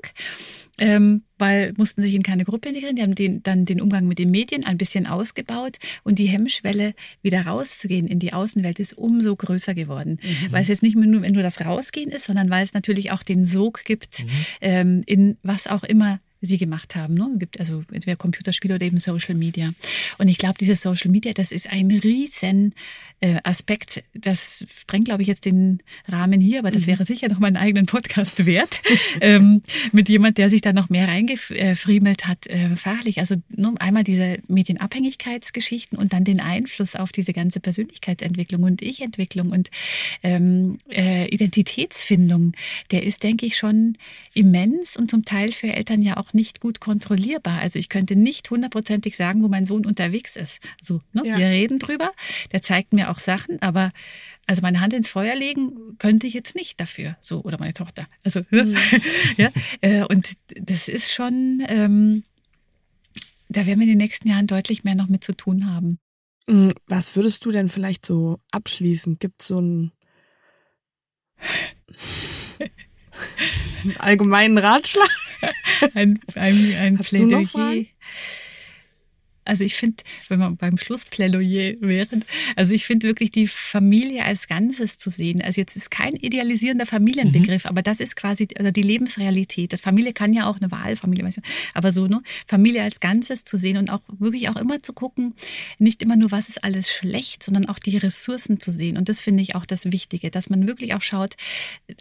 ähm, 0.79 1.23
weil 1.41 1.73
mussten 1.77 2.03
sich 2.03 2.15
in 2.15 2.23
keine 2.23 2.45
Gruppe 2.45 2.69
integrieren. 2.69 2.97
Die 2.97 3.03
haben 3.03 3.15
den, 3.15 3.43
dann 3.43 3.65
den 3.65 3.81
Umgang 3.81 4.07
mit 4.07 4.19
den 4.19 4.31
Medien 4.31 4.65
ein 4.65 4.79
bisschen 4.79 5.07
ausgebaut 5.07 5.79
und 6.05 6.19
die 6.19 6.27
Hemmschwelle, 6.27 6.95
wieder 7.23 7.47
rauszugehen 7.47 8.07
in 8.07 8.19
die 8.19 8.33
Außenwelt, 8.33 8.79
ist 8.79 8.93
umso 8.93 9.35
größer 9.37 9.75
geworden. 9.75 10.19
Mhm. 10.23 10.53
Weil 10.53 10.63
es 10.63 10.69
jetzt 10.69 10.83
nicht 10.83 10.97
nur, 10.97 11.07
nur 11.07 11.43
das 11.43 11.65
Rausgehen 11.65 12.11
ist, 12.11 12.25
sondern 12.25 12.51
weil 12.51 12.63
es 12.63 12.75
natürlich 12.75 13.11
auch 13.11 13.23
den 13.23 13.45
Sog 13.45 13.85
gibt, 13.85 14.25
mhm. 14.25 14.31
ähm, 14.61 15.03
in 15.07 15.37
was 15.43 15.67
auch 15.67 15.85
immer 15.85 16.21
sie 16.41 16.59
gemacht 16.59 16.97
haben. 16.97 17.15
Ne? 17.15 17.29
Gibt 17.37 17.61
also 17.61 17.85
entweder 17.93 18.17
Computerspiele 18.17 18.75
oder 18.77 18.87
eben 18.87 18.99
Social 18.99 19.35
Media. 19.35 19.71
Und 20.19 20.29
ich 20.29 20.39
glaube, 20.39 20.57
dieses 20.59 20.81
Social 20.81 21.11
Media, 21.11 21.33
das 21.33 21.53
ist 21.53 21.71
ein 21.71 21.91
riesen 21.91 22.75
äh, 23.21 23.37
Aspekt. 23.45 24.03
Das 24.15 24.65
sprengt, 24.81 25.05
glaube 25.05 25.23
ich, 25.23 25.29
jetzt 25.29 25.45
den 25.45 25.79
Rahmen 26.09 26.41
hier, 26.41 26.61
aber 26.61 26.71
das 26.71 26.83
mhm. 26.83 26.93
wäre 26.93 27.05
sicher 27.05 27.29
noch 27.29 27.39
mal 27.39 27.49
einen 27.49 27.57
eigenen 27.57 27.87
Podcast 27.87 28.47
wert. 28.47 28.81
ähm, 29.21 29.61
mit 29.93 30.09
jemand, 30.09 30.39
der 30.39 30.49
sich 30.49 30.63
da 30.63 30.73
noch 30.73 30.89
mehr 30.89 31.09
reingefriemelt 31.09 32.27
hat, 32.27 32.47
äh, 32.47 32.75
fachlich. 32.77 33.19
Also 33.19 33.37
nur 33.51 33.81
einmal 33.81 34.05
diese 34.05 34.39
Medienabhängigkeitsgeschichten 34.49 35.99
und 35.99 36.13
dann 36.13 36.25
den 36.25 36.41
Einfluss 36.41 36.97
auf 36.97 37.13
diese 37.13 37.33
ganze 37.33 37.61
Persönlichkeitsentwicklung 37.61 38.63
und 38.63 38.81
Ich-Entwicklung 38.81 39.51
und 39.51 39.71
ähm, 40.23 40.79
äh, 40.91 41.27
Identitätsfindung. 41.29 42.53
Der 42.91 43.03
ist, 43.03 43.23
denke 43.23 43.45
ich, 43.45 43.57
schon 43.57 43.99
immens 44.33 44.97
und 44.97 45.11
zum 45.11 45.25
Teil 45.25 45.53
für 45.53 45.69
Eltern 45.69 46.01
ja 46.03 46.17
auch 46.17 46.30
nicht 46.35 46.61
gut 46.61 46.81
kontrollierbar. 46.81 47.61
Also 47.61 47.79
ich 47.79 47.89
könnte 47.89 48.17
nicht 48.17 48.51
hundertprozentig 48.51 49.17
sagen, 49.17 49.43
wo 49.43 49.49
mein 49.49 49.67
Sohn 49.67 49.87
unterwegs 49.87 50.37
ist. 50.37 50.63
Also, 50.81 51.01
ne, 51.13 51.23
ja. 51.25 51.39
wir 51.39 51.49
reden 51.49 51.79
drüber, 51.79 52.13
der 52.53 52.63
zeigt 52.63 52.93
mir 52.93 53.11
auch 53.11 53.19
Sachen, 53.19 53.61
aber 53.63 53.93
also 54.47 54.63
meine 54.63 54.81
Hand 54.81 54.93
ins 54.93 55.09
Feuer 55.09 55.35
legen 55.35 55.97
könnte 55.99 56.27
ich 56.27 56.35
jetzt 56.35 56.55
nicht 56.55 56.81
dafür, 56.81 57.17
so 57.21 57.43
oder 57.43 57.59
meine 57.59 57.75
Tochter. 57.75 58.07
Also 58.25 58.43
mhm. 58.51 58.77
ja, 59.37 59.51
äh, 59.81 60.05
und 60.05 60.35
das 60.55 60.89
ist 60.89 61.13
schon, 61.13 61.63
ähm, 61.69 62.25
da 63.49 63.67
werden 63.67 63.79
wir 63.79 63.85
in 63.85 63.93
den 63.93 63.99
nächsten 63.99 64.29
Jahren 64.29 64.47
deutlich 64.47 64.85
mehr 64.85 64.95
noch 64.95 65.09
mit 65.09 65.25
zu 65.25 65.37
tun 65.37 65.73
haben. 65.73 65.99
Mhm. 66.49 66.73
Was 66.87 67.15
würdest 67.17 67.45
du 67.45 67.51
denn 67.51 67.69
vielleicht 67.69 68.05
so 68.05 68.39
abschließen? 68.51 69.19
Gibt 69.19 69.43
es 69.43 69.49
so 69.49 69.61
ein 69.61 69.93
einen 73.85 73.97
allgemeinen 73.99 74.59
Ratschlag? 74.59 75.09
Ein, 75.95 76.21
ein, 76.35 76.75
ein 76.81 76.99
Plädoyer. 76.99 77.85
Also 79.51 79.65
ich 79.65 79.75
finde, 79.75 80.05
wenn 80.29 80.39
wir 80.39 80.53
beim 80.53 80.79
Schlussplädoyer 80.79 81.75
wären, 81.81 82.25
also 82.55 82.73
ich 82.73 82.87
finde 82.87 83.09
wirklich 83.09 83.33
die 83.33 83.49
Familie 83.49 84.25
als 84.25 84.47
Ganzes 84.47 84.97
zu 84.97 85.11
sehen. 85.11 85.43
Also 85.43 85.61
jetzt 85.61 85.75
ist 85.75 85.91
kein 85.91 86.15
idealisierender 86.15 86.87
Familienbegriff, 86.87 87.65
mhm. 87.65 87.69
aber 87.71 87.83
das 87.83 87.99
ist 87.99 88.15
quasi 88.15 88.47
also 88.57 88.71
die 88.71 88.83
Lebensrealität. 88.83 89.73
Das 89.73 89.81
Familie 89.81 90.13
kann 90.13 90.33
ja 90.33 90.47
auch 90.47 90.59
eine 90.59 90.71
Wahlfamilie, 90.71 91.29
aber 91.75 91.91
so 91.91 92.07
ne 92.07 92.23
Familie 92.47 92.85
als 92.85 93.01
Ganzes 93.01 93.45
zu 93.45 93.57
sehen 93.57 93.77
und 93.77 93.91
auch 93.91 94.03
wirklich 94.21 94.49
auch 94.49 94.55
immer 94.55 94.85
zu 94.85 94.93
gucken, 94.93 95.35
nicht 95.81 96.01
immer 96.05 96.15
nur 96.15 96.31
was 96.31 96.49
ist 96.49 96.63
alles 96.63 96.89
schlecht, 96.89 97.43
sondern 97.43 97.67
auch 97.67 97.81
die 97.81 97.97
Ressourcen 97.97 98.61
zu 98.61 98.71
sehen. 98.71 98.97
Und 98.97 99.09
das 99.09 99.21
finde 99.21 99.43
ich 99.43 99.57
auch 99.57 99.67
das 99.67 99.91
Wichtige, 99.91 100.31
dass 100.31 100.49
man 100.49 100.69
wirklich 100.69 100.95
auch 100.95 101.03
schaut. 101.03 101.35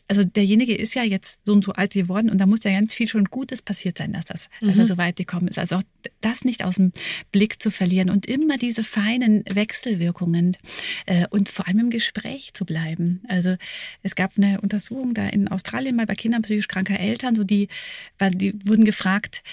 Also 0.08 0.24
derjenige 0.24 0.76
ist 0.76 0.94
ja 0.94 1.02
jetzt 1.02 1.40
so 1.46 1.54
und 1.54 1.66
so 1.66 1.72
alt 1.72 1.94
geworden 1.94 2.30
und 2.30 2.38
da 2.38 2.46
muss 2.46 2.64
ja 2.64 2.70
ganz 2.70 2.94
viel 2.94 3.08
schon 3.08 3.26
Gutes 3.26 3.64
passiert 3.64 3.98
sein, 3.98 4.14
dass 4.14 4.26
das, 4.26 4.52
mhm. 4.62 4.68
dass 4.68 4.78
er 4.78 4.84
mhm. 4.84 4.90
so 4.90 4.98
weit 4.98 5.16
gekommen 5.16 5.48
ist. 5.48 5.58
Also 5.58 5.78
auch 5.78 5.84
das 6.22 6.46
nicht 6.46 6.64
aus 6.64 6.76
dem 6.76 6.92
Blick 7.32 7.62
zu 7.62 7.72
verlieren 7.72 8.10
und 8.10 8.26
immer 8.26 8.58
diese 8.58 8.84
feinen 8.84 9.44
Wechselwirkungen 9.52 10.58
äh, 11.06 11.28
und 11.30 11.50
vor 11.50 11.68
allem 11.68 11.80
im 11.80 11.90
Gespräch 11.90 12.54
zu 12.54 12.66
bleiben. 12.66 13.22
Also 13.28 13.56
es 14.04 14.16
gab 14.16 14.38
eine 14.38 14.62
Untersuchung 14.62 15.14
da 15.14 15.28
in 15.28 15.48
Australien 15.48 15.96
mal 15.96 16.06
bei 16.06 16.16
Kindern 16.16 16.42
psychisch 16.42 16.68
kranker 16.68 17.00
Eltern, 17.00 17.36
so 17.36 17.44
die, 17.44 17.68
die 18.34 18.54
wurden 18.66 18.86
gefragt, 18.86 19.44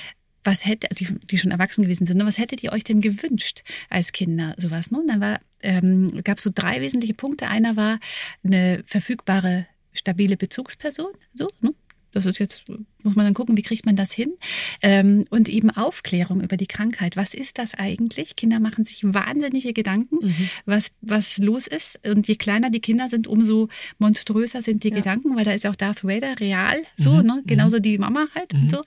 was 0.47 0.64
hätte, 0.64 0.88
die, 0.94 1.09
die 1.26 1.38
schon 1.38 1.51
erwachsen 1.51 1.82
gewesen 1.82 2.07
sind, 2.07 2.18
ne, 2.18 2.26
was 2.26 2.38
hättet 2.38 2.62
ihr 2.62 2.72
euch 2.72 2.84
denn 2.84 3.01
gewünscht 3.01 3.62
als 3.90 4.12
Kinder, 4.12 4.55
sowas? 4.57 4.90
Ne? 4.90 5.01
Und 5.01 5.09
dann 5.09 5.38
ähm, 5.62 6.22
gab 6.22 6.38
es 6.38 6.44
so 6.44 6.51
drei 6.55 6.80
wesentliche 6.80 7.14
Punkte. 7.14 7.49
Einer 7.49 7.76
war 7.76 7.99
eine 8.44 8.82
verfügbare, 8.86 9.66
stabile 9.92 10.36
Bezugsperson, 10.36 11.12
so, 11.34 11.49
ne? 11.61 11.74
Das 12.16 12.24
ist 12.24 12.38
jetzt, 12.38 12.64
muss 13.02 13.14
man 13.14 13.26
dann 13.26 13.34
gucken, 13.34 13.58
wie 13.58 13.62
kriegt 13.62 13.84
man 13.84 13.94
das 13.94 14.10
hin? 14.10 14.32
Ähm, 14.80 15.26
und 15.28 15.50
eben 15.50 15.68
Aufklärung 15.68 16.40
über 16.40 16.56
die 16.56 16.66
Krankheit. 16.66 17.14
Was 17.14 17.34
ist 17.34 17.58
das 17.58 17.74
eigentlich? 17.74 18.36
Kinder 18.36 18.58
machen 18.58 18.86
sich 18.86 19.04
wahnsinnige 19.04 19.74
Gedanken, 19.74 20.26
mhm. 20.26 20.48
was, 20.64 20.92
was 21.02 21.36
los 21.36 21.66
ist. 21.66 22.00
Und 22.08 22.26
je 22.26 22.36
kleiner 22.36 22.70
die 22.70 22.80
Kinder 22.80 23.10
sind, 23.10 23.26
umso 23.26 23.68
monströser 23.98 24.62
sind 24.62 24.82
die 24.84 24.88
ja. 24.88 24.96
Gedanken, 24.96 25.36
weil 25.36 25.44
da 25.44 25.52
ist 25.52 25.64
ja 25.64 25.70
auch 25.70 25.76
Darth 25.76 26.04
Vader 26.04 26.40
real, 26.40 26.84
so, 26.96 27.12
mhm. 27.16 27.26
ne? 27.26 27.42
genauso 27.44 27.76
mhm. 27.76 27.82
die 27.82 27.98
Mama 27.98 28.28
halt 28.34 28.54
und 28.54 28.62
mhm. 28.62 28.70
so. 28.70 28.82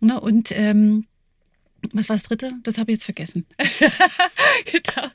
Ne? 0.00 0.20
Und 0.20 0.52
ähm, 0.52 1.06
was 1.92 2.08
war 2.08 2.14
das 2.14 2.22
dritte? 2.22 2.52
Das 2.62 2.78
habe 2.78 2.92
ich 2.92 2.98
jetzt 2.98 3.06
vergessen. 3.06 3.44
genau. 3.58 5.08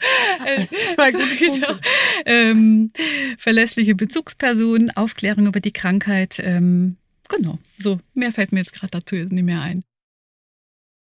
Zwei 0.93 1.13
gute 1.13 1.35
genau. 1.39 1.77
Ähm, 2.25 2.91
verlässliche 3.37 3.95
Bezugsperson, 3.95 4.91
Aufklärung 4.91 5.47
über 5.47 5.61
die 5.61 5.71
Krankheit, 5.71 6.41
ähm, 6.43 6.97
Genau, 7.29 7.57
so. 7.77 7.99
Mehr 8.15 8.31
fällt 8.31 8.51
mir 8.51 8.59
jetzt 8.59 8.73
gerade 8.73 8.91
dazu 8.91 9.15
jetzt 9.15 9.31
nicht 9.31 9.43
mehr 9.43 9.61
ein. 9.61 9.83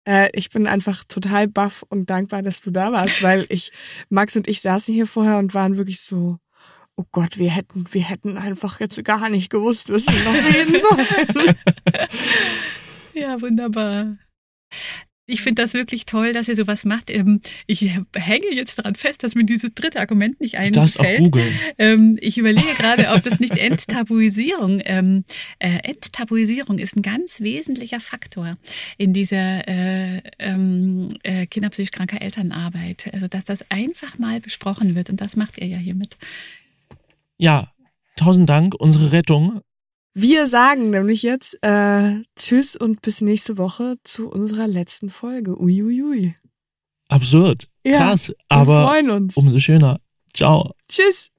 Äh, 0.08 0.30
ich 0.34 0.50
bin 0.50 0.68
einfach 0.68 1.04
total 1.06 1.48
baff 1.48 1.86
und 1.90 2.10
dankbar, 2.10 2.42
dass 2.42 2.62
du 2.62 2.72
da 2.72 2.92
warst, 2.92 3.22
weil 3.24 3.46
ich, 3.50 3.72
Max 4.10 4.36
und 4.36 4.48
ich 4.48 4.62
saßen 4.62 4.94
hier 4.94 5.08
vorher 5.08 5.38
und 5.38 5.54
waren 5.54 5.78
wirklich 5.78 6.02
so, 6.02 6.40
oh 6.96 7.06
Gott, 7.12 7.38
wir 7.38 7.50
hätten, 7.50 7.86
wir 7.92 8.04
hätten 8.04 8.38
einfach 8.38 8.80
jetzt 8.80 9.04
gar 9.04 9.30
nicht 9.30 9.50
gewusst, 9.50 9.92
was 9.92 10.06
wir 10.08 10.24
noch 10.24 10.54
reden 10.54 10.80
sollen. 10.80 11.56
ja, 13.14 13.42
wunderbar. 13.42 14.18
Ich 15.26 15.42
finde 15.42 15.62
das 15.62 15.74
wirklich 15.74 16.06
toll, 16.06 16.34
dass 16.34 16.50
ihr 16.50 16.56
sowas 16.56 16.84
macht. 16.84 17.10
Ähm, 17.10 17.40
ich 17.66 17.82
hänge 17.82 18.54
jetzt 18.54 18.78
daran 18.78 18.96
fest, 18.96 19.24
dass 19.24 19.36
mir 19.36 19.46
dieses 19.46 19.74
dritte 19.74 20.02
Argument 20.02 20.42
nicht 20.42 20.58
einfällt. 20.58 21.00
auch 21.00 21.18
googeln. 21.18 21.60
Ähm, 21.78 22.18
ich 22.20 22.38
überlege 22.38 22.74
gerade, 22.78 23.08
ob 23.10 23.24
das 23.24 23.40
nicht 23.40 23.58
Enttabuisierung, 23.58 24.82
ähm, 24.84 25.24
äh, 25.60 25.78
Enttabuisierung 25.84 26.78
ist 26.78 26.98
ein 26.98 27.04
ganz 27.04 27.40
wesentlicher 27.40 28.02
Faktor 28.02 28.58
in 28.98 29.14
dieser 29.14 29.66
äh, 29.66 30.18
äh, 30.18 31.46
kinderpsychisch 31.46 31.92
kranker 31.92 32.22
Elternarbeit. 32.22 33.10
Also, 33.14 33.28
dass 33.28 33.46
das 33.46 33.70
einfach 33.72 34.20
mal 34.20 34.42
besprochen 34.42 34.94
wird 34.94 35.10
und 35.10 35.22
das 35.22 35.38
macht 35.38 35.58
ihr 35.58 35.68
ja 35.68 35.78
hiermit. 35.78 36.18
Ja, 37.38 37.72
tausend 38.18 38.50
Dank. 38.50 38.76
Unsere 38.76 39.14
Rettung 39.14 39.62
wir 40.14 40.48
sagen 40.48 40.90
nämlich 40.90 41.24
jetzt 41.24 41.58
äh, 41.64 42.22
Tschüss 42.36 42.76
und 42.76 43.02
bis 43.02 43.22
nächste 43.22 43.58
Woche 43.58 43.96
zu 44.04 44.30
unserer 44.30 44.68
letzten 44.68 45.10
Folge. 45.10 45.60
Uiuiui. 45.60 46.36
Absurd. 47.10 47.68
Ja, 47.84 47.98
Krass. 47.98 48.34
Aber 48.50 48.82
wir 48.82 48.88
freuen 48.88 49.10
uns. 49.10 49.38
umso 49.38 49.60
schöner. 49.60 50.00
Ciao. 50.34 50.74
Tschüss. 50.88 51.33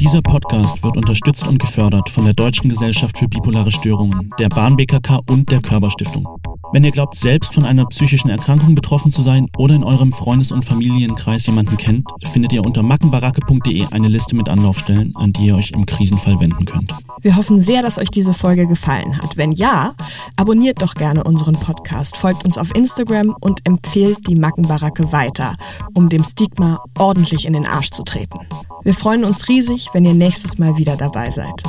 Dieser 0.00 0.22
Podcast 0.22 0.82
wird 0.82 0.96
unterstützt 0.96 1.46
und 1.46 1.58
gefördert 1.58 2.08
von 2.10 2.24
der 2.24 2.34
Deutschen 2.34 2.68
Gesellschaft 2.68 3.16
für 3.16 3.28
bipolare 3.28 3.70
Störungen, 3.70 4.30
der 4.38 4.48
Bahn 4.48 4.76
BKK 4.76 5.20
und 5.30 5.50
der 5.52 5.60
Körperstiftung. 5.60 6.26
Wenn 6.72 6.84
ihr 6.84 6.90
glaubt, 6.90 7.16
selbst 7.16 7.54
von 7.54 7.64
einer 7.64 7.86
psychischen 7.86 8.30
Erkrankung 8.30 8.74
betroffen 8.74 9.12
zu 9.12 9.22
sein 9.22 9.46
oder 9.58 9.74
in 9.74 9.84
eurem 9.84 10.12
Freundes- 10.12 10.52
und 10.52 10.64
Familienkreis 10.64 11.46
jemanden 11.46 11.76
kennt, 11.76 12.08
findet 12.32 12.52
ihr 12.52 12.64
unter 12.64 12.82
mackenbaracke.de 12.82 13.86
eine 13.90 14.08
Liste 14.08 14.34
mit 14.34 14.48
Anlaufstellen, 14.48 15.14
an 15.14 15.32
die 15.32 15.46
ihr 15.46 15.56
euch 15.56 15.70
im 15.72 15.86
Krisenfall 15.86 16.40
wenden 16.40 16.64
könnt. 16.64 16.94
Wir 17.20 17.36
hoffen 17.36 17.60
sehr, 17.60 17.82
dass 17.82 17.98
euch 17.98 18.10
diese 18.10 18.32
Folge 18.32 18.66
gefallen 18.66 19.18
hat. 19.18 19.36
Wenn 19.36 19.52
ja, 19.52 19.94
abonniert 20.36 20.82
doch 20.82 20.94
gerne 20.94 21.22
unseren 21.24 21.54
Podcast, 21.54 22.16
folgt 22.16 22.44
uns 22.44 22.58
auf 22.58 22.74
Instagram 22.74 23.36
und 23.40 23.60
empfehlt 23.66 24.18
die 24.26 24.34
Mackenbaracke 24.34 25.12
weiter, 25.12 25.54
um 25.94 26.08
dem 26.08 26.24
Stigma 26.24 26.82
ordentlich 26.98 27.44
in 27.44 27.52
den 27.52 27.66
Arsch 27.66 27.90
zu 27.90 28.02
treten. 28.02 28.40
Wir 28.82 28.94
freuen 28.94 29.24
uns 29.24 29.46
riesig, 29.52 29.88
wenn 29.92 30.06
ihr 30.06 30.14
nächstes 30.14 30.58
Mal 30.58 30.76
wieder 30.78 30.96
dabei 30.96 31.30
seid. 31.30 31.62